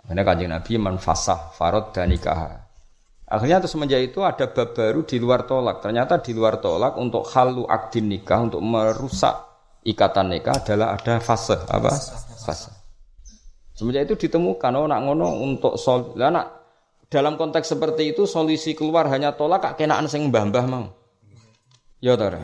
Akhirnya 0.00 0.24
kanjeng 0.24 0.50
Nabi 0.54 0.72
manfasah 0.80 1.52
farod 1.52 1.92
dan 1.92 2.08
nikah. 2.08 2.64
Akhirnya 3.26 3.60
terus 3.60 3.76
semenjak 3.76 4.00
itu 4.00 4.24
ada 4.24 4.48
bab 4.48 4.72
baru 4.72 5.04
di 5.04 5.20
luar 5.20 5.44
tolak. 5.44 5.84
Ternyata 5.84 6.24
di 6.24 6.32
luar 6.32 6.56
tolak 6.62 6.96
untuk 6.96 7.28
halu 7.36 7.68
akdin 7.68 8.08
nikah 8.08 8.48
untuk 8.48 8.64
merusak 8.64 9.34
ikatan 9.84 10.32
nikah 10.32 10.56
adalah 10.62 10.96
ada 10.96 11.20
fase 11.20 11.58
apa? 11.68 11.90
Fase. 12.40 12.70
Semenjak 13.76 14.08
itu 14.08 14.30
ditemukan 14.30 14.72
oh 14.72 14.86
nak 14.88 15.00
ngono 15.04 15.42
untuk 15.42 15.76
sol. 15.76 16.16
Lah 16.16 16.32
nak 16.32 16.46
dalam 17.12 17.36
konteks 17.36 17.76
seperti 17.76 18.14
itu 18.16 18.24
solusi 18.24 18.72
keluar 18.72 19.10
hanya 19.12 19.36
tolak 19.36 19.60
kak 19.60 19.84
kenaan 19.84 20.08
sing 20.08 20.30
mbah-mbah 20.32 20.64
mau. 20.64 20.86
Ya 22.00 22.14
tara. 22.14 22.40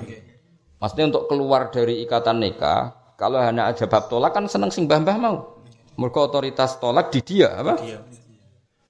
Maksudnya 0.82 1.14
untuk 1.14 1.30
keluar 1.30 1.70
dari 1.70 2.02
ikatan 2.02 2.42
nikah 2.42 3.14
kalau 3.14 3.38
hanya 3.38 3.70
ada 3.70 3.86
bab 3.86 4.10
tolak 4.10 4.34
kan 4.34 4.50
seneng 4.50 4.74
sing 4.74 4.90
mbah-mbah 4.90 5.14
mau. 5.14 5.62
Mereka 5.94 6.18
otoritas 6.26 6.82
tolak 6.82 7.14
di 7.14 7.22
dia 7.22 7.54
apa? 7.54 7.78
Di 7.78 7.94
dia. 7.94 8.02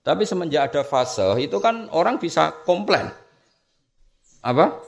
Tapi 0.01 0.25
semenjak 0.25 0.73
ada 0.73 0.89
fase 0.89 1.37
itu 1.37 1.61
kan 1.61 1.93
orang 1.93 2.17
bisa 2.17 2.65
komplain. 2.65 3.13
Apa? 4.41 4.81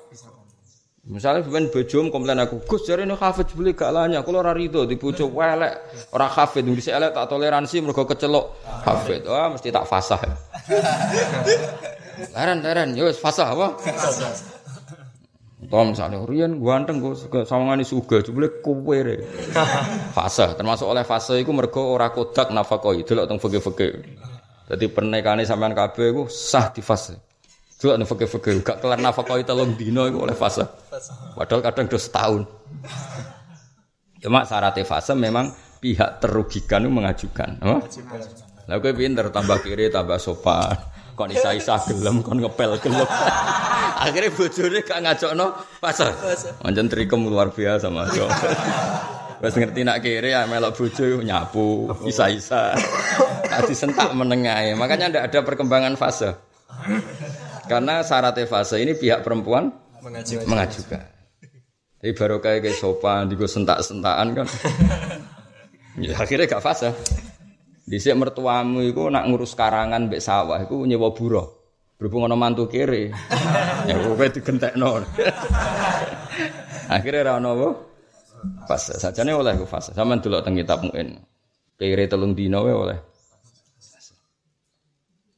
Misalnya 1.04 1.44
ben 1.44 1.68
bojom 1.68 2.08
komplain 2.08 2.40
aku, 2.40 2.64
Gus 2.64 2.88
jare 2.88 3.04
ini 3.04 3.12
hafid 3.12 3.52
beli 3.52 3.76
gak 3.76 3.92
lanya, 3.92 4.24
kalau 4.24 4.40
ora 4.40 4.56
rido 4.56 4.88
di 4.88 4.96
bojo 4.96 5.28
welek, 5.28 6.08
ora 6.16 6.32
hafid 6.32 6.64
bisa 6.72 6.96
elek 6.96 7.12
tak 7.12 7.28
toleransi 7.28 7.84
mergo 7.84 8.08
kecelok 8.08 8.56
hafid. 8.88 9.28
Wah, 9.28 9.52
mesti 9.52 9.68
tak 9.68 9.84
fasah. 9.84 10.16
Leren 12.34 12.64
leren, 12.64 12.96
yo 12.96 13.12
fasah 13.12 13.52
apa? 13.52 13.76
Atau 15.64 15.90
misalnya 15.90 16.22
Rian 16.28 16.60
ganteng 16.60 17.00
kok 17.00 17.48
sawangane 17.48 17.82
suga 17.82 18.20
jebule 18.20 18.60
kowe 18.60 18.96
re. 19.00 19.24
Fase 20.16 20.54
termasuk 20.54 20.86
oleh 20.86 21.02
fase 21.02 21.40
iku 21.40 21.50
mergo 21.56 21.96
ora 21.96 22.12
kodak 22.12 22.52
itu 22.94 23.16
lho 23.16 23.24
teng 23.24 23.40
fikih-fikih. 23.40 23.92
Dadi 24.64 24.86
pernikahannya 24.88 25.44
sampean 25.44 25.76
kabeh 25.76 26.12
iku 26.12 26.22
sah 26.28 26.72
di 26.72 26.80
fase. 26.80 27.16
Delok 27.80 28.00
nang 28.00 28.08
fikih-fikih 28.08 28.64
gak 28.64 28.80
kelar 28.80 28.96
nafkah 28.96 29.36
telung 29.44 29.76
dina 29.76 30.08
iku 30.08 30.24
oleh 30.24 30.32
fase. 30.32 30.64
Padahal 31.36 31.60
kadang 31.60 31.84
do 31.90 32.00
setahun. 32.00 32.42
Cuma 34.24 34.48
syarat 34.48 34.80
fase 34.88 35.12
memang 35.12 35.52
pihak 35.84 36.22
terugikan 36.22 36.80
itu 36.80 36.92
mengajukan. 36.92 37.60
Oh? 37.60 37.84
Lah 38.64 38.80
kowe 38.80 38.92
pinter 38.96 39.28
tambah 39.28 39.60
kiri 39.60 39.92
tambah 39.92 40.16
sopan. 40.16 40.93
Kon 41.14 41.30
isa-isa 41.30 41.78
gelem 41.86 42.20
kon 42.26 42.42
ngepel 42.42 42.78
gelem. 42.82 43.06
Akhirnya 44.04 44.34
bojone 44.34 44.80
gak 44.82 45.00
ngajakno 45.00 45.46
pasar. 45.78 46.12
Pancen 46.60 46.90
trikem 46.90 47.24
luar 47.30 47.54
biasa 47.54 47.86
Mas. 47.88 48.12
Wes 49.42 49.54
ngerti 49.60 49.84
nak 49.84 50.00
kiri 50.00 50.32
ya 50.32 50.48
melok 50.48 50.72
bojo 50.72 51.20
nyapu, 51.20 51.92
isa-isa. 52.08 52.72
Tadi 53.44 53.74
sentak 53.76 54.16
menengahi. 54.16 54.72
Makanya 54.72 55.12
ndak 55.12 55.24
ada 55.28 55.38
perkembangan 55.44 56.00
fase. 56.00 56.32
Karena 57.68 58.00
syarat 58.00 58.40
fase 58.48 58.80
ini 58.80 58.96
pihak 58.96 59.20
perempuan 59.20 59.68
mengajukan. 60.00 60.48
mengajukan. 60.48 61.02
Tapi 62.00 62.12
baru 62.12 62.36
kayak 62.36 62.60
kayak 62.68 62.76
sopan, 62.76 63.32
digo 63.32 63.48
sentak-sentakan 63.48 64.36
kan. 64.36 64.46
ya, 66.04 66.12
akhirnya 66.20 66.44
gak 66.44 66.64
fase. 66.64 66.92
Di 67.84 68.00
mertuamu 68.16 68.80
itu 68.80 69.12
nak 69.12 69.28
ngurus 69.28 69.52
karangan 69.52 70.08
mbek 70.08 70.24
sawah 70.24 70.56
itu 70.64 70.88
nyewa 70.88 71.12
buruh. 71.12 71.44
Berhubung 72.00 72.24
ana 72.24 72.34
mantu 72.34 72.64
kiri. 72.66 73.12
ya 73.88 73.94
kowe 74.00 74.26
digentekno. 74.26 75.04
Akhirnya 76.88 77.28
ra 77.28 77.32
ono 77.36 77.48
apa? 77.52 77.68
Fase. 78.64 78.96
Sajane 78.96 79.36
oleh 79.36 79.52
ku 79.60 79.68
fase. 79.68 79.92
Sampeyan 79.92 80.24
delok 80.24 80.42
teng 80.42 80.56
kitab 80.56 80.80
Muin. 80.80 81.12
Kiri 81.76 82.08
telung 82.08 82.32
dina 82.32 82.64
wae 82.64 82.72
oleh. 82.72 82.98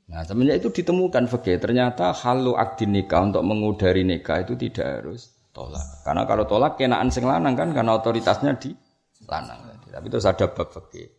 Nah, 0.07 0.23
semenjak 0.23 0.63
itu 0.63 0.71
ditemukan 0.71 1.27
fakir 1.27 1.59
ternyata 1.59 2.15
halu 2.15 2.55
akdin 2.55 2.95
nikah 2.95 3.27
untuk 3.27 3.43
mengudari 3.43 4.07
nikah 4.07 4.47
itu 4.47 4.55
tidak 4.55 5.03
harus 5.03 5.35
tolak. 5.51 5.83
Karena 6.07 6.23
kalau 6.23 6.47
tolak 6.47 6.79
kenaan 6.79 7.11
sing 7.11 7.27
lanang 7.27 7.59
kan 7.59 7.75
karena 7.75 7.99
otoritasnya 7.99 8.55
di 8.55 8.71
lanang. 9.27 9.83
Tapi 9.91 10.07
terus 10.07 10.25
ada 10.25 10.47
bab 10.47 10.71
fakir. 10.71 11.11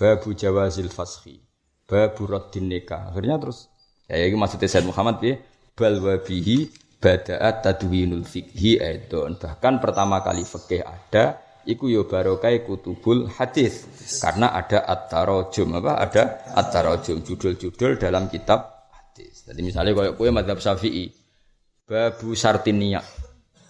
Babu 0.00 0.32
jawazil 0.32 0.88
fashi. 0.88 1.44
Babu 1.84 2.24
raddin 2.24 2.72
nikah. 2.72 3.12
Akhirnya 3.12 3.36
terus 3.36 3.68
Ya 4.10 4.26
ini 4.26 4.34
maksudnya 4.34 4.66
Said 4.66 4.82
Muhammad 4.82 5.22
ya 5.22 5.38
bal 5.78 6.02
wabihi 6.02 6.66
bada'at 6.98 7.62
tadwinul 7.62 8.26
fikhi 8.26 8.82
aidon. 8.82 9.38
Bahkan 9.38 9.78
pertama 9.78 10.18
kali 10.18 10.42
fikih 10.42 10.82
ada 10.82 11.38
iku 11.62 11.86
yo 11.86 12.10
barokai 12.10 12.66
kutubul 12.66 13.30
hadis 13.30 13.86
karena 14.18 14.50
ada 14.50 14.82
at-tarajum 14.82 15.78
apa 15.78 15.92
ada 16.02 16.22
at-tarajum 16.58 17.22
judul-judul 17.22 18.02
dalam 18.02 18.26
kitab 18.26 18.90
hadis. 18.90 19.46
Jadi 19.46 19.62
misalnya 19.62 19.94
kalau 19.94 20.18
kue 20.18 20.34
madhab 20.34 20.58
Syafi'i 20.58 21.06
babu 21.86 22.34
sartiniyat 22.34 23.06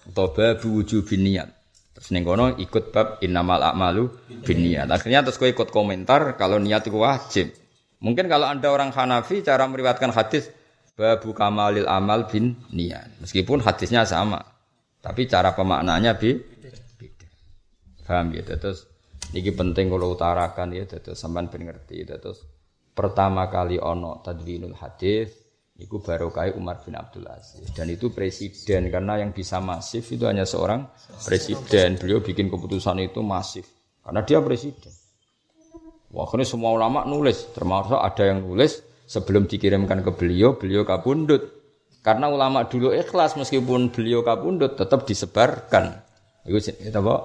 atau 0.09 0.33
babu 0.33 0.81
wujubin 0.81 1.21
niat. 1.21 1.60
Terus 2.01 2.17
ning 2.17 2.25
kono 2.25 2.57
ikut 2.57 2.97
bab 2.97 3.21
innamal 3.21 3.61
a'malu 3.61 4.09
binniyat. 4.41 4.89
Akhirnya 4.89 5.21
terus 5.21 5.37
kowe 5.37 5.45
ikut 5.45 5.69
komentar 5.69 6.41
kalau 6.41 6.57
niat 6.57 6.89
itu 6.89 6.97
wajib. 6.97 7.53
Mungkin 8.01 8.33
kalau 8.33 8.49
Anda 8.49 8.73
orang 8.73 8.89
Hanafi 8.97 9.45
cara 9.45 9.69
meriwayatkan 9.69 10.09
hadis 10.17 10.49
babu 10.97 11.37
kamalil 11.37 11.85
amal 11.85 12.25
bin 12.33 12.57
niat. 12.73 13.21
Meskipun 13.21 13.61
hadisnya 13.61 14.09
sama. 14.09 14.41
Tapi 15.05 15.29
cara 15.29 15.53
pemaknanya 15.53 16.17
beda. 16.17 16.73
Paham 18.09 18.33
ya? 18.33 18.43
Terus 18.49 18.91
ini 19.31 19.51
penting 19.55 19.87
kalau 19.93 20.19
utarakan 20.19 20.75
ya 20.75 20.85
terus 20.91 21.15
sampean 21.15 21.47
ben 21.47 21.71
ngerti 21.71 22.03
terus 22.03 22.43
pertama 22.91 23.47
kali 23.47 23.79
ono 23.79 24.19
tadwinul 24.27 24.75
hadis 24.75 25.31
itu 25.81 25.97
baru 25.99 26.29
kai 26.29 26.53
Umar 26.53 26.85
bin 26.85 26.93
Abdul 26.95 27.25
Aziz 27.27 27.73
dan 27.73 27.89
itu 27.89 28.13
presiden 28.13 28.93
karena 28.93 29.17
yang 29.19 29.33
bisa 29.33 29.59
masif 29.65 30.13
itu 30.13 30.29
hanya 30.29 30.45
seorang 30.45 30.85
presiden 31.25 31.97
beliau 31.97 32.21
bikin 32.21 32.53
keputusan 32.53 33.01
itu 33.01 33.25
masif 33.25 33.65
karena 34.05 34.21
dia 34.23 34.45
presiden 34.45 34.93
Wah, 36.11 36.27
ini 36.35 36.43
semua 36.43 36.75
ulama 36.75 37.07
nulis, 37.07 37.55
termasuk 37.55 37.95
ada 37.95 38.27
yang 38.27 38.43
nulis 38.43 38.83
sebelum 39.07 39.47
dikirimkan 39.47 40.03
ke 40.03 40.11
beliau, 40.11 40.59
beliau 40.59 40.83
kabundut. 40.83 41.63
Karena 42.03 42.27
ulama 42.27 42.67
dulu 42.67 42.91
ikhlas 42.91 43.39
meskipun 43.39 43.95
beliau 43.95 44.27
kabundut 44.27 44.75
tetap 44.75 45.07
disebarkan. 45.07 46.03
Itu 46.43 46.59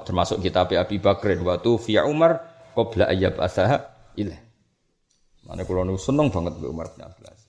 termasuk 0.05 0.37
kitab 0.37 0.69
Abi 0.69 1.01
Bakrin 1.01 1.41
waktu 1.41 1.71
via 1.81 2.05
Umar 2.05 2.45
qabla 2.77 3.09
ayyab 3.09 3.41
asaha 3.41 3.89
ilah. 4.19 4.37
Mana 5.49 5.65
nu 5.65 5.97
seneng 5.97 6.29
banget 6.29 6.53
Umar 6.61 6.93
bin 6.93 7.09
Abdul 7.09 7.25
Aziz. 7.25 7.44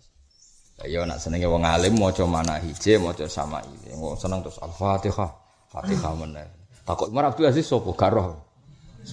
Ya 0.84 1.08
nak 1.08 1.16
senenge 1.16 1.48
wong 1.48 1.64
alim 1.64 1.96
maca 1.96 2.28
maca 2.28 3.24
sama 3.32 3.64
ini. 3.64 3.96
Wong 3.96 4.12
seneng 4.20 4.44
terus 4.44 4.60
Al-Fatihah. 4.60 5.30
Fatihah 5.72 6.12
mana? 6.12 6.44
Takut 6.84 7.08
Umar 7.08 7.32
Abdul 7.32 7.48
Aziz 7.48 7.64
sapa 7.64 7.88
garoh. 7.96 8.36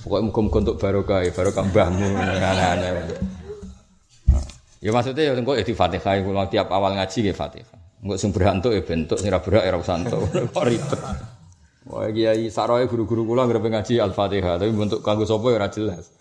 Pokoknya 0.03 0.27
muka-muka 0.27 0.57
untuk 0.59 0.77
barokah, 0.81 1.21
barokah 1.31 1.63
mbahmu, 1.69 2.07
aneh-aneh. 2.17 2.91
Ya 4.83 4.91
maksudnya 4.91 5.31
ya 5.31 5.31
engko 5.39 5.55
ya 5.55 5.63
di 5.63 5.71
Fatihah 5.71 6.19
kalau 6.19 6.43
tiap 6.51 6.67
awal 6.67 6.99
ngaji 6.99 7.31
ya 7.31 7.33
Fatihah. 7.33 8.03
Engko 8.03 8.19
sing 8.19 8.35
berantuk 8.35 8.75
ya 8.75 8.83
bentuk 8.83 9.15
sing 9.15 9.31
ora 9.31 9.39
berak 9.39 9.63
ya 9.63 9.71
ora 9.71 9.79
usah 9.79 9.95
Kok 10.51 10.65
ribet. 10.67 10.99
Wah 11.87 12.11
kiai 12.11 12.51
saroe 12.51 12.83
guru-guru 12.91 13.23
kula 13.23 13.47
nggrepe 13.47 13.71
ngaji 13.71 14.03
Al-Fatihah, 14.03 14.59
tapi 14.59 14.71
bentuk 14.75 14.99
kanggo 14.99 15.23
sapa 15.23 15.47
ya 15.47 15.55
ora 15.63 15.69
jelas. 15.71 16.11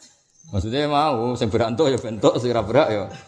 Maksudnya 0.54 0.86
mau 0.86 1.34
sing 1.34 1.50
berantuk 1.50 1.90
ya 1.90 1.98
bentuk 1.98 2.38
sing 2.38 2.54
ora 2.54 2.62
berak 2.62 2.88
ya 2.94 2.98
ora. 3.10 3.18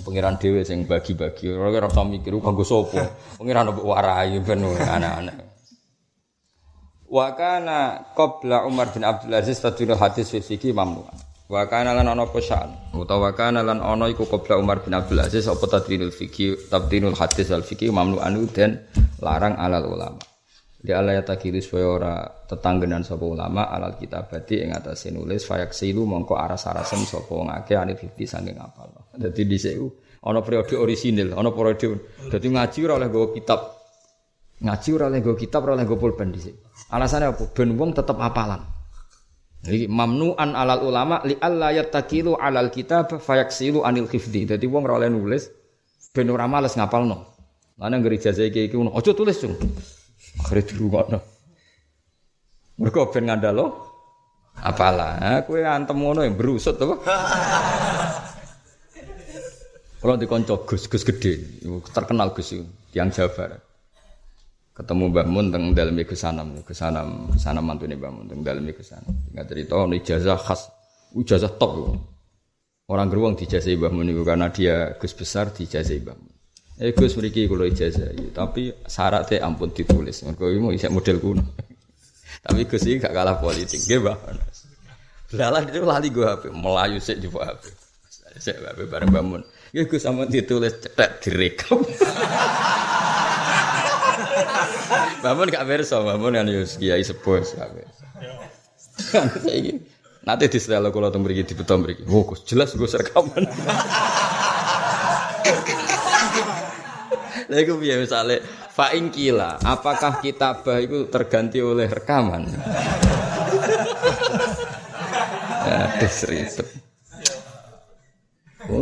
Pengiran 0.00 0.40
dhewe 0.40 0.64
sing 0.64 0.88
bagi-bagi, 0.88 1.52
ora 1.52 1.68
ora 1.68 1.92
usah 1.92 2.08
mikir 2.08 2.32
kanggo 2.40 2.64
sapa. 2.64 3.04
Pengiran 3.38 3.76
mbok 3.76 3.84
warai 3.84 4.40
ben 4.40 4.64
aneh-aneh. 4.64 5.36
Wa 7.12 7.36
kana 7.36 8.08
qabla 8.16 8.64
Umar 8.64 8.88
bin 8.96 9.04
Abdul 9.04 9.36
Aziz 9.36 9.60
tadwinul 9.60 10.00
hadis 10.00 10.32
fi 10.32 10.40
fikhi 10.40 10.72
mamnu. 10.72 11.04
Wa 11.52 11.68
kana 11.68 11.92
lan 11.92 12.08
ana 12.08 12.24
pesan 12.24 12.96
utawa 12.96 13.36
kana 13.36 13.60
lan 13.60 13.84
ana 13.84 14.08
iku 14.08 14.24
qabla 14.24 14.56
Umar 14.56 14.80
bin 14.80 14.96
Abdul 14.96 15.20
Aziz 15.20 15.44
apa 15.44 15.68
tadwinul 15.68 16.08
fikhi 16.08 16.72
tabdinul 16.72 17.12
hadis 17.12 17.52
al 17.52 17.60
fikhi 17.60 17.92
mamnu 17.92 18.16
anu 18.16 18.48
dan 18.48 18.88
larang 19.20 19.60
alal 19.60 19.92
ulama. 19.92 20.24
Di 20.80 20.96
Allah 20.96 21.20
ya 21.20 21.22
takiru 21.22 21.60
supaya 21.60 21.86
ora 21.86 22.14
tetanggenan 22.48 23.04
sapa 23.04 23.28
ulama 23.28 23.68
alal 23.68 24.00
kitabati 24.00 24.64
ing 24.64 24.72
atase 24.72 25.12
nulis 25.12 25.44
fayak 25.44 25.76
silu 25.76 26.08
mongko 26.08 26.40
aras-arasen 26.40 27.04
sapa 27.04 27.28
wong 27.28 27.52
akeh 27.52 27.76
ane 27.76 27.92
fikhi 27.92 28.24
saking 28.24 28.56
apal. 28.56 29.01
Dadi 29.12 29.44
dhisik 29.44 29.76
ana 30.22 30.40
periode 30.40 30.78
orisinil, 30.78 31.34
ana 31.34 31.50
periode 31.50 31.98
dadi 32.30 32.46
ngaji 32.48 32.78
ora 32.86 32.94
oleh 33.02 33.08
nggawa 33.10 33.28
kitab. 33.34 33.60
Ngaji 34.62 34.88
ora 34.94 35.04
oleh 35.10 35.18
nggawa 35.18 35.36
kitab, 35.36 35.60
ora 35.66 35.72
oleh 35.74 35.84
nggawa 35.84 35.98
pulpen 35.98 36.30
dhisik. 36.30 36.54
Alasannya 36.94 37.34
apa? 37.34 37.44
Ben 37.50 37.74
wong 37.74 37.90
tetap 37.92 38.16
hafalan. 38.22 38.62
Jadi 39.62 39.86
mamnuan 39.86 40.58
alal 40.58 40.82
ulama 40.82 41.22
li 41.22 41.38
alla 41.38 41.70
yattakilu 41.70 42.34
alal 42.34 42.70
kitab 42.70 43.10
fayaksilu 43.18 43.82
anil 43.82 44.06
khifdi. 44.06 44.46
Jadi 44.46 44.64
wong 44.66 44.86
ora 44.86 45.02
oleh 45.02 45.10
nulis 45.10 45.50
ben 46.14 46.30
ora 46.30 46.46
males 46.46 46.78
ngapalno. 46.78 47.34
Mana 47.78 47.98
gereja 47.98 48.30
saya 48.30 48.52
kayak 48.52 48.70
gitu, 48.70 48.86
ojo 48.86 49.10
tulis 49.10 49.42
cung. 49.42 49.58
Akhirnya 50.38 50.62
dirungokno. 50.70 51.18
Mereka 52.78 53.10
ben 53.10 53.26
ngandalo 53.26 53.66
apalah. 54.62 55.18
Nah, 55.18 55.40
kue 55.42 55.66
antem 55.66 55.98
ngono 55.98 56.22
yang 56.22 56.38
berusut 56.38 56.78
tuh. 56.78 57.02
Kalau 60.02 60.18
dikonco 60.18 60.66
Gus, 60.66 60.90
Gus 60.90 61.06
gede, 61.06 61.62
terkenal 61.94 62.34
Gus 62.34 62.50
tiang 62.90 63.14
Jawa 63.14 63.54
ketemu 64.72 65.04
Mbah 65.12 65.26
Mun 65.28 65.46
teng 65.52 65.64
dalem 65.76 66.00
Gus 66.02 66.18
Sanam, 66.18 66.58
Gus 66.64 66.74
Sanam, 66.74 67.30
Sanam 67.36 67.64
mantune 67.68 67.94
Mbah 67.94 68.10
Mun 68.10 68.26
teng 68.26 68.40
dalem 68.40 68.66
Gus 68.72 68.88
Sanam. 68.90 69.14
Enggak 69.30 69.46
cerita 69.52 69.72
ono 69.78 69.94
ijazah 69.94 70.38
khas, 70.40 70.66
ijazah 71.14 71.52
top. 71.60 71.94
Orang 72.90 73.08
geruang 73.12 73.38
dijazahi 73.38 73.78
Mbah 73.78 73.92
Mun 73.94 74.10
itu 74.10 74.26
karena 74.26 74.50
dia 74.50 74.96
Gus 74.96 75.14
besar 75.14 75.54
dijazahi 75.54 76.02
Mbah 76.02 76.16
Mun. 76.16 76.32
Eh 76.80 76.90
Gus 76.96 77.14
mriki 77.14 77.46
kula 77.46 77.68
ijazah, 77.68 78.10
tapi 78.32 78.72
syaratnya 78.88 79.44
ampun 79.44 79.70
ditulis. 79.70 80.24
Mergo 80.24 80.48
iki 80.48 80.82
isek 80.82 80.90
model 80.90 81.16
kuno. 81.20 81.44
tapi 82.44 82.66
Gus 82.66 82.82
iki 82.88 82.96
gak 82.98 83.12
kalah 83.12 83.38
politik, 83.38 83.78
nggih 83.86 84.02
Mbah. 84.02 84.16
Lalah 85.32 85.64
itu 85.64 85.80
lali 85.80 86.12
gue 86.12 86.28
HP, 86.28 86.52
melayu 86.52 87.00
sik 87.00 87.16
di 87.20 87.28
HP. 87.28 87.62
Sik 88.40 88.56
HP 88.56 88.88
bareng 88.88 89.12
Mbah 89.12 89.24
Mun. 89.24 89.42
Ya 89.72 89.88
Gus 89.88 90.04
ampun 90.04 90.28
ditulis 90.28 90.84
cetek 90.84 91.24
direkam. 91.24 91.80
Bangun 95.24 95.48
gak 95.48 95.64
berso, 95.64 96.04
bangun 96.04 96.36
kan 96.36 96.44
yus 96.44 96.76
kiai 96.76 97.00
sepuh 97.00 97.40
gak 97.40 97.72
berso. 97.72 98.04
Saiki 99.48 99.80
nanti 100.28 100.52
di 100.52 100.60
setelah 100.60 100.92
kalau 100.92 101.08
temu 101.08 101.24
beri 101.24 101.40
di 101.40 101.56
beton 101.56 101.88
beri, 101.88 102.04
oh 102.04 102.36
jelas 102.44 102.76
gue 102.76 102.84
rekaman. 102.84 103.48
Lah 107.48 107.58
iku 107.58 107.80
piye 107.80 107.96
misale 107.96 108.44
fa 108.76 108.92
kila, 108.92 109.56
apakah 109.64 110.20
kitabah 110.20 110.84
itu 110.84 111.08
terganti 111.08 111.64
oleh 111.64 111.88
rekaman? 111.88 112.44
Aduh 115.64 116.12
seribet. 116.12 116.91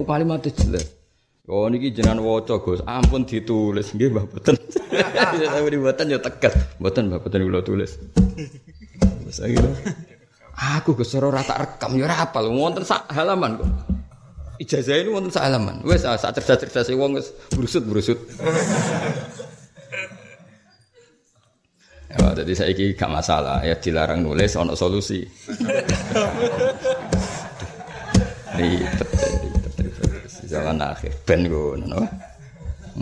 Oh 0.00 0.08
kalimat 0.08 0.40
jelas. 0.40 0.96
Oh 1.44 1.68
niki 1.68 1.92
jenengan 1.92 2.24
waca 2.24 2.56
Gus, 2.64 2.80
ampun 2.88 3.28
ditulis 3.28 3.92
nggih 3.92 4.08
Mbah 4.08 4.24
boten. 4.32 4.56
Tapi 5.52 5.76
boten 5.76 6.08
ya 6.08 6.16
tegas. 6.16 6.56
Boten 6.80 7.12
Mbah 7.12 7.20
boten 7.20 7.44
kula 7.44 7.60
tulis. 7.60 8.00
Wis 9.28 9.44
Aku 10.56 10.96
Gus 10.96 11.12
ora 11.20 11.44
tak 11.44 11.60
rekam 11.60 12.00
ya 12.00 12.08
ora 12.08 12.16
apal 12.24 12.48
wonten 12.48 12.80
sak 12.80 13.12
halaman 13.12 13.60
kok. 13.60 13.68
Ijazah 14.56 15.04
ini 15.04 15.12
wonten 15.12 15.28
sak 15.28 15.52
halaman. 15.52 15.84
Wis 15.84 16.00
sak 16.00 16.32
cerdas-cerdas 16.32 16.88
wong 16.96 17.20
wis 17.20 17.36
brusut-brusut. 17.52 18.16
Ya, 22.08 22.26
jadi 22.40 22.52
saya 22.56 22.72
ini 22.72 22.96
gak 22.96 23.06
masalah 23.06 23.60
ya 23.62 23.76
dilarang 23.76 24.24
nulis 24.24 24.56
ono 24.56 24.72
solusi. 24.72 25.28
Ribet, 28.50 29.09
Jalan 30.50 30.82
akhir 30.82 31.14
ben 31.22 31.46
ngono. 31.46 32.02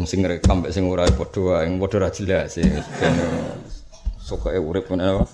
Sing 0.04 0.20
rekam 0.20 0.60
mek 0.60 0.70
sing 0.76 0.84
ora 0.84 1.08
padha 1.08 1.64
wae, 1.64 1.66
padha 1.80 1.96
ra 2.04 2.08
jelas 2.12 2.60
sih. 2.60 2.68
Ben 3.00 3.14
sokoke 4.20 4.60
urip 4.60 4.84
ngono. 4.92 5.24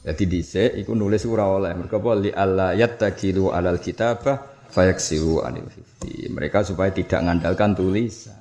Jadi 0.00 0.24
dhisik 0.26 0.80
iku 0.80 0.98
nulis 0.98 1.22
ora 1.28 1.46
oleh. 1.46 1.70
Mergo 1.76 2.02
apa 2.02 2.10
li 2.18 2.30
alla 2.34 2.74
yattakilu 2.74 3.54
alal 3.54 3.78
kitabah 3.78 4.66
fayaksiru 4.66 5.44
anil 5.46 5.70
hifdi. 5.70 6.26
Mereka 6.32 6.66
supaya 6.66 6.90
tidak 6.90 7.20
ngandalkan 7.20 7.78
tulisan. 7.78 8.40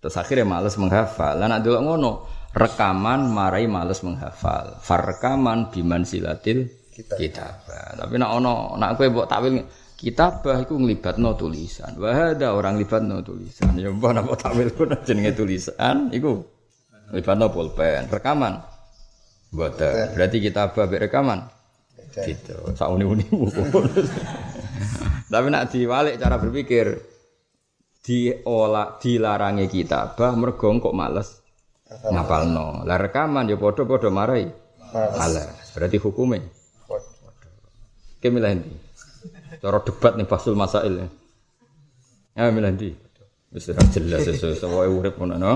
Terus 0.00 0.16
akhirnya 0.16 0.46
males 0.46 0.78
menghafal. 0.78 1.42
Lah 1.42 1.50
nek 1.50 1.60
delok 1.66 1.82
ngono, 1.82 2.12
rekaman 2.54 3.26
marai 3.28 3.66
males 3.66 4.00
menghafal. 4.06 4.78
Farrekaman 4.78 5.74
biman 5.74 6.06
silatil 6.06 6.70
kitabah. 6.94 7.98
Tapi 7.98 8.14
nek 8.14 8.30
ono 8.30 8.78
nek 8.78 8.94
kowe 8.94 9.10
mbok 9.10 9.26
takwil 9.26 9.60
kitabah 9.96 10.62
iku 10.68 10.76
nglibatno 10.76 11.32
tulisan. 11.34 11.96
Wah 11.96 12.36
ada 12.36 12.52
orang 12.52 12.76
libatno 12.76 13.24
tulisan. 13.24 13.72
Ya 13.80 13.88
mbok 13.88 14.12
napa 14.12 14.36
takwil 14.36 14.70
ku 14.76 14.84
jenenge 15.08 15.32
tulisan 15.32 16.12
iku 16.12 16.44
libatno 17.16 17.48
pulpen. 17.48 18.12
Rekaman 18.12 18.76
Boten. 19.50 20.12
Berarti 20.12 20.38
kita 20.38 20.76
babek 20.76 21.08
rekaman. 21.08 21.48
Gitu. 22.12 22.56
Sak 22.76 22.88
uni-unimu. 22.92 23.48
Tapi 25.32 25.46
nak 25.50 25.68
diwalik 25.72 26.16
cara 26.16 26.36
berpikir 26.38 26.86
diolah 28.00 29.02
dilarangi 29.02 29.66
kita 29.66 30.14
bah 30.14 30.32
mergo 30.38 30.70
kok 30.78 30.94
males 30.94 31.42
ngapalno. 31.88 32.84
Lah 32.84 32.96
rekaman 33.00 33.48
ya 33.48 33.56
padha-padha 33.56 34.12
marai. 34.12 34.44
Males. 34.92 35.72
Berarti 35.72 35.96
hukumnya. 36.00 36.40
Oke 38.16 38.32
milih 38.32 38.52
ndi? 38.58 38.85
Cara 39.62 39.78
debat 39.80 40.12
nih 40.16 40.28
fasul 40.28 40.54
masail 40.54 40.94
ya. 41.00 41.08
Ya 42.36 42.52
milih 42.52 42.72
ndi? 42.76 42.90
Wis 43.54 43.72
jelas 43.94 44.28
sesuai 44.28 44.88
urip 44.92 45.16
ngono 45.16 45.40
no. 45.40 45.52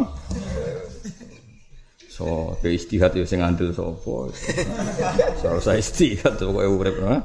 So, 2.09 2.53
ke 2.61 2.69
istihad 2.77 3.17
ya 3.17 3.25
sing 3.25 3.41
andel 3.41 3.73
sapa. 3.73 4.29
So, 5.41 5.57
saya 5.61 5.81
istihad 5.81 6.37
pokoke 6.37 6.69
urip 6.69 6.97
ha. 7.05 7.17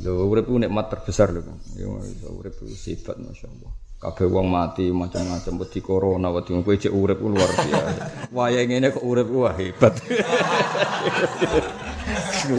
Lho 0.00 0.28
urip 0.28 0.48
ku 0.48 0.56
nikmat 0.60 0.92
terbesar 0.92 1.32
lho. 1.32 1.44
Ya 1.76 1.88
urip 2.32 2.56
ku 2.56 2.64
sifat 2.68 3.20
masyaallah. 3.20 3.72
Kabeh 3.96 4.28
wong 4.28 4.52
mati 4.52 4.92
macam-macam 4.92 5.64
wedi 5.64 5.80
corona 5.80 6.28
wedi 6.28 6.52
kowe 6.52 6.76
cek 6.76 6.92
urip 6.92 7.16
ku 7.16 7.32
luar 7.32 7.48
biasa. 7.48 8.28
Waya 8.28 8.60
ngene 8.68 8.92
kok 8.92 9.04
urip 9.04 9.28
wah 9.32 9.56
hebat. 9.56 9.94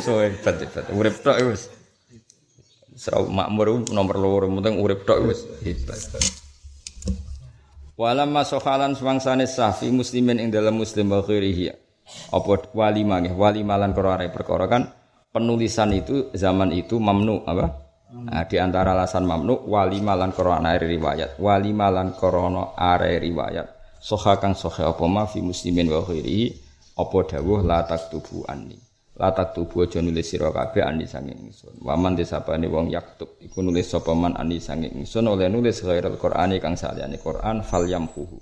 So 0.04 0.20
hebat 0.20 0.60
hebat. 0.60 0.86
Urip 0.92 1.24
tok 1.24 1.38
wis. 1.48 1.77
Serau 2.98 3.30
makmur 3.30 3.86
nomor 3.94 4.18
loro 4.18 4.50
penting 4.50 4.82
urip 4.82 5.06
tok 5.06 5.30
wis 5.30 5.46
hebat. 5.62 6.02
Walam 7.94 8.34
masohalan 8.34 8.98
swangsane 8.98 9.46
safi 9.46 9.94
muslimin 9.94 10.42
ing 10.42 10.50
dalam 10.50 10.82
muslim 10.82 11.14
wa 11.14 11.22
khairihi. 11.22 11.70
Apa 12.34 12.74
walima 12.74 13.22
nggih, 13.22 13.38
walima 13.38 13.78
lan 13.78 13.94
perkara 13.94 14.26
perkara 14.34 14.66
kan 14.66 14.90
penulisan 15.30 15.94
itu 15.94 16.34
zaman 16.34 16.74
itu 16.74 16.98
mamnu 16.98 17.46
apa? 17.46 17.86
Nah, 18.08 18.50
di 18.50 18.58
antara 18.58 18.98
alasan 18.98 19.30
mamnu 19.30 19.70
walima 19.70 20.18
lan 20.18 20.34
korona 20.34 20.74
riwayat. 20.74 21.38
Walima 21.38 21.94
lan 21.94 22.18
korona 22.18 22.74
are 22.74 23.22
riwayat. 23.22 23.78
Soha 24.02 24.42
kang 24.42 24.58
soha 24.58 24.90
apa 24.90 25.06
ma 25.06 25.30
fi 25.30 25.38
muslimin 25.46 25.86
wa 25.94 26.02
khairihi 26.02 26.46
apa 26.98 27.18
dawuh 27.30 27.62
la 27.62 27.86
taktubu 27.86 28.42
anni 28.50 28.87
latak 29.18 29.58
tubuh 29.58 29.90
aja 29.90 29.98
nulis 29.98 30.30
sira 30.30 30.54
kabeh 30.54 30.86
ani 30.86 31.10
sange 31.10 31.34
ingsun. 31.34 31.82
Waman 31.82 32.14
desapane 32.14 32.70
wong 32.70 32.94
yaktub 32.94 33.42
iku 33.42 33.66
nulis 33.66 33.90
sapa 33.90 34.14
man 34.14 34.38
ani 34.38 34.62
sange 34.62 34.94
ingsun 34.94 35.26
oleh 35.26 35.50
nulis 35.50 35.82
ghairul 35.82 36.22
qur'ani 36.22 36.62
kang 36.62 36.78
saliyane 36.78 37.18
Qur'an 37.18 37.66
fal 37.66 37.90
yamhuhu 37.90 38.38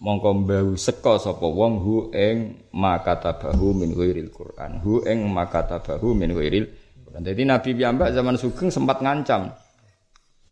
mongko 0.00 0.30
mbau 0.42 0.68
seka 0.74 1.20
sapa 1.20 1.44
wong 1.44 1.74
hu 1.80 1.94
ing 2.10 2.66
makatabahu 2.72 3.76
min 3.76 3.92
ghairil 3.92 4.32
Qur'an 4.32 4.80
hu 4.80 5.04
ing 5.04 5.28
makatabahu 5.28 6.16
min 6.16 6.32
ghairil 6.32 6.66
dadi 7.14 7.46
Nabi 7.46 7.78
piyambak 7.78 8.10
zaman 8.10 8.34
sugeng 8.34 8.74
sempat 8.74 8.98
ngancam 8.98 9.54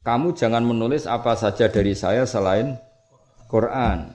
kamu 0.02 0.34
jangan 0.34 0.62
menulis 0.62 1.06
apa 1.06 1.38
saja 1.38 1.70
dari 1.70 1.94
saya 1.94 2.26
selain 2.26 2.74
Quran. 3.46 4.10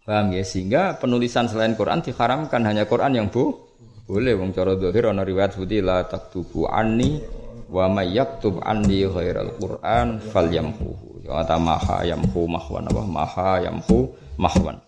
Paham 0.00 0.32
ya? 0.32 0.40
Sehingga 0.40 0.96
penulisan 0.96 1.44
selain 1.44 1.76
Quran 1.76 2.00
diharamkan 2.00 2.64
hanya 2.64 2.88
Quran 2.88 3.20
yang 3.20 3.28
bu 3.28 3.69
boleh 4.10 4.34
wong 4.34 4.50
cara 4.50 4.74
dohir 4.74 5.06
ana 5.06 5.22
riwayat 5.22 5.54
seperti 5.54 5.78
la 5.78 6.02
taktubu 6.02 6.66
anni 6.66 7.22
wa 7.70 7.86
may 7.86 8.10
yaktub 8.10 8.58
anni 8.66 9.06
ghairal 9.06 9.54
Qur'an 9.54 10.18
falyamhu. 10.18 11.22
Ya 11.22 11.46
ta 11.46 11.62
maha 11.62 12.02
yamhu 12.02 12.50
mahwan 12.50 12.90
apa? 12.90 13.02
Maha 13.06 13.50
yamhu 13.62 14.10
mahwan. 14.34 14.82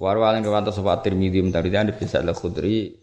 Warwalin 0.00 0.40
riwayat 0.40 0.72
sapa 0.72 1.04
Tirmidzi 1.04 1.44
tadi 1.52 1.68
ada 1.76 1.92
bisa 1.92 2.24
al 2.24 2.32
Khudri 2.32 2.96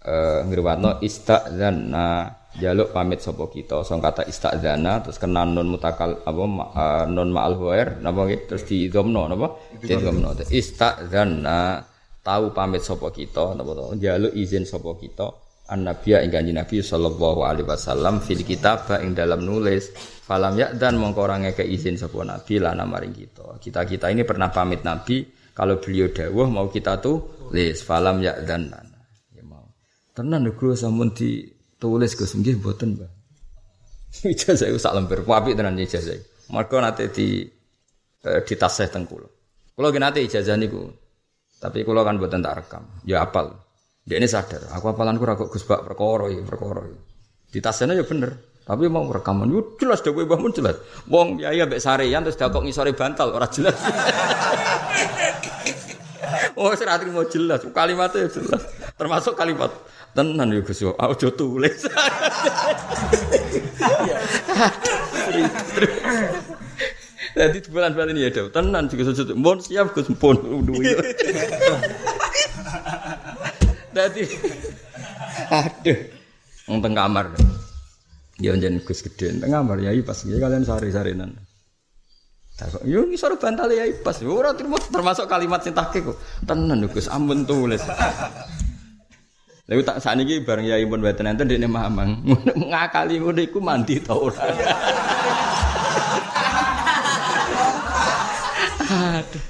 eh 0.00 0.40
ngriwatno 0.48 1.04
istadzanna 1.04 2.40
jaluk 2.56 2.96
pamit 2.96 3.20
sapa 3.20 3.44
kita. 3.52 3.84
Song 3.84 4.00
kata 4.00 4.24
istadzana 4.24 5.04
terus 5.04 5.20
kena 5.20 5.44
nun 5.44 5.68
mutakal 5.68 6.24
apa 6.24 6.40
uh, 6.40 7.04
nun 7.04 7.28
ma'al 7.36 7.54
huwair 7.60 8.00
napa 8.00 8.24
terus 8.48 8.64
di 8.64 8.88
idhamno 8.88 9.28
napa? 9.28 9.60
Di 9.76 9.92
idhamno 9.92 10.32
istadzanna 10.48 11.84
tahu 12.30 12.54
pamit 12.54 12.86
sapa 12.86 13.10
kita 13.10 13.58
njaluk 13.98 14.30
izin 14.38 14.62
sapa 14.62 14.94
kita. 14.94 15.26
Annabiya 15.70 16.26
ing 16.26 16.34
kanjeng 16.34 16.58
Nabi 16.58 16.82
sallallahu 16.82 17.46
alaihi 17.46 17.62
wasallam 17.62 18.18
fil 18.18 18.42
kitab 18.42 18.90
ing 18.98 19.14
dalam 19.14 19.46
nulis 19.46 19.94
falam 20.26 20.58
ya 20.58 20.74
dan 20.74 20.98
mongko 20.98 21.30
ora 21.30 21.38
ngeke 21.38 21.62
izin 21.62 21.94
sapa 21.94 22.26
nabi 22.26 22.58
lana 22.58 22.82
maring 22.82 23.14
kita. 23.14 23.54
Kita-kita 23.62 24.10
ini 24.10 24.26
pernah 24.26 24.50
pamit 24.50 24.82
nabi 24.82 25.22
kalau 25.54 25.78
beliau 25.78 26.10
dawuh 26.10 26.50
mau 26.50 26.66
kita 26.66 26.98
tulis 26.98 27.86
falam 27.86 28.18
ya 28.18 28.34
dan 28.42 28.66
ya 29.30 29.46
mau. 29.46 29.70
Tenan 30.10 30.42
lho 30.42 30.74
sampun 30.74 31.14
ditulis 31.14 32.18
Gus. 32.18 32.34
Nggih 32.34 32.58
mboten 32.58 32.98
Mbah 32.98 33.10
ijazah 34.34 34.66
sak 34.74 34.90
lembar 34.98 35.22
apik 35.22 35.54
tenan 35.54 35.78
ijazah 35.78 36.18
mergo 36.50 36.82
nate 36.82 37.14
di 37.14 37.46
eh, 38.26 38.42
ditasih 38.42 38.90
teng 38.90 39.06
kula. 39.06 39.30
Kula 39.78 39.94
nate 40.02 40.18
ijazah 40.26 40.58
niku 40.58 40.82
tapi 41.60 41.84
kalau 41.84 42.00
kan 42.00 42.16
buatan 42.16 42.40
tak 42.40 42.64
rekam, 42.64 42.88
ya 43.04 43.20
apal. 43.20 43.52
Dia 44.08 44.16
ini 44.16 44.24
sadar, 44.24 44.64
aku 44.72 44.96
apalanku 44.96 45.28
ragu 45.28 45.44
Gus 45.52 45.60
Bak 45.68 45.84
perkara 45.84 46.32
ya 46.32 46.40
perkara. 46.40 46.88
Di 47.52 47.60
tasnya 47.60 47.92
ya 47.92 48.00
bener, 48.00 48.32
tapi 48.64 48.88
mau 48.88 49.04
rekaman 49.04 49.52
itu 49.52 49.84
jelas 49.84 50.00
dhewe 50.00 50.24
bangun 50.24 50.56
jelas. 50.56 50.80
Wong 51.04 51.36
biaya 51.36 51.68
mbek 51.68 51.76
sarean 51.76 52.24
terus 52.24 52.40
dakok 52.40 52.64
ngisore 52.64 52.96
bantal 52.96 53.36
ora 53.36 53.44
jelas. 53.52 53.76
oh, 56.56 56.72
serat 56.72 57.04
mau 57.12 57.28
jelas, 57.28 57.60
kalimatnya 57.76 58.32
jelas. 58.32 58.64
Termasuk 58.96 59.36
kalimat 59.36 59.68
tenan 60.16 60.48
ya 60.48 60.64
Gus, 60.64 60.80
aja 60.80 61.28
tulis. 61.36 61.84
Jadi 67.36 67.58
bulan 67.70 67.94
bulan 67.94 68.10
ini 68.10 68.26
ada 68.26 68.50
tenan 68.50 68.90
juga 68.90 69.10
sujud. 69.10 69.34
Mohon 69.38 69.58
siap 69.62 69.94
Gus 69.94 70.10
pun 70.18 70.36
duwe. 70.66 70.98
Jadi 73.90 74.22
aduh 75.50 75.98
wong 76.70 76.78
teng 76.82 76.94
kamar. 76.94 77.26
Ya 78.40 78.54
njen 78.56 78.82
Gus 78.82 79.02
gede 79.06 79.38
teng 79.38 79.50
kamar 79.50 79.78
ya 79.82 79.94
pas 80.02 80.18
ya 80.26 80.36
kalian 80.38 80.66
sari-sarinan. 80.66 81.30
Tak 82.58 82.84
yo 82.84 83.06
ngisor 83.06 83.38
bantal 83.38 83.70
ya 83.70 83.86
pas. 84.02 84.18
Ora 84.26 84.52
termasuk 84.90 85.30
kalimat 85.30 85.62
sing 85.62 85.74
kok. 85.74 86.18
Tenan 86.46 86.86
Gus 86.90 87.06
ampun 87.06 87.46
tulis. 87.46 87.82
Lalu 89.70 89.86
tak 89.86 90.02
saat 90.02 90.18
ini 90.18 90.42
bareng 90.42 90.66
ya 90.66 90.82
ibu 90.82 90.98
buatan 90.98 91.30
nanti 91.30 91.46
dia 91.46 91.62
mamang 91.62 92.26
ngakali 92.74 93.22
iku 93.22 93.62
mandi 93.62 94.02
tau 94.02 94.26
ora. 94.26 94.42
Aduh. 98.90 99.44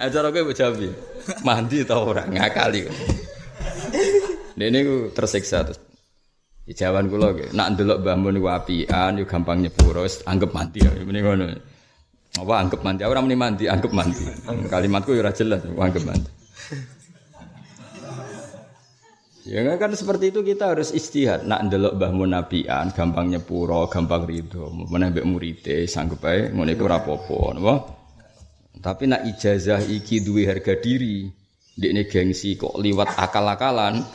Acara 0.00 0.28
kowe 0.32 0.52
jawab 0.56 0.80
Mandi 1.44 1.84
tau 1.84 2.08
ora 2.08 2.24
ngakali. 2.24 2.88
Dene 4.56 4.78
ku 4.84 5.12
tersiksa 5.12 5.60
terus. 5.64 5.80
Jawaban 6.68 7.08
kula 7.08 7.32
nggih, 7.32 7.56
nak 7.56 7.72
ndelok 7.72 8.04
Mbah 8.04 8.16
Mun 8.20 8.36
niku 8.36 8.52
apian 8.52 9.16
gampang 9.24 9.64
nyepuro, 9.64 10.04
anggap 10.04 10.52
mandi 10.52 10.84
ya 10.84 10.92
muni 11.00 11.20
ngono. 11.24 11.48
Apa 12.36 12.54
anggap 12.60 12.84
mandi? 12.84 13.08
Ora 13.08 13.24
muni 13.24 13.40
mandi, 13.40 13.64
anggap 13.64 13.88
mandi. 13.88 14.28
Kalimatku 14.68 15.16
ora 15.16 15.32
jelas, 15.32 15.64
anggap 15.64 16.04
mandi. 16.04 16.30
Ya 19.48 19.64
kan 19.80 19.96
seperti 19.96 20.28
itu 20.28 20.44
kita 20.44 20.76
harus 20.76 20.92
istihad. 20.92 21.48
Nak 21.48 21.72
ndelok 21.72 21.96
Mbah 21.96 22.12
Mun 22.12 22.36
gampang 22.92 23.32
nyepuro, 23.32 23.88
gampang 23.88 24.28
rido. 24.28 24.68
Meneh 24.68 25.08
mbek 25.08 25.24
murite 25.24 25.88
sanggup 25.88 26.20
ae 26.28 26.52
ngono 26.52 26.68
iku 26.68 26.84
ora 26.84 27.00
apa-apa? 27.00 27.97
Tapi 28.78 29.10
nak 29.10 29.26
ijazah 29.26 29.82
iki 29.82 30.22
duwe 30.22 30.46
harga 30.46 30.78
diri, 30.78 31.26
ndekne 31.78 32.06
gengsi 32.06 32.54
kok 32.54 32.78
liwat 32.78 33.18
akal-akalan, 33.18 34.06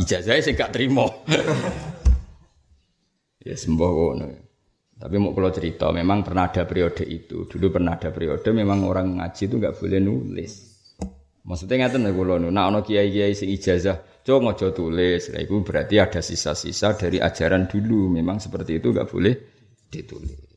ijazahnya 0.00 0.40
sih 0.40 0.56
gak 0.56 0.72
terima. 0.72 1.04
ya 3.48 3.56
sembuh 3.56 3.92
ngono. 3.92 4.26
Tapi 4.98 5.14
mau 5.22 5.30
kalau 5.30 5.54
cerita, 5.54 5.94
memang 5.94 6.26
pernah 6.26 6.50
ada 6.50 6.66
periode 6.66 7.06
itu. 7.06 7.46
Dulu 7.46 7.70
pernah 7.70 7.94
ada 7.94 8.10
periode, 8.10 8.50
memang 8.50 8.82
orang 8.82 9.22
ngaji 9.22 9.42
itu 9.46 9.54
nggak 9.54 9.78
boleh 9.78 10.00
nulis. 10.02 10.52
Maksudnya 11.46 11.86
nggak 11.86 12.02
tahu 12.02 12.18
kalau 12.18 12.42
nu, 12.42 12.50
nah 12.50 12.66
ono 12.66 12.82
kiai 12.82 13.14
kiai 13.14 13.30
sing 13.30 13.46
ijazah, 13.46 14.26
coba 14.26 14.50
ngojo 14.50 14.74
tulis. 14.74 15.30
Nah, 15.30 15.38
itu 15.38 15.54
berarti 15.62 16.02
ada 16.02 16.18
sisa-sisa 16.18 16.98
dari 16.98 17.22
ajaran 17.22 17.70
dulu. 17.70 18.10
Memang 18.10 18.42
seperti 18.42 18.82
itu 18.82 18.90
nggak 18.90 19.06
boleh 19.06 19.34
ditulis. 19.86 20.47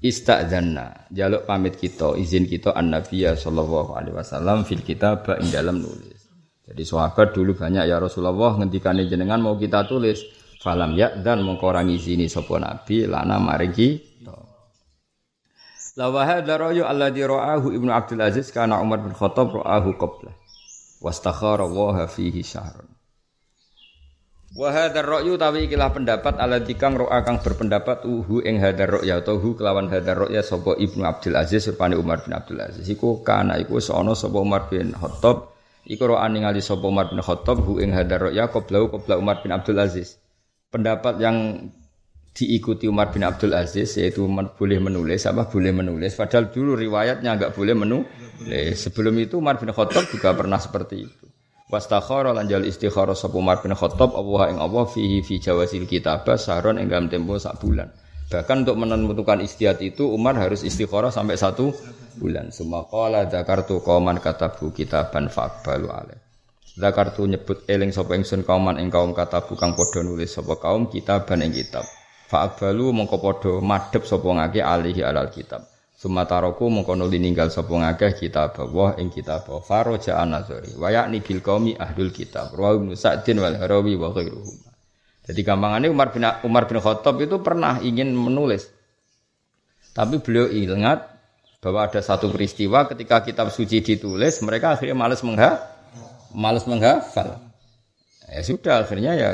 Istadzanna, 0.00 1.12
jaluk 1.12 1.44
pamit 1.44 1.76
kita, 1.76 2.16
izin 2.16 2.48
kita 2.48 2.72
an 2.72 2.88
Nabiya 2.88 3.36
sallallahu 3.36 3.92
alaihi 3.92 4.16
wasallam 4.16 4.64
fil 4.64 4.80
kitab 4.80 5.28
ing 5.36 5.52
dalam 5.52 5.76
nulis. 5.84 6.24
Jadi 6.64 6.82
sahabat 6.88 7.36
dulu 7.36 7.52
banyak 7.52 7.84
ya 7.84 8.00
Rasulullah 8.00 8.56
ngendikane 8.56 9.04
jenengan 9.04 9.44
mau 9.44 9.60
kita 9.60 9.84
tulis 9.84 10.24
falam 10.62 10.96
ya 10.96 11.12
dan 11.20 11.44
mengkorangi 11.44 12.00
sini 12.00 12.32
sapa 12.32 12.56
nabi 12.56 13.04
lana 13.04 13.36
maring 13.42 13.74
kita. 13.76 14.36
La 15.98 16.08
wa 16.08 16.22
hadza 16.24 16.54
ra'yu 16.56 16.86
alladhi 16.86 17.20
ra'ahu 17.20 17.74
Ibnu 17.74 17.90
Abdul 17.92 18.22
Aziz 18.24 18.48
kana 18.54 18.80
Umar 18.80 19.04
bin 19.04 19.12
Khattab 19.12 19.52
ra'ahu 19.52 19.98
qabla 20.00 20.32
wastakhara 21.02 21.68
wa 21.68 22.06
fihi 22.06 22.40
syahrun. 22.40 22.88
Wa 24.50 24.74
hadzal 24.74 25.06
ra'yu 25.06 25.38
tawi 25.38 25.70
ikilah 25.70 25.94
pendapat 25.94 26.34
alladzi 26.34 26.74
kang 26.74 26.98
ro'a 26.98 27.22
kang 27.22 27.38
berpendapat 27.38 28.02
uhu 28.02 28.42
ing 28.42 28.58
hadzal 28.58 28.98
ra'ya 28.98 29.22
atau 29.22 29.38
hu 29.38 29.54
kelawan 29.54 29.86
hadzal 29.86 30.26
ra'ya 30.26 30.42
sapa 30.42 30.74
Ibnu 30.74 31.06
Abdul 31.06 31.38
Aziz 31.38 31.70
rupane 31.70 31.94
Umar 31.94 32.26
bin 32.26 32.34
Abdul 32.34 32.58
Aziz. 32.58 32.82
Iku 32.90 33.22
kana 33.22 33.62
iku 33.62 33.78
sono 33.78 34.18
sapa 34.18 34.42
Umar 34.42 34.66
bin 34.66 34.90
Khattab. 34.90 35.54
Iku 35.86 36.02
ro'an 36.02 36.34
ningali 36.34 36.58
sapa 36.58 36.82
Umar 36.82 37.14
bin 37.14 37.22
Khattab 37.22 37.62
hu 37.62 37.78
ing 37.78 37.94
hadar 37.94 38.34
ya 38.34 38.50
qablau 38.50 38.90
qabla 38.90 39.22
Umar 39.22 39.38
bin 39.38 39.54
Abdul 39.54 39.78
Aziz. 39.78 40.18
Pendapat 40.66 41.22
yang 41.22 41.70
diikuti 42.34 42.90
Umar 42.90 43.14
bin 43.14 43.22
Abdul 43.22 43.54
Aziz 43.54 43.94
yaitu 44.02 44.26
boleh 44.26 44.82
menulis 44.82 45.30
apa 45.30 45.46
boleh 45.46 45.70
menulis. 45.70 46.18
Padahal 46.18 46.50
dulu 46.50 46.74
riwayatnya 46.74 47.38
enggak 47.38 47.54
boleh 47.54 47.78
menulis 47.78 48.82
sebelum 48.82 49.14
itu 49.14 49.38
Umar 49.38 49.62
bin 49.62 49.70
Khattab 49.70 50.10
juga 50.10 50.34
pernah 50.34 50.58
seperti 50.58 51.06
itu 51.06 51.29
wastakhara 51.70 52.34
lan 52.34 52.50
jal 52.50 52.66
istikharah 52.66 53.14
sapa 53.14 53.38
Umar 53.38 53.62
bin 53.62 53.72
Khattab 53.72 54.12
Allah 54.18 54.50
ing 54.50 54.58
Allah 54.58 54.84
fihi 54.90 55.22
fi 55.22 55.38
jawazil 55.38 55.86
kitabah 55.86 56.36
sahron 56.36 56.82
ing 56.82 56.90
dalam 56.90 57.06
tempo 57.06 57.38
sak 57.38 57.62
bulan 57.62 57.88
bahkan 58.30 58.62
untuk 58.62 58.78
menentukan 58.78 59.42
istihad 59.42 59.82
itu 59.82 60.06
Umar 60.06 60.38
harus 60.38 60.62
istikharah 60.62 61.10
sampai 61.10 61.34
satu 61.34 61.74
bulan. 62.18 62.54
Semua 62.54 62.86
kala 62.86 63.26
zakartu 63.26 63.82
kauman 63.82 64.22
katabu 64.22 64.70
kitaban 64.70 65.26
fakbalu 65.26 65.90
ale. 65.90 66.16
Zakartu 66.78 67.26
nyebut 67.26 67.66
eling 67.66 67.90
sapa 67.90 68.14
ingsun 68.14 68.46
kauman 68.46 68.78
ing 68.78 68.88
kaum 68.88 69.10
katabu 69.10 69.58
kang 69.58 69.74
padha 69.74 70.06
nulis 70.06 70.30
sapa 70.30 70.54
kaum 70.62 70.86
kitaban 70.86 71.42
ing 71.42 71.50
kitab. 71.50 71.82
Fakbalu 72.30 72.94
mongko 72.94 73.18
padha 73.18 73.52
madhep 73.58 74.06
sapa 74.06 74.26
ngake 74.30 74.62
alihi 74.62 75.02
alal 75.02 75.30
kitab. 75.34 75.66
Sumataroku 76.00 76.72
mongko 76.72 76.96
nuli 76.96 77.20
ninggal 77.20 77.52
sapa 77.52 77.76
ngakeh 77.76 78.16
kitab 78.16 78.56
Allah 78.56 78.96
ing 78.96 79.12
kitab 79.12 79.44
Faroja 79.44 80.16
an-Nazari 80.16 80.72
wa 80.80 80.88
yakni 80.88 81.20
bil 81.20 81.44
qaumi 81.44 81.76
ahlul 81.76 82.08
kitab 82.08 82.56
wa 82.56 82.72
Ibnu 82.72 82.96
wal 83.36 83.56
Harawi 83.60 84.00
wa 84.00 84.08
ghairuhum. 84.08 84.56
Jadi 85.28 85.40
gampangannya 85.44 85.92
Umar 85.92 86.08
bin 86.16 86.24
Umar 86.48 86.64
bin 86.64 86.80
Khattab 86.80 87.20
itu 87.20 87.44
pernah 87.44 87.84
ingin 87.84 88.16
menulis. 88.16 88.72
Tapi 89.92 90.24
beliau 90.24 90.48
ingat 90.48 91.04
bahwa 91.60 91.84
ada 91.84 92.00
satu 92.00 92.32
peristiwa 92.32 92.88
ketika 92.88 93.20
kitab 93.20 93.52
suci 93.52 93.84
ditulis 93.84 94.40
mereka 94.40 94.72
akhirnya 94.72 94.96
malas 94.96 95.20
mengha 95.20 95.60
malas 96.32 96.64
menghafal 96.64 97.36
ya 98.24 98.40
sudah 98.40 98.80
akhirnya 98.80 99.12
ya 99.12 99.30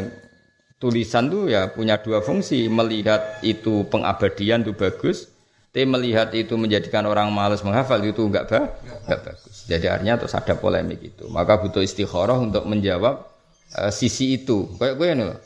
tulisan 0.83 1.31
tuh 1.31 1.47
ya 1.47 1.71
punya 1.71 2.03
dua 2.03 2.27
fungsi 2.27 2.67
melihat 2.67 3.39
itu 3.47 3.87
pengabadian 3.87 4.67
itu 4.67 4.75
bagus 4.75 5.31
tapi 5.77 5.85
melihat 5.85 6.33
itu 6.33 6.57
menjadikan 6.57 7.05
orang 7.05 7.29
malas 7.29 7.61
menghafal 7.61 8.01
itu 8.01 8.25
enggak 8.25 8.49
ba 8.49 8.81
enggak 9.05 9.21
bagus 9.29 9.69
jadi 9.69 9.93
artinya 9.93 10.17
terus 10.17 10.33
ada 10.33 10.57
polemik 10.57 11.05
itu 11.05 11.29
maka 11.29 11.61
butuh 11.61 11.85
istikharah 11.85 12.41
untuk 12.41 12.65
menjawab 12.65 13.29
uh, 13.77 13.93
sisi 13.93 14.41
itu 14.41 14.73
kayak 14.81 14.97
gue 14.97 15.09
nih 15.21 15.37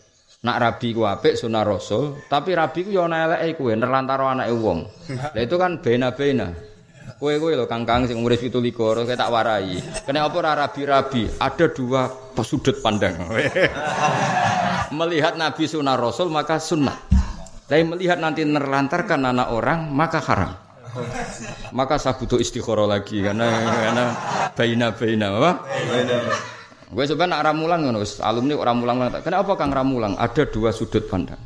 nak 0.47 0.57
rabi 0.63 0.95
ku 0.95 1.03
apik 1.03 1.35
sunah 1.35 1.67
rasul 1.67 2.15
tapi 2.31 2.55
rabi 2.55 2.87
ku 2.87 2.95
yo 2.95 3.11
ana 3.11 3.27
eleke 3.27 3.59
kowe 3.59 3.75
nerlantaro 3.75 4.31
anake 4.31 4.55
wong 4.55 4.87
lha 5.35 5.41
itu 5.43 5.59
kan 5.59 5.83
bena-bena 5.83 6.55
Kowe 7.19 7.35
kowe 7.37 7.53
lho 7.53 7.67
kang-kang 7.67 8.07
sing 8.07 8.23
umur 8.23 8.33
17 8.33 8.55
kowe 8.73 9.05
tak 9.05 9.29
warai. 9.29 9.77
Kene 10.09 10.25
apa 10.25 10.37
ora 10.41 10.57
rabi-rabi? 10.57 11.29
Ada 11.37 11.69
dua 11.69 12.09
sudut 12.41 12.81
pandang. 12.81 13.13
melihat 14.97 15.37
Nabi 15.37 15.69
sunnah 15.69 16.01
Rasul 16.01 16.33
maka 16.33 16.57
sunnah. 16.57 17.20
Tapi 17.71 17.87
melihat 17.87 18.19
nanti 18.19 18.43
nerlantarkan 18.43 19.31
anak 19.31 19.55
orang 19.55 19.87
maka 19.95 20.19
haram. 20.19 20.59
Maka 21.71 22.03
saya 22.03 22.19
butuh 22.19 22.43
istikharah 22.43 22.91
lagi 22.91 23.23
karena 23.23 23.47
karena 23.47 24.05
baina 24.59 24.91
baina 24.91 25.27
apa? 25.39 25.51
Gue 26.91 27.07
sebenarnya 27.07 27.39
nak 27.39 27.43
ramulang 27.47 27.81
ngono, 27.87 28.03
alumni 28.03 28.55
orang 28.59 28.77
mulang. 28.83 28.97
Kenapa 29.23 29.55
kang 29.55 29.71
ramulang? 29.71 30.19
Ada 30.19 30.51
dua 30.51 30.75
sudut 30.75 31.07
pandang. 31.07 31.39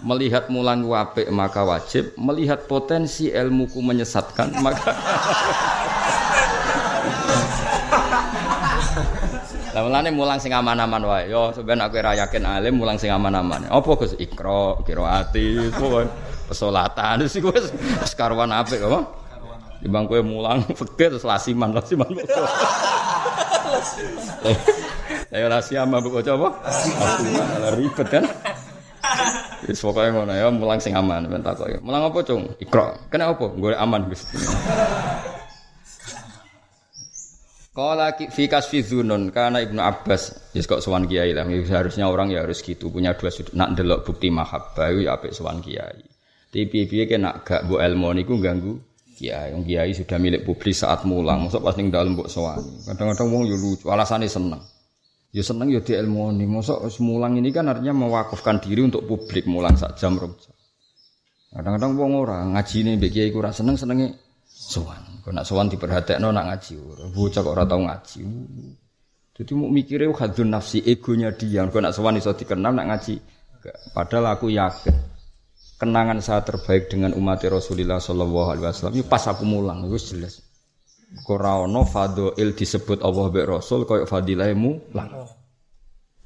Melihat 0.00 0.48
mulan 0.48 0.80
wape 0.88 1.28
maka 1.28 1.60
wajib, 1.60 2.16
melihat 2.16 2.64
potensi 2.64 3.28
ilmuku 3.28 3.84
menyesatkan 3.84 4.56
maka 4.64 4.96
Lah 9.74 9.82
mulane 9.82 10.14
mulang 10.14 10.38
sing 10.38 10.54
aman-aman 10.54 11.02
wae. 11.02 11.34
Yo 11.34 11.50
sampeyan 11.50 11.82
aku 11.82 11.98
ora 11.98 12.14
yakin 12.14 12.46
alim 12.46 12.78
mulang 12.78 12.94
sing 12.94 13.10
aman-aman. 13.10 13.66
Apa 13.66 13.90
Gus 13.98 14.14
Iqra, 14.22 14.78
qiraati, 14.86 15.74
pesolatan 16.46 17.26
wis 17.26 17.34
iku 17.34 17.50
wis 17.50 17.74
karuan 18.14 18.54
apik 18.54 18.78
apa? 18.86 19.02
Timbang 19.82 20.06
kowe 20.06 20.22
mulang 20.22 20.62
fikih 20.78 21.18
terus 21.18 21.26
lasiman, 21.26 21.74
lasiman. 21.74 22.06
Ayo 25.34 25.50
rahasia 25.50 25.82
mabuk 25.82 26.22
apa? 26.22 26.48
Ribet 27.74 28.06
kan? 28.06 28.24
Wis 29.66 29.82
pokoke 29.82 30.14
ngono 30.14 30.38
ya, 30.38 30.54
mulang 30.54 30.78
sing 30.78 30.94
aman 30.94 31.26
ben 31.26 31.42
takoki. 31.42 31.82
Mulang 31.82 32.14
apa, 32.14 32.22
Cung? 32.22 32.46
Ikra. 32.62 32.94
Kena 33.10 33.34
apa? 33.34 33.50
Golek 33.58 33.80
aman 33.82 34.06
Gus. 34.06 34.22
Kala 37.74 38.14
fi 38.14 38.46
kasfi 38.46 38.86
dzunun 38.86 39.34
karena 39.34 39.58
Ibnu 39.58 39.82
Abbas 39.82 40.54
yes 40.54 40.70
kok 40.70 40.78
sowan 40.78 41.10
kiai 41.10 41.34
lah 41.34 41.42
seharusnya 41.42 42.06
orang 42.06 42.30
ya 42.30 42.46
harus 42.46 42.62
gitu 42.62 42.86
punya 42.86 43.18
dua 43.18 43.34
sudut 43.34 43.50
nak 43.58 43.74
delok 43.74 44.06
bukti 44.06 44.30
mahabbah 44.30 44.94
ya 44.94 45.18
apik 45.18 45.34
sowan 45.34 45.58
kiai. 45.58 46.06
Tapi 46.54 46.86
piye 46.86 47.10
kena 47.10 47.42
gak 47.42 47.66
mbok 47.66 47.82
ilmu 47.82 48.14
niku 48.14 48.38
ganggu 48.38 48.78
kiai. 49.18 49.50
Wong 49.50 49.66
kiai 49.66 49.90
sudah 49.90 50.22
milik 50.22 50.46
publik 50.46 50.70
saat 50.70 51.02
mulang, 51.02 51.42
mosok 51.42 51.66
pas 51.66 51.74
ning 51.74 51.90
dalem 51.90 52.14
mbok 52.14 52.30
sowan. 52.30 52.62
Kadang-kadang 52.86 53.26
wong 53.34 53.42
yo 53.50 53.58
lucu, 53.58 53.90
alasane 53.90 54.30
seneng. 54.30 54.62
Ya 55.34 55.42
seneng 55.42 55.66
ya 55.74 55.82
di 55.82 55.98
ilmu 55.98 56.30
ini. 56.30 56.46
Masa 56.46 56.78
semulang 56.86 57.34
ini 57.42 57.50
kan 57.50 57.66
artinya 57.66 57.90
mewakafkan 57.90 58.62
diri 58.62 58.86
untuk 58.86 59.02
publik 59.02 59.50
mulang 59.50 59.74
sak 59.74 59.98
jam 59.98 60.14
rom 60.14 60.30
Kadang-kadang 61.50 61.98
wong 61.98 62.22
ora 62.22 62.38
ngaji 62.54 62.76
ini 62.86 62.92
bagi 63.02 63.18
kiai 63.18 63.34
kurang 63.34 63.50
seneng 63.50 63.74
senengnya 63.74 64.14
sowan. 64.46 65.13
Kau 65.24 65.32
nak 65.32 65.48
sowan 65.48 65.72
diperhatekno 65.72 66.28
nak 66.28 66.52
ngaji 66.52 66.72
ora. 66.84 67.04
Bocah 67.08 67.40
kok 67.40 67.54
ora 67.56 67.64
tau 67.64 67.80
ngaji. 67.80 68.20
Jadi 69.34 69.52
mau 69.56 69.72
mikirnya 69.72 70.12
hadun 70.12 70.52
nafsi 70.52 70.84
egonya 70.84 71.32
dia. 71.32 71.64
Kau 71.72 71.80
nak 71.80 71.96
sowan 71.96 72.20
iso 72.20 72.36
dikenal 72.36 72.76
nak 72.76 72.92
ngaji. 72.92 73.16
Padahal 73.96 74.36
aku 74.36 74.52
yakin 74.52 74.92
kenangan 75.80 76.20
saya 76.20 76.44
terbaik 76.44 76.92
dengan 76.92 77.16
umat 77.16 77.40
Rasulullah 77.48 77.96
Shallallahu 77.96 78.48
Alaihi 78.52 78.64
Wasallam. 78.68 78.94
Itu 79.00 79.08
pas 79.08 79.24
aku 79.24 79.48
mulang, 79.48 79.88
itu 79.88 80.16
jelas. 80.16 80.44
Korano 81.24 81.86
il 82.36 82.58
disebut 82.58 82.98
Allah 83.00 83.26
be 83.30 83.40
Rasul 83.46 83.86
koyok 83.86 84.04
fadilahmu 84.04 84.92
lang. 84.92 85.08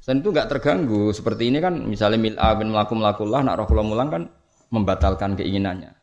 Dan 0.01 0.25
itu 0.25 0.33
nggak 0.33 0.49
terganggu. 0.49 1.13
Seperti 1.13 1.53
ini 1.53 1.61
kan 1.61 1.85
misalnya 1.85 2.17
mil'a 2.17 2.49
bin 2.57 2.73
melaku 2.73 2.97
melakulah 2.97 3.45
nak 3.45 3.61
roh 3.61 3.69
mulang 3.85 4.09
kan 4.09 4.23
membatalkan 4.73 5.37
keinginannya. 5.37 5.93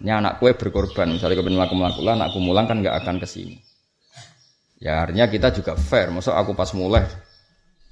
Ini 0.00 0.10
anak 0.16 0.40
kue 0.40 0.56
berkorban, 0.56 1.12
misalnya 1.12 1.36
kemudian 1.36 1.60
melaku 1.60 1.74
melaku 1.76 2.00
lah, 2.00 2.16
anakku 2.16 2.40
mulang 2.40 2.64
kan 2.64 2.80
nggak 2.80 3.04
akan 3.04 3.20
ke 3.20 3.28
sini. 3.28 3.56
Ya 4.80 5.04
artinya 5.04 5.28
kita 5.28 5.52
juga 5.52 5.76
fair. 5.76 6.08
Masuk 6.08 6.32
aku 6.32 6.56
pas 6.56 6.72
mulai 6.72 7.04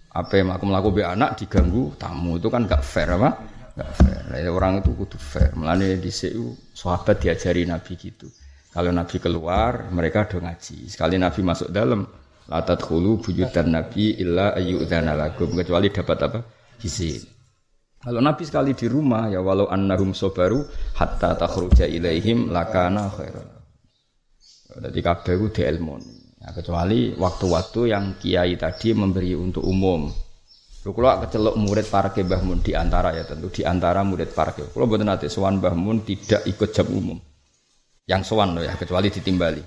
apa 0.08 0.32
yang 0.40 0.48
aku 0.56 0.64
melaku 0.64 0.88
be 0.96 1.02
anak 1.04 1.36
diganggu 1.36 1.92
tamu 2.00 2.40
itu 2.40 2.48
kan 2.48 2.64
nggak 2.64 2.80
fair 2.80 3.12
apa? 3.12 3.36
Nggak 3.76 3.90
fair. 3.92 4.22
Nah, 4.32 4.40
orang 4.48 4.80
itu 4.80 4.96
kudu 4.96 5.20
fair. 5.20 5.52
Melani 5.52 6.00
di 6.00 6.08
CU 6.08 6.56
sahabat 6.72 7.20
diajari 7.20 7.68
Nabi 7.68 7.92
gitu. 8.00 8.24
Kalau 8.72 8.88
Nabi 8.88 9.16
keluar, 9.20 9.92
mereka 9.92 10.24
do 10.24 10.40
ngaji. 10.40 10.88
Sekali 10.88 11.20
Nabi 11.20 11.40
masuk 11.44 11.68
dalam, 11.68 12.08
latat 12.48 12.80
hulu 12.88 13.20
buyutan 13.20 13.68
Nabi 13.68 14.16
illa 14.16 14.56
ayyudzana 14.56 15.12
lakum 15.12 15.52
kecuali 15.52 15.92
dapat 15.92 16.18
apa? 16.24 16.40
Izin. 16.80 17.37
Kalau 18.08 18.24
Nabi 18.24 18.40
sekali 18.48 18.72
di 18.72 18.88
rumah 18.88 19.28
ya 19.28 19.44
walau 19.44 19.68
annahum 19.68 20.16
sobaru 20.16 20.64
hatta 20.96 21.36
takhruja 21.36 21.84
ilaihim 21.84 22.48
lakana 22.48 23.12
khairan. 23.12 23.44
Jadi 24.80 25.00
kabeh 25.04 25.34
ku 25.36 25.52
dielmoni. 25.52 26.40
Ya, 26.40 26.56
kecuali 26.56 27.12
waktu-waktu 27.12 27.80
yang 27.92 28.16
kiai 28.16 28.56
tadi 28.56 28.96
memberi 28.96 29.36
untuk 29.36 29.60
umum. 29.60 30.08
Lu 30.88 30.96
kalau 30.96 31.20
kecelok 31.20 31.60
murid 31.60 31.84
parke 31.92 32.24
Mbah 32.24 32.48
Mun 32.48 32.64
di 32.64 32.72
antara 32.72 33.12
ya 33.12 33.28
tentu 33.28 33.52
di 33.52 33.60
antara 33.60 34.00
murid 34.00 34.32
parke. 34.32 34.72
Kalau 34.72 34.88
buat 34.88 35.04
nanti 35.04 35.28
sowan 35.28 35.60
Mbah 35.60 35.76
Mun 35.76 36.00
tidak 36.00 36.48
ikut 36.48 36.72
jam 36.72 36.88
umum. 36.88 37.20
Yang 38.08 38.32
sowan 38.32 38.56
loh 38.56 38.64
ya 38.64 38.72
kecuali 38.80 39.12
ditimbali. 39.12 39.60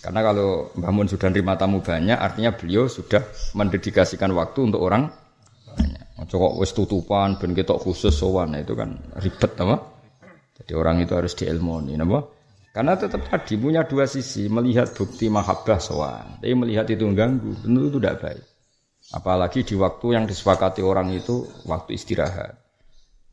Karena 0.00 0.24
kalau 0.24 0.72
Mbah 0.72 0.92
Mun 0.96 1.04
sudah 1.04 1.28
nerima 1.28 1.60
tamu 1.60 1.84
banyak 1.84 2.16
artinya 2.16 2.56
beliau 2.56 2.88
sudah 2.88 3.28
mendedikasikan 3.52 4.32
waktu 4.32 4.72
untuk 4.72 4.80
orang 4.80 5.27
Cokok 6.18 6.58
wis 6.58 6.74
tutupan 6.74 7.38
ben 7.38 7.54
ketok 7.54 7.78
khusus 7.78 8.10
sowan 8.10 8.50
nah, 8.50 8.58
itu 8.58 8.74
kan 8.74 8.98
ribet 9.22 9.54
apa? 9.54 9.76
Jadi 10.58 10.72
orang 10.74 10.98
itu 11.06 11.14
harus 11.14 11.38
diilmoni 11.38 11.94
napa? 11.94 12.26
Karena 12.74 12.98
tetap 12.98 13.22
tadi 13.26 13.54
punya 13.54 13.86
dua 13.86 14.06
sisi, 14.10 14.50
melihat 14.50 14.90
bukti 14.94 15.30
mahabbah 15.30 15.78
sowan, 15.78 16.42
tapi 16.42 16.54
melihat 16.54 16.86
itu 16.90 17.06
mengganggu, 17.06 17.66
tentu 17.66 17.80
itu 17.90 17.98
tidak 17.98 18.16
baik. 18.22 18.44
Apalagi 19.08 19.64
di 19.64 19.74
waktu 19.78 20.06
yang 20.14 20.24
disepakati 20.28 20.84
orang 20.84 21.14
itu 21.14 21.48
waktu 21.64 21.96
istirahat. 21.96 22.60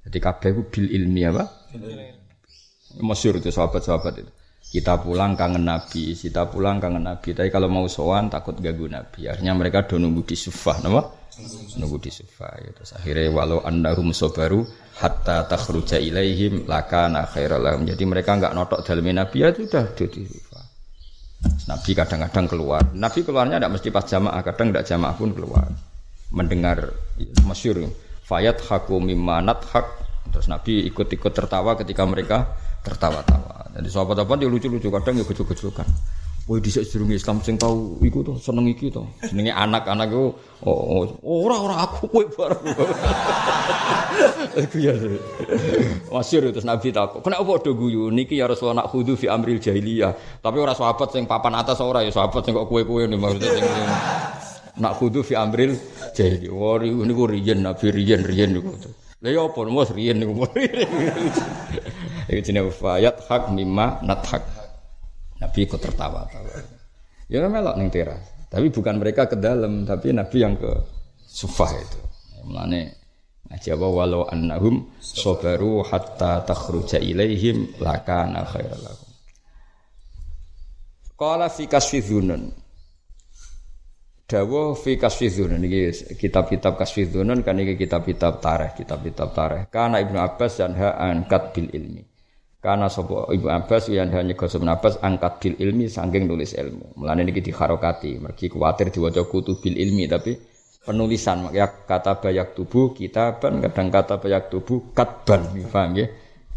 Jadi 0.05 0.17
kabeh 0.21 0.49
itu 0.53 0.61
bil 0.69 0.87
ilmi 0.87 1.21
apa? 1.27 1.43
Masyur 3.01 3.41
itu 3.41 3.49
sahabat-sahabat 3.51 4.13
itu. 4.23 4.31
Kita 4.65 4.97
pulang 4.97 5.37
kangen 5.37 5.67
Nabi, 5.67 6.15
kita 6.15 6.49
pulang 6.49 6.79
kangen 6.79 7.05
Nabi. 7.05 7.35
Tapi 7.35 7.49
kalau 7.51 7.69
mau 7.69 7.85
sowan 7.85 8.31
takut 8.31 8.57
ganggu 8.57 8.89
Nabi. 8.89 9.29
Akhirnya 9.29 9.53
mereka 9.53 9.85
do 9.85 9.99
nunggu 10.01 10.25
di 10.25 10.37
sufah, 10.39 10.79
nama? 10.81 11.05
Nunggu 11.75 11.97
di 11.99 12.11
sofa 12.11 12.47
ya. 12.63 12.71
terus 12.71 12.95
akhirnya 12.95 13.27
walau 13.31 13.59
annahum 13.63 14.15
sobaru 14.15 14.63
hatta 14.99 15.43
takhruja 15.51 15.99
ilaihim 15.99 16.63
lakana 16.63 17.27
khairal 17.27 17.63
jadi 17.83 18.03
mereka 18.07 18.39
enggak 18.39 18.55
notok 18.55 18.87
dalam 18.87 19.07
nabi 19.11 19.43
ya 19.43 19.51
sudah 19.51 19.85
di 19.95 20.23
sofa 20.27 20.65
Nabi 21.45 21.91
kadang-kadang 21.93 22.45
keluar. 22.49 22.81
Nabi 22.97 23.21
keluarnya 23.21 23.61
tidak 23.61 23.73
mesti 23.77 23.89
pas 23.93 24.05
jamaah 24.05 24.41
kadang 24.41 24.73
tidak 24.73 24.85
jamaah 24.89 25.13
pun 25.13 25.29
keluar. 25.29 25.69
Mendengar 26.33 26.89
masyur. 27.45 27.85
Fayat 28.25 28.65
haku 28.65 28.97
mimanat 28.97 29.61
hak 29.69 29.85
terus 30.33 30.49
Nabi 30.49 30.89
ikut-ikut 30.89 31.29
tertawa 31.29 31.77
ketika 31.77 32.01
mereka 32.09 32.49
tertawa-tawa. 32.81 33.69
Jadi 33.77 33.87
sahabat-sahabat 33.93 34.37
dia 34.41 34.49
lucu-lucu 34.49 34.89
kadang 34.89 35.21
ya 35.21 35.25
gejol-gejolkan 35.25 35.85
Woi 36.45 36.61
di 36.61 36.69
sedurung 36.69 37.09
Islam 37.09 37.41
sing 37.41 37.57
tau 37.57 37.97
iku 38.05 38.21
to 38.21 38.37
seneng 38.37 38.69
iki 38.69 38.93
to. 38.93 39.01
Jenenge 39.25 39.49
anak-anak 39.49 40.13
iku 40.13 40.29
oh, 40.61 41.09
oh 41.25 41.37
ora 41.41 41.57
ora 41.57 41.75
aku 41.89 42.05
kowe 42.05 42.21
bareng. 42.21 42.69
Iku 44.69 44.77
ya. 44.77 44.93
Masyhur 46.13 46.53
terus 46.53 46.69
Nabi 46.69 46.93
takok. 46.93 47.25
Kenapa 47.25 47.41
padha 47.49 47.73
guyu 47.73 48.13
niki 48.13 48.37
ya 48.37 48.45
Rasulullah 48.45 48.85
nak 48.85 48.93
khudu 48.93 49.17
fi 49.17 49.25
amril 49.25 49.57
jahiliyah. 49.57 50.13
Tapi 50.37 50.61
ora 50.61 50.77
sahabat 50.77 51.17
sing 51.17 51.25
papan 51.25 51.57
atas 51.57 51.81
ora 51.81 52.05
ya 52.05 52.13
sahabat 52.13 52.45
sing 52.45 52.53
kok 52.53 52.69
kowe-kowe 52.69 53.09
nih 53.09 53.17
maksudnya 53.17 53.49
sing 53.49 53.65
nak 54.77 55.01
khudu 55.01 55.25
fi 55.25 55.33
amril 55.33 55.73
jahiliyah. 56.13 56.53
Wah 56.53 56.77
niku 56.77 57.25
riyen 57.25 57.65
Nabi 57.65 57.89
riyen 57.89 58.21
riyen 58.21 58.53
niku. 58.53 58.69
Lah 59.25 59.33
ya 59.33 59.49
apa 59.49 59.65
mos 59.65 59.89
riyen 59.89 60.21
niku. 60.21 60.45
Iku 62.29 62.39
jenenge 62.45 62.69
fayat 62.69 63.17
hak 63.25 63.49
mimma 63.49 64.05
nathak. 64.05 64.64
Nabi 65.41 65.59
ikut 65.67 65.79
tertawa-tawa. 65.79 66.51
Ya 67.27 67.43
melok 67.49 67.75
ning 67.75 67.89
teras. 67.91 68.35
Tapi 68.47 68.71
bukan 68.71 69.01
mereka 69.01 69.27
ke 69.27 69.35
dalam, 69.35 69.83
tapi 69.83 70.15
Nabi 70.15 70.37
yang 70.39 70.55
ke 70.55 70.71
sufah 71.25 71.71
itu. 71.75 71.99
Mulane 72.45 72.93
ngaji 73.49 73.67
apa 73.73 73.87
walau 73.89 74.23
annahum 74.29 74.95
sabaru 75.01 75.81
hatta 75.85 76.45
takhruja 76.45 77.01
ilaihim 77.01 77.77
lakana 77.81 78.45
khairal 78.45 78.79
lahum. 78.79 79.09
Qala 81.17 81.47
fi 81.51 81.65
kasfi 81.65 81.99
dzunun. 81.99 82.43
Dawa 84.25 84.73
fi 84.73 84.97
kasfi 84.97 85.29
dzunun 85.29 85.61
iki 85.65 85.81
kitab-kitab 86.17 86.79
kasfi 86.79 87.05
dzunun 87.09 87.45
kan 87.45 87.57
iki 87.61 87.77
kitab-kitab 87.77 88.41
tarikh, 88.41 88.81
kitab-kitab 88.81 89.29
tarikh. 89.33 89.63
Kana 89.69 90.01
Ibnu 90.01 90.17
Abbas 90.17 90.61
dan 90.61 90.73
ha 90.77 90.97
an 90.97 91.25
bil 91.25 91.69
ilmi. 91.69 92.14
Karena 92.65 92.89
sopo 92.89 93.29
Ibu 93.29 93.45
Abbas 93.45 93.93
yang 93.93 94.09
hanya 94.09 94.33
gosok 94.33 94.65
Abbas 94.65 94.97
angkat 94.97 95.37
bil 95.37 95.55
ilmi 95.61 95.85
sanggeng 95.85 96.25
nulis 96.25 96.57
ilmu. 96.57 96.97
Mulane 96.97 97.21
niki 97.21 97.45
diharokati, 97.45 98.17
mergi 98.17 98.49
kuatir 98.49 98.89
diwaca 98.89 99.21
kutu 99.29 99.61
bil 99.61 99.77
ilmi 99.77 100.09
tapi 100.09 100.33
penulisan. 100.81 101.53
Ya 101.53 101.69
kata 101.69 102.17
bayak 102.17 102.57
tubuh 102.57 102.97
kita 102.97 103.37
kitaban 103.37 103.61
kadang 103.61 103.93
kata 103.93 104.17
bayak 104.17 104.49
tubuh 104.49 104.89
katban. 104.97 105.45
Paham 105.69 105.93
ya? 105.93 106.09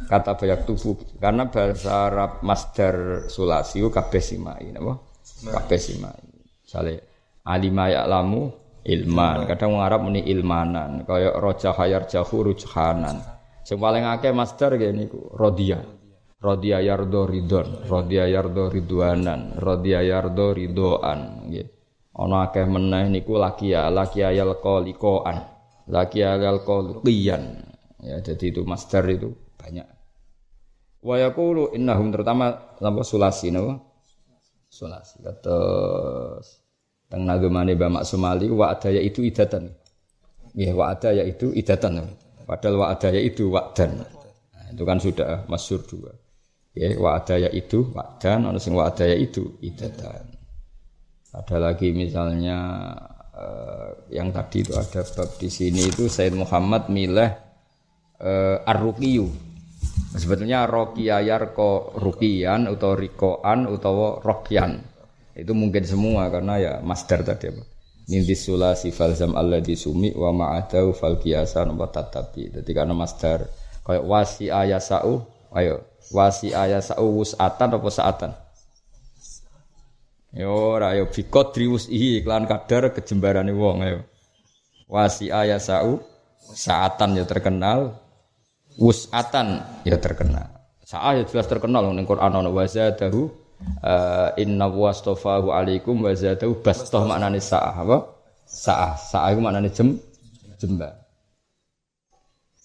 Kata 0.08 0.32
bayak 0.32 0.64
tubuh. 0.64 0.96
Karena 1.20 1.52
bahasa 1.52 2.08
Arab 2.08 2.40
masdar 2.40 3.28
sulasi 3.28 3.84
kabeh 3.84 4.24
simai 4.24 4.72
napa? 4.72 5.04
Kabeh 5.44 5.76
simai. 5.76 6.24
Misale 6.64 7.04
alima 7.44 7.84
lamu 8.08 8.48
ilman. 8.80 9.44
Kadang 9.44 9.76
wong 9.76 9.84
Arab 9.84 10.08
muni 10.08 10.24
ilmanan. 10.24 11.04
Kaya 11.04 11.36
roja 11.36 11.76
hayar 11.76 12.08
jahu 12.08 12.48
rujhanan. 12.48 13.20
Sing 13.60 13.76
paling 13.76 14.08
akeh 14.08 14.32
masdar 14.32 14.72
nggih 14.72 14.96
niku 14.96 15.36
rodiyah 15.36 15.97
Rodia 16.38 16.78
yardo 16.78 17.26
ridon, 17.26 17.82
rodia 17.90 18.30
yardo 18.30 18.70
ridwanan, 18.70 19.58
rodia 19.58 20.06
yardo 20.06 20.54
ridoan. 20.54 21.50
Gitu. 21.50 21.78
Ono 22.18 22.42
akeh 22.42 22.66
meneh 22.66 23.06
niku 23.06 23.38
laki 23.38 23.78
ya 23.78 23.86
laki 23.94 24.26
ayal 24.26 24.58
kolikoan, 24.58 25.38
laki 25.86 26.26
ayal 26.26 26.66
kolikian. 26.66 27.62
Ya 28.02 28.18
jadi 28.18 28.50
itu 28.50 28.66
master 28.66 29.06
itu 29.06 29.34
banyak. 29.54 29.86
Wa 30.98 31.14
yaqulu 31.14 31.78
innahum 31.78 32.10
terutama 32.10 32.74
napa 32.82 33.06
sulasi 33.06 33.54
napa? 33.54 33.78
Sulasi. 34.66 35.22
Terus 35.22 36.58
teng 37.06 37.22
nagemane 37.22 37.78
Mbak 37.78 38.02
Sumali 38.02 38.50
wa 38.50 38.74
adaya 38.74 38.98
itu 38.98 39.22
idatan. 39.22 39.70
Ya 40.58 40.74
wa 40.74 40.90
adaya 40.90 41.22
itu 41.22 41.54
idatan. 41.54 42.02
Padahal 42.42 42.74
wa 42.82 42.86
adaya 42.90 43.22
itu 43.22 43.46
wakdan. 43.54 44.02
Nah, 44.02 44.66
itu 44.74 44.82
kan 44.82 44.98
sudah 44.98 45.46
masyur 45.46 45.86
dua. 45.86 46.17
Ya, 46.78 47.50
itu 47.50 47.90
dan 48.22 48.46
ono 48.46 48.62
sing 48.62 48.78
adaya 48.78 49.18
itu 49.18 49.58
idatan. 49.58 50.30
Ada 51.34 51.58
lagi 51.58 51.90
misalnya 51.90 52.58
uh, 53.34 53.90
yang 54.14 54.30
tadi 54.30 54.62
itu 54.62 54.78
ada 54.78 55.02
bab 55.02 55.30
di 55.42 55.50
sini 55.50 55.90
itu 55.90 56.06
Said 56.06 56.38
Muhammad 56.38 56.86
milah 56.86 57.34
uh, 58.22 58.62
ar-ruqiyu. 58.62 59.26
Sebetulnya 60.14 60.70
rokia 60.70 61.18
yarko 61.18 61.98
rukian 61.98 62.70
atau 62.70 62.94
rikoan 62.94 63.66
atau 63.66 64.22
rokyan. 64.22 64.78
Itu 65.34 65.58
mungkin 65.58 65.82
semua 65.82 66.30
karena 66.30 66.54
ya 66.62 66.72
masdar 66.78 67.26
tadi 67.26 67.50
apa. 67.50 67.62
Ninti 68.08 68.32
sulasi 68.32 68.88
falzam 68.88 69.36
Allah 69.36 69.60
disumi 69.60 70.16
wa 70.16 70.32
ma'adau 70.32 70.96
fal 70.96 71.20
kiasan 71.20 71.76
wa 71.76 71.90
tatabi. 71.92 72.48
Jadi 72.54 72.70
karena 72.72 72.96
masdar 72.96 73.44
kayak 73.84 74.04
wasi 74.06 74.48
ayasau 74.48 75.28
ayo 75.52 75.87
wasi 76.14 76.52
ayah 76.56 76.80
sauwus 76.80 77.36
atan 77.36 77.76
apa 77.76 77.88
saatan 77.92 78.32
yo 80.36 80.52
ora 80.76 80.92
yo 80.96 81.08
bikot 81.08 81.56
triwus 81.56 81.88
ihi 81.88 82.22
iklan 82.24 82.44
kadar 82.44 82.92
kejembarane 82.92 83.52
wong 83.52 83.84
ayo 83.84 84.00
wasi 84.88 85.28
ayah 85.28 85.60
sau 85.60 86.00
saatan 86.52 87.20
ya 87.20 87.24
terkenal 87.28 88.00
wusatan 88.80 89.60
ya 89.84 90.00
terkenal 90.00 90.58
Sa'ah 90.88 91.20
ya 91.20 91.24
jelas 91.28 91.44
terkenal 91.44 91.84
ning 91.92 92.08
Quran 92.08 92.32
ana 92.32 92.48
wa 92.48 92.64
zadahu 92.64 93.28
uh, 93.84 94.32
inna 94.40 94.72
wastafahu 94.72 95.52
alaikum 95.52 96.00
wa 96.00 96.16
zadahu 96.16 96.64
bastah 96.64 97.04
maknane 97.04 97.44
sa'ah 97.44 97.84
apa? 97.84 98.08
Sa'ah. 98.48 98.96
Sa'ah 98.96 99.36
itu 99.36 99.40
maknane 99.44 99.68
jem 99.68 100.00
jembar. 100.56 100.96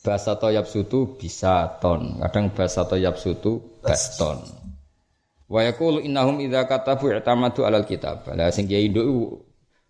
Bahasa 0.03 0.35
toyab 0.35 0.67
sutu 0.67 1.15
bisa 1.15 1.79
ton. 1.79 2.19
Kadang 2.19 2.51
bahasa 2.51 2.83
toyab 2.83 3.15
sutu 3.15 3.79
baston. 3.79 4.43
Wa 5.47 5.63
yaqulu 5.63 6.03
innahum 6.03 6.43
idza 6.43 6.67
katabu 6.67 7.07
i'tamadu 7.07 7.63
alal 7.63 7.87
kitab. 7.87 8.27
Lah 8.35 8.51
sing 8.51 8.67
kiai 8.67 8.91
nduk 8.91 9.07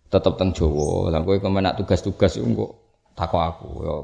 tetep 0.06 0.38
teng 0.38 0.54
Jawa. 0.54 1.10
Lah 1.10 1.18
kowe 1.26 1.34
kemenak 1.42 1.74
tugas-tugas 1.82 2.38
iku 2.38 2.46
kok 2.54 2.72
takok 3.18 3.42
aku 3.42 3.70
ya. 3.82 3.96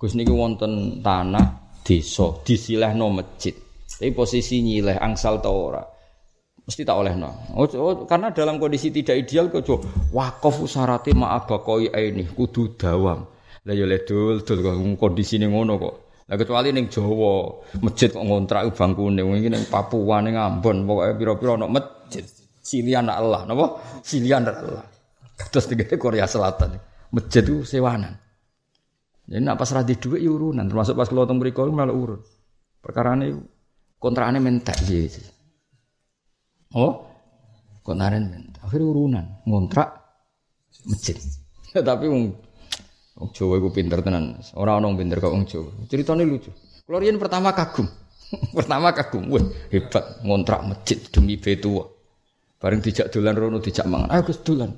Gus 0.00 0.16
niki 0.16 0.32
wonten 0.32 1.04
tanah 1.04 1.76
desa 1.84 2.32
disilehno 2.40 3.12
masjid. 3.12 3.52
Tapi 3.84 4.16
posisi 4.16 4.64
nyileh 4.64 4.96
angsal 4.96 5.44
ta 5.44 5.52
ora. 5.52 5.84
Mesti 6.64 6.88
tak 6.88 6.96
oleh 6.96 7.12
no. 7.20 7.52
Oh, 7.52 7.68
oh, 7.68 8.08
karena 8.08 8.32
dalam 8.32 8.56
kondisi 8.56 8.88
tidak 8.88 9.28
ideal 9.28 9.52
kok 9.52 9.66
wakaf 10.14 10.56
syaratnya 10.64 11.20
ma'abakoi 11.20 11.92
ini 11.92 12.24
kudu 12.32 12.80
dawam. 12.80 13.28
Lah 13.62 13.74
ya 13.78 13.86
ledul 13.86 14.42
dul 14.42 14.58
kok 14.58 14.74
kondisine 14.98 15.46
ngono 15.46 15.78
kok. 15.78 15.94
Lah 16.26 16.36
kecuali 16.38 16.74
ning 16.74 16.90
Jawa, 16.90 17.62
masjid 17.78 18.10
kok 18.10 18.24
ngontrak 18.26 18.74
bangkune 18.74 19.22
iki 19.38 19.48
ning 19.50 19.62
Papua 19.70 20.18
ning 20.18 20.34
Ambon 20.34 20.82
pokoke 20.82 21.14
pira-pira 21.18 21.52
ana 21.54 21.66
masjid. 21.70 22.26
Silian 22.62 23.10
Allah, 23.10 23.42
napa? 23.42 23.82
Silian 24.06 24.46
Allah. 24.46 24.86
Terus 25.50 25.66
di 25.66 25.74
Korea 25.98 26.30
Selatan. 26.30 26.78
Masjid 27.10 27.42
itu 27.42 27.66
sewanan. 27.66 28.14
Jadi 29.26 29.42
nak 29.42 29.58
pas 29.58 29.70
radhi 29.70 29.98
duit 29.98 30.22
ya 30.22 30.30
urunan, 30.30 30.66
termasuk 30.66 30.94
pas 30.98 31.06
kalau 31.06 31.26
teng 31.26 31.38
mriku 31.38 31.66
malah 31.70 31.94
urun. 31.94 32.22
Perkara 32.82 33.14
ini 33.14 33.34
kontrakannya 33.98 34.42
mentek. 34.42 34.78
Oh, 36.74 37.06
kontrakan 37.86 38.30
mentek. 38.30 38.62
Akhirnya 38.62 38.86
urunan, 38.88 39.24
ngontrak 39.46 39.88
masjid. 40.86 41.18
Tapi 41.88 42.06
wong 43.18 43.28
Jawa 43.32 43.54
iku 43.60 43.68
pinter 43.72 44.00
tenan. 44.00 44.38
Ora 44.56 44.78
ono 44.80 44.92
pinter 44.96 45.18
kok 45.20 45.32
wong 45.32 45.44
Jawa. 45.44 45.70
Ceritane 45.88 46.24
lucu. 46.24 46.50
Kulo 46.82 46.98
pertama 47.18 47.52
kagum. 47.52 47.88
pertama 48.56 48.96
kagum, 48.96 49.28
wah 49.28 49.44
hebat 49.68 50.24
ngontrak 50.24 50.60
masjid 50.64 50.98
demi 51.12 51.36
betua. 51.36 51.84
Bareng 52.62 52.80
dijak 52.80 53.10
dolan 53.10 53.34
rono 53.34 53.58
dijak 53.58 53.84
mangan. 53.90 54.08
Ayo 54.08 54.22
Gus 54.22 54.38
dolan. 54.46 54.70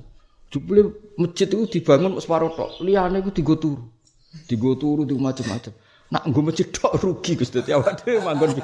Jupule 0.49 1.13
masjid 1.21 1.45
itu 1.45 1.79
dibangun 1.79 2.17
separuh 2.17 2.51
tok. 2.57 2.81
Liyane 2.81 3.21
iku 3.21 3.29
digo 3.29 3.55
turu. 3.61 3.85
Digo 4.49 4.73
turu 4.75 5.05
di 5.05 5.13
macam-macam. 5.13 5.73
Nak 6.09 6.23
nggo 6.25 6.41
masjid 6.41 6.67
tok 6.69 6.97
rugi 6.97 7.37
Gus 7.37 7.53
dadi 7.53 7.71
awak 7.77 8.01
dhewe 8.01 8.25
manggon. 8.25 8.57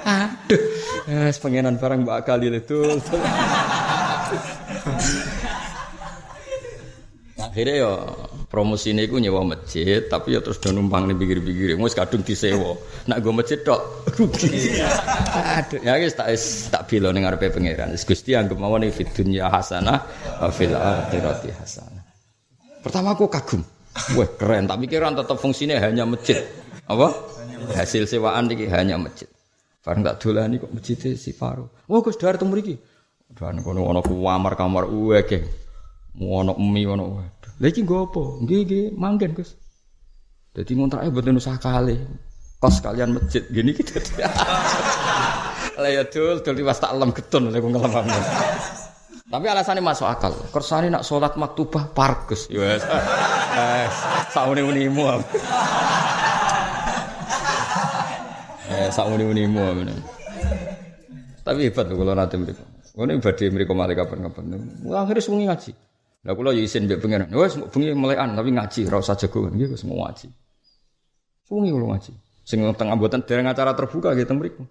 Aduh. 0.00 0.62
Eh, 1.06 1.30
pengenan 1.38 1.78
barang 1.78 2.02
mbak 2.02 2.26
itu. 2.50 2.78
Akhirnya 7.50 7.74
ya 7.82 7.92
promosi 8.46 8.94
ini 8.94 9.10
gue 9.10 9.18
nyewa 9.18 9.42
masjid, 9.42 10.06
tapi 10.06 10.38
ya 10.38 10.40
terus 10.40 10.62
udah 10.62 10.70
numpang 10.70 11.10
nih 11.10 11.18
pikir-pikir, 11.18 11.74
mau 11.74 11.90
kadung 11.90 12.22
disewa. 12.22 12.78
Nak 13.10 13.18
gue 13.18 13.32
masjid 13.34 13.58
tok 13.58 14.06
rugi. 14.14 14.78
Aduh, 15.58 15.82
ya 15.82 15.98
guys 15.98 16.14
tak 16.14 16.30
tak 16.70 16.82
bilo 16.86 17.10
nih 17.10 17.26
ngarepe 17.26 17.50
pangeran. 17.50 17.90
Gusti 17.98 18.38
anggap 18.38 18.54
mau 18.54 18.78
nih 18.78 18.94
fit 18.94 19.10
dunya 19.10 19.50
hasanah, 19.50 19.98
fil 20.54 20.78
akhirati 20.78 21.50
hasanah. 21.50 22.06
Pertama 22.86 23.18
aku 23.18 23.26
kagum, 23.26 23.66
wah 24.14 24.30
keren. 24.38 24.70
Tapi 24.70 24.86
kira 24.86 25.10
tetap 25.10 25.34
fungsinya 25.42 25.82
hanya 25.82 26.06
masjid. 26.06 26.38
Apa? 26.86 27.10
Hasil 27.74 28.06
sewaan 28.06 28.46
ini 28.46 28.70
hanya 28.70 28.94
masjid. 28.94 29.26
Bareng 29.82 30.06
tak 30.06 30.22
dolani 30.22 30.62
kok 30.62 30.70
masjid 30.70 31.18
si 31.18 31.34
Faro. 31.34 31.82
Oh 31.90 31.98
Gus 31.98 32.14
Dar 32.14 32.38
temu 32.38 32.54
mriki. 32.54 32.78
Dan 33.30 33.58
kono 33.62 33.90
ana 33.90 34.00
kamar 34.00 34.54
kamar 34.54 34.84
uwe 34.86 35.18
ke. 35.26 35.38
Ono 36.20 36.58
mie 36.58 36.84
ono. 36.90 37.22
Iki 37.60 37.84
nggo 37.84 38.08
apa? 38.08 38.22
Nggih 38.40 38.60
nggih 38.64 38.84
manggen 38.96 39.36
Gus. 39.36 39.52
Dadi 40.56 40.72
ngontrake 40.72 41.12
mboten 41.12 41.36
usah 41.36 41.60
kali. 41.60 42.00
Kos 42.56 42.80
kalian 42.80 43.20
masjid 43.20 43.44
gini 43.52 43.76
kita. 43.76 44.00
Lah 45.80 45.90
ya 45.92 46.04
dul 46.08 46.40
dul 46.40 46.56
pas 46.64 46.80
tak 46.80 46.92
lem 46.96 47.12
getun 47.12 47.52
lek 47.52 47.60
ngelem. 47.60 48.08
Tapi 49.28 49.46
alasannya 49.46 49.84
masuk 49.84 50.08
akal. 50.08 50.32
Kersane 50.50 50.88
nak 50.88 51.04
sholat 51.04 51.36
maktubah 51.36 51.92
parkus. 51.92 52.48
Ya 52.48 52.64
wes. 52.64 52.82
Wes, 52.82 53.94
saune-unimu. 54.32 55.04
Eh, 58.72 58.88
saune-unimu. 58.88 59.64
Tapi 61.44 61.60
hebat 61.68 61.86
kalau 61.92 62.16
nanti 62.16 62.36
mereka. 62.40 62.64
Ini 62.90 63.16
ibadah 63.20 63.46
mereka 63.52 63.72
malah 63.72 63.94
kapan-kapan. 63.96 64.44
Akhirnya 64.92 65.22
semuanya 65.22 65.46
ngaji. 65.54 65.89
Lah 66.20 66.36
kula 66.36 66.52
ya 66.52 66.60
isin 66.60 66.84
mbek 66.84 67.00
pengen. 67.00 67.32
Wes 67.32 67.56
bengi 67.56 67.96
melekan 67.96 68.36
tapi 68.36 68.52
ngaji 68.52 68.80
ora 68.92 69.00
usah 69.00 69.16
jago 69.16 69.48
nggih 69.48 69.72
wis 69.72 69.88
mau 69.88 70.04
ngaji. 70.04 70.28
Suwi 71.48 71.72
kula 71.72 71.96
ngaji. 71.96 72.12
Sing 72.44 72.60
tengah 72.76 72.94
mboten 72.96 73.24
dereng 73.24 73.48
acara 73.48 73.72
terbuka 73.72 74.12
nggih 74.12 74.28
teng 74.28 74.36
mriku. 74.36 74.68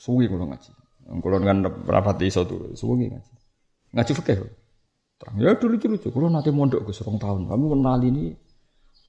Suwi 0.00 0.24
kula 0.24 0.48
ngaji. 0.48 0.72
Kula 1.20 1.36
kan 1.44 1.68
rapat 1.84 2.16
iso 2.24 2.48
tuh, 2.48 2.72
suwi 2.72 3.12
ngaji. 3.12 3.32
Ngaji 3.92 4.12
fikih. 4.16 4.40
Terang 5.20 5.36
ya 5.36 5.52
dulu 5.52 5.76
lucu 5.76 6.08
kula 6.08 6.32
nate 6.32 6.48
mondok 6.48 6.88
Gus 6.88 7.04
rong 7.04 7.20
tahun. 7.20 7.44
Kami 7.44 7.64
kenal 7.68 8.00
ini 8.00 8.32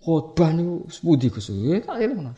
khotbah 0.04 0.52
niku 0.52 0.92
sepudi 0.92 1.32
Gus. 1.32 1.56
Ya 1.56 1.80
tak 1.80 2.04
eling. 2.04 2.36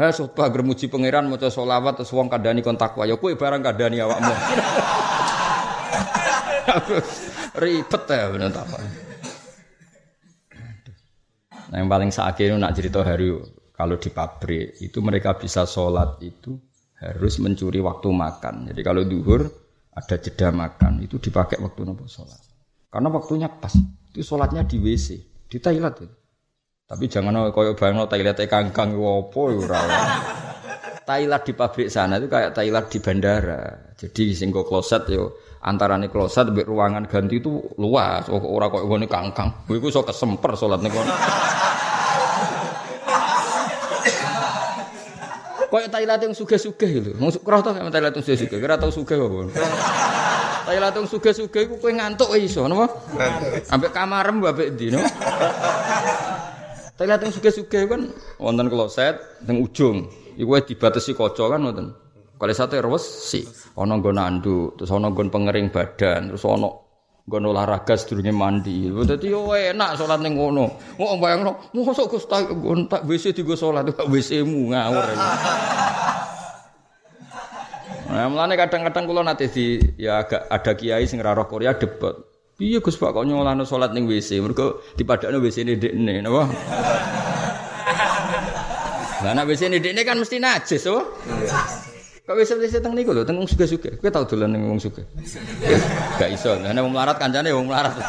Eh 0.00 0.08
khotbah 0.08 0.48
gremuji 0.48 0.88
pangeran 0.88 1.28
maca 1.28 1.52
selawat 1.52 2.00
terus 2.00 2.16
wong 2.16 2.32
kandhani 2.32 2.64
kon 2.64 2.80
takwa. 2.80 3.04
Ya 3.04 3.20
kowe 3.20 3.36
barang 3.36 3.60
kandhani 3.60 4.00
awakmu. 4.00 4.32
Ribet 7.54 8.02
ya 8.10 8.26
bener 8.34 8.50
apa. 8.50 8.78
Nah, 11.70 11.76
yang 11.82 11.90
paling 11.90 12.10
sakit 12.10 12.50
itu 12.50 12.56
nak 12.58 12.74
cerita 12.74 13.02
hari 13.06 13.30
kalau 13.74 13.98
di 13.98 14.10
pabrik 14.10 14.78
itu 14.78 14.98
mereka 15.02 15.34
bisa 15.38 15.66
sholat 15.66 16.18
itu 16.22 16.54
harus 16.98 17.34
mencuri 17.42 17.78
waktu 17.82 18.08
makan. 18.10 18.70
Jadi 18.70 18.80
kalau 18.82 19.02
duhur 19.02 19.50
ada 19.94 20.16
jeda 20.18 20.50
makan 20.50 21.02
itu 21.02 21.18
dipakai 21.22 21.62
waktu 21.62 21.86
nopo 21.86 22.06
sholat. 22.06 22.38
Karena 22.90 23.10
waktunya 23.10 23.50
pas. 23.50 23.74
Itu 24.14 24.22
sholatnya 24.22 24.62
di 24.66 24.78
WC 24.78 25.06
di 25.50 25.58
Thailand 25.58 25.94
ya. 25.98 26.10
Tapi 26.84 27.10
jangan 27.10 27.50
koyo 27.50 27.74
bayang 27.74 28.06
Thailand 28.06 28.38
kangkang 28.46 28.94
wopo 28.94 29.50
ya 29.50 29.78
Thailand 31.04 31.42
di 31.44 31.52
pabrik 31.52 31.88
sana 31.92 32.16
itu 32.16 32.26
kayak 32.30 32.56
Thailand 32.56 32.86
di 32.88 32.98
bandara. 32.98 33.62
Jadi 33.94 34.32
singgo 34.32 34.64
kloset 34.64 35.04
yo 35.12 35.36
antara 35.64 35.96
nih 35.96 36.12
kloset 36.12 36.52
mbek 36.52 36.68
ruangan 36.68 37.08
ganti 37.08 37.40
itu 37.40 37.56
luas 37.80 38.28
oh, 38.28 38.36
ora 38.36 38.68
kok 38.68 38.84
ngene 38.84 39.08
kangkang 39.08 39.48
kowe 39.64 39.72
iku 39.72 39.88
iso 39.88 40.04
kesemper 40.04 40.52
salat 40.60 40.84
ning 40.84 40.92
kono 40.92 41.12
Kayak 45.74 45.90
Thailand 45.90 46.20
yang 46.22 46.34
suge-suge 46.38 46.86
lho. 47.02 47.18
Mau 47.18 47.34
kerah 47.34 47.58
to 47.58 47.74
sama 47.74 47.90
Thailand 47.90 48.14
yang 48.14 48.22
suge-suge. 48.22 48.62
Kira 48.62 48.78
tau 48.78 48.94
suge 48.94 49.18
apa? 49.18 49.50
Thailand 50.70 50.94
yang 51.02 51.06
suge-suge 51.10 51.60
iku 51.66 51.82
kowe 51.82 51.90
ngantuk 51.90 52.30
iso 52.38 52.62
napa? 52.70 52.94
Ambek 53.74 53.90
kamarem 53.90 54.38
mbek 54.38 54.70
ndi 54.78 54.94
no? 54.94 55.02
Thailand 56.94 57.26
yang 57.26 57.32
suge-suge 57.34 57.90
kan 57.90 58.06
wonten 58.38 58.70
kloset 58.70 59.18
teng 59.42 59.58
ujung. 59.66 60.06
Iku 60.38 60.54
dibatasi 60.62 61.10
kaca 61.10 61.50
kan 61.50 61.66
wonten. 61.66 62.03
Kali 62.34 62.50
satu 62.50 62.74
si, 62.98 63.46
ono 63.78 63.94
nggon 63.94 64.18
nandu, 64.18 64.74
terus 64.74 64.90
ono 64.90 65.14
nggon 65.14 65.30
pengering 65.30 65.70
badan, 65.70 66.34
terus 66.34 66.42
ono 66.42 66.84
nggon 67.24 67.46
olahraga 67.46 67.94
sedurunge 67.94 68.34
mandi. 68.34 68.90
Dadi 68.90 69.30
yo 69.30 69.54
enak 69.54 69.94
salat 69.94 70.18
ning 70.18 70.34
ngono. 70.34 70.98
Kok 70.98 71.18
bayangno, 71.22 71.70
mosok 71.72 72.18
Gus 72.18 72.26
tak 72.26 72.50
nggon 72.50 72.90
tak 72.90 73.06
WC 73.06 73.32
digo 73.38 73.54
salat, 73.54 73.86
WC-mu 73.86 74.74
ngawur. 74.74 75.06
Nah, 78.04 78.30
mulane 78.30 78.54
kadang-kadang 78.54 79.10
kula 79.10 79.22
nate 79.26 79.50
di 79.50 79.80
ya 79.98 80.22
agak 80.22 80.46
ada 80.46 80.72
kiai 80.78 81.06
sing 81.06 81.22
roh 81.22 81.46
Korea 81.46 81.74
debat. 81.74 82.14
Piye 82.54 82.78
Gus 82.78 82.94
Pak 82.94 83.10
kok 83.10 83.26
nyolano 83.26 83.66
salat 83.66 83.90
ning 83.90 84.06
WC? 84.06 84.38
Mergo 84.38 84.82
dipadakno 84.94 85.42
WC-ne 85.42 85.74
dekne, 85.74 86.22
napa? 86.22 86.46
Lah 89.22 89.32
nek 89.34 89.46
WC-ne 89.50 89.82
dekne 89.82 90.02
kan 90.06 90.18
mesti 90.18 90.38
najis, 90.38 90.86
oh. 90.86 91.02
Kok 92.24 92.40
wis 92.40 92.48
wis 92.56 92.72
teng 92.80 92.96
niku 92.96 93.12
lho, 93.12 93.20
teng 93.20 93.36
wong 93.36 93.44
sugih-sugih. 93.44 94.00
Kowe 94.00 94.08
tau 94.08 94.24
dolan 94.24 94.56
ning 94.56 94.64
wong 94.64 94.80
sugih? 94.80 95.04
Gak 96.20 96.32
iso. 96.32 96.56
Nek 96.56 96.80
wong 96.80 96.96
melarat 96.96 97.20
kancane 97.20 97.52
wong 97.52 97.68
melarat. 97.68 97.94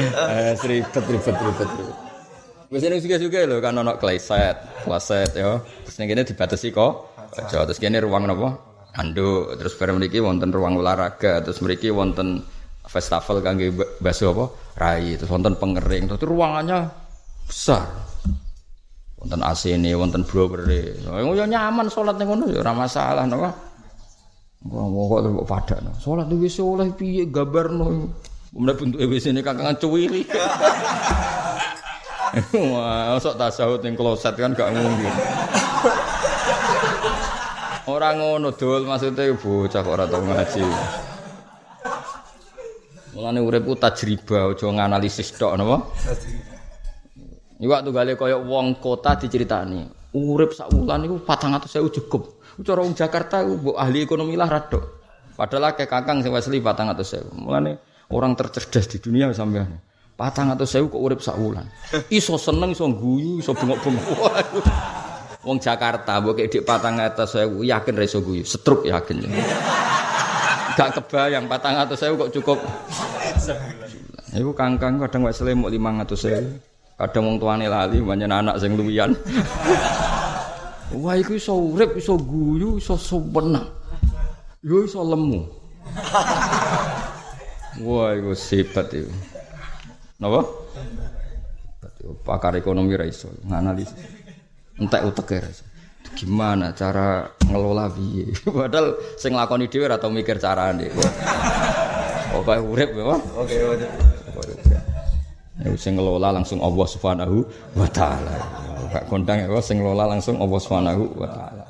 Eh, 0.00 0.56
ribet 0.64 1.04
ribet 1.12 1.36
ribet. 1.36 1.70
Wis 2.72 2.80
ning 2.88 3.04
sugih-sugih 3.04 3.44
lho 3.44 3.60
kan 3.60 3.76
ono 3.76 4.00
kleset, 4.00 4.56
kleset 4.88 5.36
ya. 5.36 5.60
Terus 5.60 5.96
ning 6.00 6.08
kene 6.08 6.24
dibatasi 6.24 6.72
kok. 6.72 7.12
Aja 7.36 7.68
terus 7.68 7.76
kene 7.76 8.00
ruang 8.00 8.24
napa? 8.24 8.56
Anduk, 8.96 9.60
terus 9.60 9.76
bareng 9.76 10.00
mriki 10.00 10.24
wonten 10.24 10.48
ruang 10.48 10.80
olahraga, 10.80 11.44
terus 11.44 11.60
mriki 11.60 11.92
wonten 11.92 12.40
festival 12.88 13.44
kangge 13.44 13.68
baso 14.00 14.32
apa? 14.32 14.44
Rai, 14.80 15.20
terus 15.20 15.28
wonten 15.28 15.52
pengering, 15.60 16.08
terus 16.08 16.24
ruangannya 16.24 16.88
besar. 17.44 17.84
Wonten 19.20 19.40
AC 19.44 19.76
ini, 19.76 19.92
wonten 19.92 20.24
blowere. 20.24 20.96
Ya 21.04 21.44
nyaman 21.44 21.92
salat 21.92 22.16
ning 22.16 22.26
ngono 22.32 22.48
ya 22.48 22.64
ora 22.64 22.72
masalah 22.72 23.28
napa. 23.28 23.52
Wong 24.64 24.92
kok 24.92 25.20
kok 25.28 25.48
padakno. 25.48 25.92
Salat 26.00 26.28
wis 26.36 26.56
oleh 26.60 26.88
piye 26.96 27.28
gambarno. 27.28 28.08
Mulai 28.50 28.74
bentuke 28.74 29.06
wis 29.06 29.28
ini 29.30 29.44
kakangan 29.44 29.78
cuwiri. 29.78 30.26
Wah, 32.54 33.18
sok 33.18 33.38
tasawuf 33.38 33.82
ning 33.82 33.98
kloset 33.98 34.34
kan 34.38 34.54
gak 34.54 34.70
mungkin. 34.70 35.14
Ora 37.90 38.14
ngono 38.14 38.54
dul 38.54 38.86
maksudnya 38.86 39.34
bocah 39.34 39.82
kok 39.82 39.94
ora 39.94 40.06
tau 40.06 40.22
ngaji. 40.22 40.62
Mulane 43.10 43.40
urip 43.42 43.66
ku 43.66 43.74
tajriba 43.74 44.54
aja 44.54 44.66
nganalisis 44.70 45.34
tok 45.34 45.58
napa? 45.58 45.82
Iku 46.06 46.49
waktu 47.68 47.90
gale 47.92 48.12
kaya 48.16 48.40
wong 48.40 48.80
kota 48.80 49.20
diceritani, 49.20 49.84
urip 50.16 50.56
sak 50.56 50.72
wulan 50.72 51.04
iku 51.04 51.20
400.000 51.20 51.96
cukup. 52.00 52.40
Cara 52.64 52.80
wong 52.80 52.96
Jakarta 52.96 53.44
iku 53.44 53.52
mbok 53.60 53.76
ahli 53.76 54.04
ekonomi 54.04 54.36
lah 54.36 54.48
rada. 54.48 54.80
Padahal 55.36 55.72
akeh 55.72 55.88
kakang 55.88 56.20
sing 56.24 56.32
asli 56.32 56.60
400.000. 56.60 57.32
Mulane 57.36 57.80
orang 58.12 58.32
tercerdas 58.36 58.88
di 58.88 58.98
dunia 59.00 59.32
sampean. 59.32 59.80
Patang 60.16 60.52
atau 60.52 60.68
sewu 60.68 60.92
kok 60.92 61.00
urip 61.00 61.20
sak 61.24 61.40
wulan. 61.40 61.64
Iso 62.12 62.36
seneng, 62.36 62.76
iso 62.76 62.84
guyu, 62.92 63.40
iso 63.40 63.56
bengok-bengok. 63.56 64.04
Wong 65.48 65.56
Jakarta 65.56 66.20
mbok 66.20 66.44
dik 66.44 66.68
patang 66.68 67.00
atau 67.00 67.24
sewu 67.24 67.64
yakin 67.64 67.96
ra 67.96 68.04
iso 68.04 68.20
guyu, 68.20 68.44
setruk 68.44 68.84
yakin. 68.84 69.24
Gak 70.76 71.00
kebayang 71.00 71.48
patang 71.48 71.80
atau 71.80 71.96
sewu 71.96 72.20
kok 72.20 72.32
cukup. 72.36 72.58
Iku 74.36 74.52
kangkang 74.52 75.00
kadang 75.00 75.24
wis 75.24 75.40
selimut 75.40 75.72
500 75.72 76.20
sewu. 76.20 76.48
Kadang 77.00 77.24
wong 77.32 77.36
tuane 77.40 77.64
lali 77.64 77.96
banyak 78.04 78.28
anak 78.28 78.60
sing 78.60 78.76
luwian. 78.76 79.16
Wah 81.00 81.16
iku 81.16 81.32
iso 81.32 81.56
urip, 81.56 81.96
iso 81.96 82.20
guyu, 82.20 82.76
iso 82.76 82.92
suwenang. 83.00 83.64
Yo 84.60 84.84
iso 84.84 85.00
lemu. 85.00 85.48
Wah 87.88 88.12
iku 88.12 88.36
sifat 88.36 89.00
itu. 89.00 89.08
Napa? 90.20 90.44
Pakar 92.20 92.60
ekonomi 92.60 92.92
ra 92.92 93.08
iso 93.08 93.32
nganalisis. 93.48 93.96
Entek 94.76 95.08
utek 95.08 95.28
ya 95.40 95.40
Gimana 96.20 96.76
cara 96.76 97.32
ngelola 97.48 97.88
piye? 97.96 98.28
Padahal 98.44 99.00
sing 99.16 99.32
nglakoni 99.32 99.72
dhewe 99.72 99.88
ora 99.88 99.96
tau 99.96 100.12
mikir 100.12 100.36
carane. 100.36 100.92
Pokoke 102.28 102.60
urip 102.60 102.92
ya. 102.92 103.04
Oke, 103.40 103.56
oke. 103.72 103.88
Sing 105.76 105.96
ngelola 105.96 106.32
langsung 106.32 106.60
Allah 106.64 106.86
Subhanahu 106.88 107.36
wa 107.76 107.88
taala. 107.92 108.36
Gak 108.90 109.04
kondang 109.12 109.44
ya 109.44 109.60
sing 109.60 109.84
ngelola 109.84 110.08
langsung 110.16 110.40
Allah 110.40 110.58
Subhanahu 110.60 111.02
wa 111.20 111.28
taala. 111.28 111.64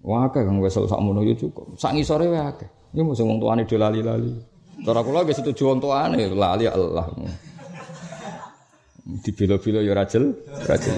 Wah, 0.00 0.26
kang 0.32 0.58
wis 0.64 0.74
sak 0.74 1.00
mono 1.00 1.20
yo 1.20 1.36
cukup. 1.36 1.76
Sak 1.76 1.92
ngisore 1.92 2.24
wae 2.32 2.40
akeh. 2.40 2.68
Iki 2.96 3.02
mung 3.04 3.14
wong 3.14 3.38
tuane 3.38 3.62
do 3.68 3.76
lali-lali. 3.76 4.32
Cara 4.80 5.00
kula 5.04 5.28
ge 5.28 5.36
setuju 5.36 5.62
wong 5.76 5.78
tuane 5.78 6.24
lali 6.32 6.64
Allah. 6.66 7.06
Dibilo-bilo 9.04 9.84
ya 9.84 9.92
rajel, 9.92 10.32
rajel. 10.66 10.96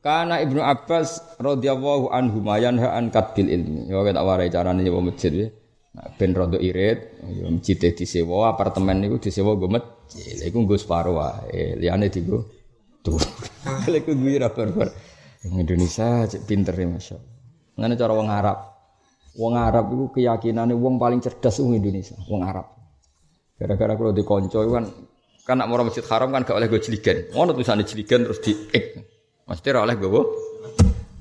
Karena 0.00 0.40
Ibnu 0.40 0.64
Abbas 0.64 1.36
radhiyallahu 1.36 2.08
anhu 2.08 2.40
mayan 2.40 2.80
an 2.80 3.12
kadbil 3.12 3.52
ilmi. 3.52 3.92
Ya 3.92 4.00
tak 4.10 4.24
warai 4.24 4.48
carane 4.48 4.80
nyewa 4.80 5.04
masjid 5.04 5.32
ya. 5.32 5.48
Nah, 5.90 6.06
ben 6.14 6.30
rondo 6.30 6.54
irit, 6.54 7.18
ya 7.26 7.50
masjid 7.50 7.90
disewa, 7.90 8.54
apartemen 8.54 9.02
niku 9.02 9.18
disewa 9.18 9.58
nggo 9.58 9.66
masjid. 9.66 10.38
Iku 10.46 10.62
nggo 10.62 10.78
separo 10.78 11.18
wae, 11.18 11.74
liyane 11.74 12.06
tuh. 12.14 12.46
Lha 13.90 13.96
iku 13.98 14.12
gue 14.14 14.38
ra 14.38 14.52
bar 14.52 14.92
Indonesia 15.40 16.28
cek 16.28 16.44
pinter 16.44 16.76
ya 16.76 16.86
Masya 16.86 17.14
Allah. 17.16 17.34
Ngene 17.80 17.94
cara 17.96 18.12
wong 18.12 18.28
Arab. 18.28 18.58
Wong 19.40 19.54
Arab 19.56 19.84
itu 19.94 20.04
keyakinannya 20.20 20.76
wong 20.76 21.00
paling 21.00 21.18
cerdas 21.24 21.58
wong 21.64 21.74
Indonesia, 21.80 22.14
wong 22.28 22.44
Arab. 22.44 22.70
Gara-gara 23.56 23.96
kalau 23.96 24.12
di 24.12 24.22
konco 24.22 24.60
kan 24.68 24.84
kan 25.42 25.56
nak 25.58 25.66
mau 25.66 25.80
masjid 25.82 26.04
haram 26.06 26.30
kan 26.30 26.44
gak 26.46 26.54
oleh 26.54 26.68
gue 26.70 26.78
jeligen. 26.78 27.32
Ngono 27.34 27.56
tulisannya 27.56 27.88
jeligen 27.88 28.28
terus 28.28 28.38
di 28.44 28.52
ek. 28.70 28.84
Mesti 29.48 29.68
oleh 29.74 29.96
gue 29.98 30.22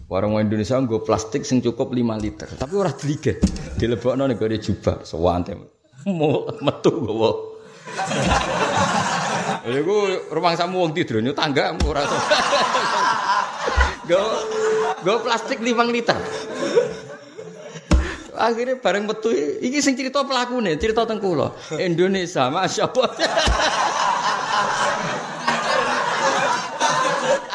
Warung 0.10 0.42
Indonesia 0.42 0.74
gue 0.82 1.06
plastik 1.06 1.46
sing 1.46 1.62
cukup 1.62 1.94
5 1.94 2.02
liter. 2.18 2.50
Tapi 2.58 2.74
ora 2.74 2.90
diligen. 2.90 3.38
Dilebokno 3.78 4.26
nek 4.26 4.42
gue 4.42 4.58
jubah 4.58 5.06
sewante. 5.06 5.54
Mau 6.10 6.50
metu 6.66 6.90
gue. 6.98 7.32
Lha 9.70 9.80
gue 9.86 10.02
rumah 10.34 10.58
samu 10.58 10.82
wong 10.82 10.98
tidur 10.98 11.22
nyu 11.22 11.38
tangga 11.38 11.78
ora. 11.86 12.02
Gue 14.10 14.26
gue 15.06 15.18
plastik 15.22 15.62
5 15.62 15.78
liter. 15.94 16.18
Akhirnya 18.34 18.82
bareng 18.82 19.06
metu 19.06 19.30
iki 19.62 19.78
sing 19.78 19.94
cerita 19.94 20.26
pelakune, 20.26 20.74
cerita 20.82 21.06
teng 21.06 21.22
kula. 21.22 21.54
Indonesia, 21.78 22.50
Masya 22.50 22.90
Allah. 22.90 23.14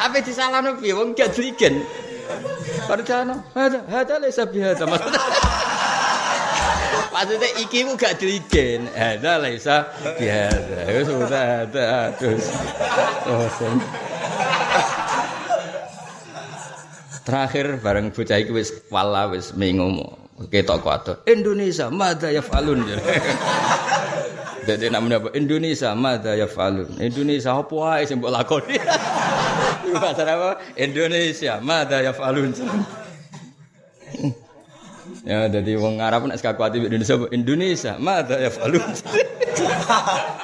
Apa 0.07 0.23
disalahno 0.23 0.79
piye 0.79 0.95
wong 0.95 1.11
gak 1.11 1.35
diligen. 1.35 1.83
Padahal 2.85 3.41
ada 3.57 3.79
ada 3.89 4.15
lesa 4.21 4.45
biasa 4.45 4.83
maksudnya. 4.85 5.21
Maksudnya 7.15 7.49
iki 7.63 7.87
ku 7.87 7.95
gak 7.95 8.19
diligen. 8.19 8.91
Ada 8.91 9.39
lesa 9.39 9.87
biasa. 10.03 10.75
Ya 10.83 11.01
sudah 11.07 11.43
ada 11.63 12.11
terus. 12.19 12.51
Oh, 13.25 13.47
Terakhir 17.25 17.81
bareng 17.81 18.13
bocah 18.13 18.37
iki 18.37 18.51
wis 18.53 18.69
wala 18.93 19.31
wis 19.31 19.55
mengomo. 19.55 20.13
Ketok 20.51 20.83
kuat. 20.83 21.07
Indonesia 21.25 21.87
madza 21.87 22.27
yafalun. 22.29 22.83
Jadi 24.65 24.89
namanya 24.89 25.17
apa? 25.21 25.29
Indonesia 25.37 25.93
madza 25.93 26.33
yafalun. 26.33 26.89
Indonesia 27.07 27.53
apa 27.53 27.73
wae 27.73 28.03
sing 28.03 28.17
mbok 28.19 28.33
lakoni. 28.33 28.77
Iku 29.85 29.97
bahasa 30.01 30.25
apa? 30.25 30.59
Indonesia 30.75 31.61
madza 31.61 32.01
yafalun. 32.01 32.51
Ya, 35.25 35.49
jadi 35.49 35.73
wong 35.81 36.01
Arab 36.05 36.29
nek 36.29 36.37
sekaku 36.37 36.61
ati 36.65 36.77
Indonesia 36.81 37.17
Indonesia 37.33 37.93
madza 38.01 38.41
yafalun. 38.41 38.85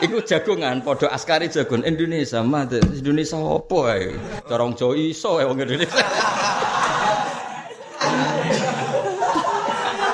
Iku 0.01 0.21
jagongan 0.25 0.85
padha 0.85 1.09
askari 1.13 1.49
jagon 1.49 1.85
Indonesia 1.85 2.41
madza 2.45 2.81
Indonesia 2.81 3.37
apa 3.37 3.77
wae. 3.89 4.13
Cara 4.45 4.61
wong 4.65 4.77
iso 4.97 5.37
wong 5.41 5.57
Indonesia. 5.57 6.01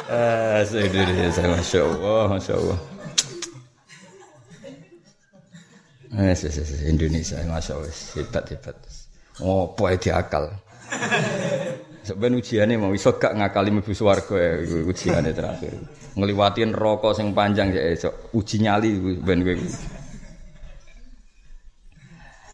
Ah, 0.08 0.64
Indonesia, 0.64 1.43
masya 1.51 1.84
Allah, 1.84 2.32
masya 2.32 2.55
Allah. 2.55 2.96
Eh, 6.08 6.36
Indonesia, 6.88 7.36
masya 7.43 7.76
Allah, 7.76 7.91
hebat 8.16 8.45
hebat. 8.47 8.76
Oh, 9.43 9.76
apa 9.76 9.99
diakal? 9.99 10.45
Sebenarnya 12.08 12.39
ujiannya 12.39 12.76
mau 12.80 12.95
iso 12.95 13.20
gak 13.20 13.36
ngakali 13.36 13.68
mlebu 13.76 13.91
swarga 13.91 14.36
ya 14.39 14.51
ujiannya 14.88 15.36
terakhir. 15.36 15.76
Ngeliwatin 16.16 16.72
rokok 16.72 17.12
sing 17.12 17.36
panjang 17.36 17.76
ya 17.76 17.84
esok 17.91 18.32
uji 18.32 18.64
nyali 18.64 18.95
ben 19.20 19.43
kowe. 19.43 19.55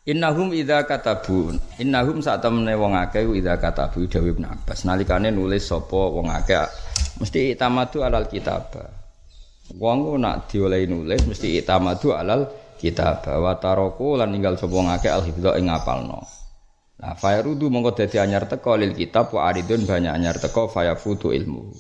Innahum 0.09 0.51
idza 0.51 0.83
katabu 0.83 1.53
innahum 1.79 2.19
saat 2.19 2.41
temene 2.41 2.73
wong 2.75 2.97
akeh 2.97 3.23
idza 3.23 3.55
katabu 3.61 4.03
Dawi 4.09 4.35
Ibnu 4.35 4.43
Abbas 4.49 4.83
nalikane 4.83 5.31
nulis 5.31 5.63
sapa 5.63 6.01
wong 6.11 6.27
akeh 6.27 6.65
mesti 7.21 7.53
itamadu 7.53 8.01
alal 8.01 8.25
kitab. 8.25 8.73
Wong 9.77 10.17
nak 10.17 10.49
diolehi 10.49 10.89
nulis 10.89 11.23
mesti 11.29 11.61
itamadu 11.61 12.11
alal 12.17 12.62
kitab 12.83 13.23
wa 13.23 13.55
taraku 13.55 14.19
lan 14.19 14.35
ninggal 14.35 14.59
sapa 14.59 14.75
wong 14.75 14.91
akeh 14.91 15.07
al 15.07 15.23
hifdha 15.23 15.55
ing 15.55 15.71
ngapalno. 15.71 16.27
Nah, 16.99 17.15
fayrudu 17.15 17.71
mongko 17.71 18.03
dadi 18.03 18.19
anyar 18.19 18.51
teko 18.51 18.75
lil 18.75 18.91
kitab 18.91 19.31
wa 19.31 19.47
aridun 19.47 19.87
banyak 19.87 20.11
anyar 20.11 20.35
teko 20.35 20.67
fayafutu 20.67 21.31
ilmu. 21.31 21.71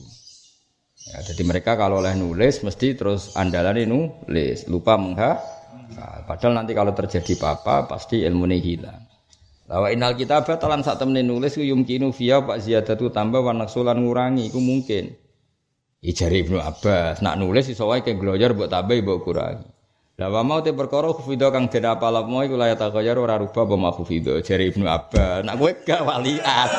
Ya, 1.03 1.19
jadi 1.19 1.43
mereka 1.43 1.75
kalau 1.75 1.99
oleh 1.99 2.15
nulis 2.15 2.63
mesti 2.63 2.95
terus 2.95 3.35
andalan 3.35 3.83
nulis, 3.83 4.71
lupa 4.71 4.95
mengha 4.95 5.43
Nah, 5.93 6.25
padahal 6.25 6.57
nanti 6.57 6.73
kalau 6.73 6.95
terjadi 6.95 7.37
apa-apa 7.37 7.85
pasti 7.85 8.23
ilmu 8.25 8.49
ini 8.49 8.57
hilang. 8.63 9.01
Lawa 9.69 9.93
inal 9.93 10.17
kita 10.17 10.43
batalan 10.43 10.83
saat 10.83 10.99
temen 10.99 11.23
nulis 11.23 11.55
ku 11.55 11.63
yumkinu 11.63 12.11
via 12.11 12.43
pak 12.43 12.59
ziyadatu 12.59 13.09
tambah 13.13 13.39
warna 13.39 13.69
sulan 13.69 14.01
ngurangi 14.01 14.51
ku 14.51 14.59
mungkin. 14.59 15.13
Ijari 16.03 16.43
ibnu 16.43 16.59
Abbas 16.59 17.23
nak 17.23 17.39
nulis 17.39 17.71
iso 17.71 17.87
wae 17.87 18.03
ke 18.03 18.19
gloyor 18.19 18.51
buat 18.57 18.67
tambah 18.67 18.99
buat 18.99 19.19
kurangi. 19.23 19.72
Lawa 20.13 20.45
mau 20.45 20.61
te 20.61 20.69
perkara 20.69 21.09
khufido 21.09 21.49
kang 21.49 21.73
den 21.73 21.89
mau 22.29 22.45
iku 22.45 22.53
layak 22.53 22.77
takoyar 22.77 23.17
ora 23.17 23.41
rubah 23.41 23.65
apa 23.65 23.97
khufido 23.97 24.37
jari 24.45 24.69
ibnu 24.69 24.85
Abbas. 24.85 25.41
Nak 25.41 25.57
kowe 25.57 25.73
gak 25.73 26.05
waliat. 26.05 26.69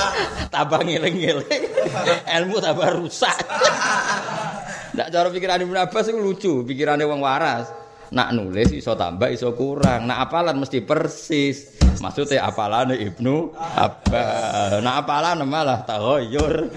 tambah 0.54 0.82
ngeling-ngeling. 0.82 1.64
Ilmu 2.42 2.58
tambah 2.58 2.90
rusak. 2.98 3.38
Nak 4.98 5.06
cara 5.06 5.30
pikiran 5.30 5.62
ibnu 5.62 5.78
Abbas 5.78 6.10
itu 6.10 6.18
lucu, 6.18 6.66
pikirannya 6.66 7.06
wong 7.06 7.22
waras. 7.22 7.70
Nak 8.10 8.34
nulis 8.34 8.74
iso 8.74 8.98
tambah 8.98 9.30
iso 9.30 9.54
kurang. 9.54 10.10
Nak 10.10 10.26
apalan 10.26 10.58
mesti 10.58 10.82
persis. 10.82 11.79
Maksudnya 11.98 12.46
apalan 12.46 12.94
Ibnu 12.94 13.50
Abbas. 13.58 14.78
Nak 14.78 14.94
apalan 15.02 15.42
malah 15.42 15.82
taghayyur. 15.82 16.70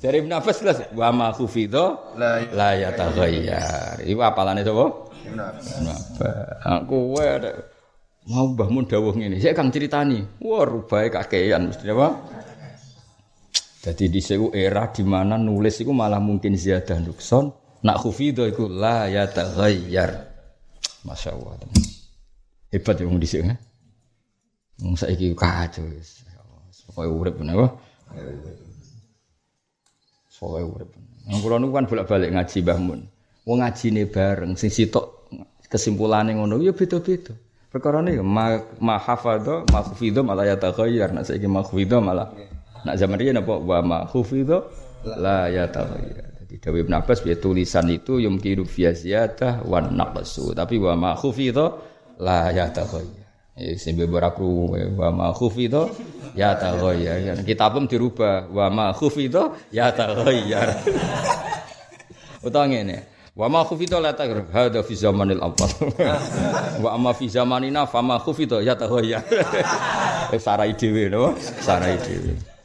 Dari 0.00 0.16
Ibnu 0.24 0.32
Abbas 0.32 0.56
jelas 0.64 0.78
wa 0.96 1.12
ma 1.12 1.28
khufidho 1.36 2.16
la 2.16 2.72
ya 2.72 2.96
taghayyar. 2.96 4.00
Iku 4.08 4.20
apalane 4.24 4.64
sapa? 4.64 5.12
Ibnu 5.28 5.40
Abbas. 5.44 5.66
Aku 6.64 7.12
kowe 7.12 7.28
mau 8.26 8.46
Mbah 8.50 8.68
Mun 8.72 8.88
dawuh 8.88 9.14
ngene. 9.14 9.38
Saya 9.38 9.54
kang 9.54 9.70
critani. 9.70 10.24
Wah, 10.42 10.66
rubahe 10.66 11.12
kakean 11.12 11.70
mesti 11.70 11.92
apa? 11.92 12.08
Jadi 13.86 14.10
di 14.10 14.18
sewu 14.18 14.50
era 14.50 14.90
di 14.90 15.06
mana 15.06 15.38
nulis 15.38 15.78
itu 15.78 15.94
malah 15.94 16.18
mungkin 16.18 16.58
ziyadah 16.58 16.98
nukson, 17.06 17.54
Nak 17.86 18.02
khufidho 18.02 18.50
la 18.66 19.06
ya 19.06 19.30
taghayyar. 19.30 20.10
Masya 21.06 21.38
Allah. 21.38 21.54
Hebat 22.72 22.98
ya 22.98 23.06
wong 23.06 23.22
dhisik. 23.22 23.46
Eh? 23.46 23.58
Wong 24.82 24.94
saiki 24.98 25.32
kacau 25.32 25.86
wis. 25.92 26.26
Pokoke 26.86 27.08
urip 27.10 27.34
napa? 27.42 27.76
Pokoke 30.36 30.62
urip. 30.62 30.88
Yang 31.26 31.38
kula 31.42 31.56
niku 31.58 31.72
kan 31.74 31.86
bolak-balik 31.90 32.30
ngaji 32.30 32.58
Mbah 32.62 32.78
Mun. 32.78 33.00
Wong 33.46 33.58
ngajine 33.62 34.06
bareng 34.06 34.54
sing 34.54 34.70
sitok 34.70 35.26
kesimpulane 35.66 36.38
ngono 36.38 36.62
ya 36.62 36.70
beda-beda. 36.70 37.34
Perkara 37.66 38.00
ini 38.00 38.22
ma, 38.22 38.56
ma 38.78 38.96
hafadha 38.96 39.66
ma 39.68 39.80
khufidha 39.82 40.22
malah 40.22 40.46
yataghayyar. 40.46 41.10
Nak 41.10 41.26
saiki 41.26 41.50
ma 41.50 41.66
khufidha 41.66 41.98
malah 41.98 42.30
nak 42.86 42.94
zaman 42.94 43.18
riyen 43.18 43.42
apa 43.42 43.54
wa 43.58 43.78
ma 43.82 43.98
khufidha 44.06 44.62
la 45.18 45.50
yataghayyar. 45.50 46.46
Jadi 46.46 46.54
Dawi 46.62 46.78
Ibn 46.86 46.94
Abbas 47.02 47.26
ya 47.26 47.34
tulisan 47.34 47.90
itu 47.90 48.22
yumkinu 48.22 48.62
fi 48.62 48.86
ziyadah 48.94 49.66
wan 49.66 49.98
naqsu. 49.98 50.54
Tapi 50.54 50.78
wa 50.78 50.94
ma 50.94 51.10
khufidha 51.18 51.74
la 52.20 52.50
yataghayyar. 52.52 53.24
Ya 53.56 53.72
sing 53.80 53.96
beberapa 53.96 54.44
wa 54.44 55.08
ma 55.08 55.32
khufidha 55.32 55.88
ya 56.36 56.52
taghayyar. 56.60 57.40
Kitabem 57.40 57.88
dirubah 57.88 58.52
wa 58.52 58.66
ma 58.68 58.86
khufidha 58.92 59.56
ya 59.72 59.88
taghayyar. 59.96 60.76
Utawa 62.44 62.68
ngene. 62.68 63.08
Wa 63.32 63.48
ma 63.48 63.64
khufidha 63.64 63.96
la 63.96 64.12
taghayyar. 64.12 64.52
Hada 64.52 64.80
fi 64.84 64.92
zamanil 64.92 65.40
awwal. 65.40 65.72
Wa 66.84 67.00
amma 67.00 67.16
fi 67.16 67.32
zamanina 67.32 67.88
fa 67.88 68.04
ma 68.04 68.20
khufidha 68.20 68.60
ya 68.60 68.76
taghayyar. 68.76 69.24
Sarai 70.44 70.76
dhewe 70.76 71.08
no, 71.08 71.32
sarai 71.64 71.96
dhewe. 71.96 72.55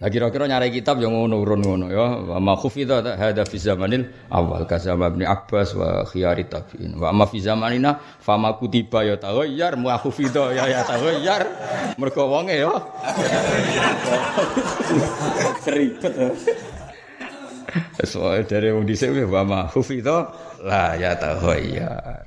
Lah 0.00 0.08
kira-kira 0.08 0.48
nyari 0.48 0.72
kitab 0.72 0.96
yang 0.96 1.12
ngono 1.12 1.44
urun 1.44 1.60
ngono 1.60 1.86
ya. 1.92 2.24
Wa 2.24 2.40
ma 2.40 2.56
khufidha 2.56 3.04
hada 3.20 3.44
fi 3.44 3.60
zamanil 3.60 4.08
awal 4.32 4.64
ka 4.64 4.80
zaman 4.80 5.12
Ibnu 5.12 5.28
Abbas 5.28 5.76
wa 5.76 6.08
khiyari 6.08 6.48
tabi'in. 6.48 6.96
Wa 6.96 7.12
ma 7.12 7.28
fi 7.28 7.36
zamanina 7.44 8.00
fa 8.00 8.40
ma 8.40 8.56
kutiba 8.56 9.04
ya 9.04 9.20
taghayyar 9.20 9.76
ma 9.76 10.00
khufidha 10.00 10.56
ya 10.56 10.64
ya 10.72 10.80
taghayyar. 10.88 11.42
Mergo 12.00 12.32
wonge 12.32 12.56
ya. 12.56 12.72
Seribet. 15.68 16.16
Soal 18.00 18.48
dari 18.48 18.72
wong 18.72 18.88
dhisik 18.88 19.12
wa 19.28 19.44
ma 19.44 19.60
khufidha 19.68 20.32
la 20.64 20.96
ya 20.96 21.12
taghayyar. 21.12 22.24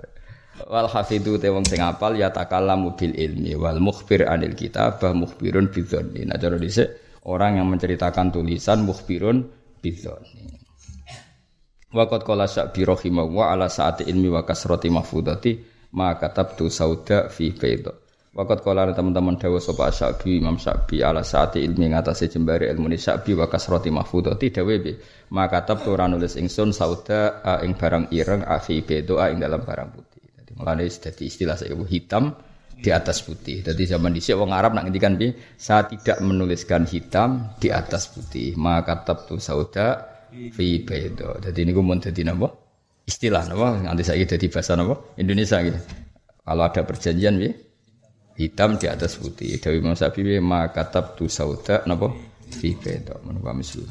Wal 0.69 0.85
hafidhu 0.93 1.41
te 1.41 1.49
wong 1.49 1.65
sing 1.65 1.81
apal 1.81 2.13
ya 2.21 2.29
takallamu 2.29 2.93
bil 2.93 3.17
ilmi 3.17 3.57
wal 3.57 3.81
mukhbir 3.81 4.29
anil 4.29 4.53
kitab 4.53 5.01
mukhbirun 5.01 5.73
bidzanni. 5.73 6.29
Nah 6.29 6.37
cara 6.37 6.61
dhisik 6.61 7.02
orang 7.27 7.59
yang 7.59 7.67
menceritakan 7.71 8.31
tulisan 8.31 8.83
mukhbirun 8.83 9.47
bidzoni. 9.79 10.59
Waqat 11.93 12.25
qala 12.25 12.49
Sa'bi 12.49 12.81
rahimahullah 12.89 13.53
ala 13.53 13.67
saati 13.69 14.09
ilmi 14.09 14.33
wa 14.33 14.41
kasrati 14.41 14.89
mahfudati 14.89 15.51
ma 15.93 16.17
katabtu 16.17 16.65
sauda 16.65 17.29
fi 17.29 17.53
bayda. 17.53 17.93
Waqat 18.33 18.65
qala 18.65 18.89
teman-teman 18.97 19.37
dawa 19.37 19.61
sapa 19.61 19.93
Sa'bi 19.93 20.41
Imam 20.41 20.57
Sa'bi 20.57 21.05
ala 21.05 21.21
saati 21.21 21.61
ilmi 21.61 21.93
ngatasi 21.93 22.33
jembare 22.33 22.65
ilmu 22.73 22.89
ni 22.89 22.97
Sa'bi 22.97 23.37
wa 23.37 23.45
kasrati 23.45 23.93
mahfudati 23.93 24.49
dawe 24.49 24.73
be 24.81 24.97
ma 25.37 25.45
katabtu 25.45 25.93
ora 25.93 26.09
nulis 26.09 26.33
ingsun 26.33 26.73
sauda 26.73 27.45
ing 27.61 27.77
barang 27.77 28.09
ireng 28.09 28.41
afi 28.41 28.81
bayda 28.81 29.29
ing 29.29 29.37
dalam 29.37 29.61
barang 29.61 29.89
putih. 29.93 30.25
Jadi 30.33 30.51
mulane 30.57 30.89
dadi 30.89 31.23
istilah 31.29 31.61
saya 31.61 31.77
hitam 31.85 32.33
di 32.83 32.91
atas 32.91 33.23
putih. 33.23 33.63
Jadi 33.63 33.87
zaman 33.87 34.11
dhisik 34.11 34.35
wong 34.35 34.51
Arab 34.51 34.75
nak 34.75 34.83
ngendikan 34.83 35.15
piye? 35.15 35.31
Saya 35.55 35.87
tidak 35.87 36.19
menuliskan 36.19 36.83
hitam 36.83 37.55
di 37.55 37.71
atas 37.71 38.11
putih. 38.11 38.59
Maka 38.59 39.07
tu 39.23 39.39
sauda 39.39 40.03
fi 40.51 40.83
bayda. 40.83 41.39
Jadi 41.39 41.63
niku 41.63 41.79
mun 41.79 42.03
dadi 42.03 42.27
napa? 42.27 42.51
Istilah 43.07 43.47
napa? 43.47 43.79
Nanti 43.79 44.03
saya 44.03 44.27
dadi 44.27 44.51
bahasa 44.51 44.75
napa? 44.75 45.15
Indonesia 45.15 45.63
gitu. 45.63 45.79
Kalau 46.43 46.63
ada 46.67 46.81
perjanjian 46.83 47.39
piye? 47.39 47.51
Hitam 48.35 48.75
di 48.75 48.91
atas 48.91 49.15
putih. 49.15 49.63
Dewi 49.63 49.79
Imam 49.79 49.95
Syafi'i 49.95 50.43
maka 50.43 50.91
tu 51.15 51.31
sauda 51.31 51.87
napa? 51.87 52.11
Fi 52.51 52.75
bayda. 52.75 53.15
Menapa 53.23 53.55
mislu. 53.55 53.87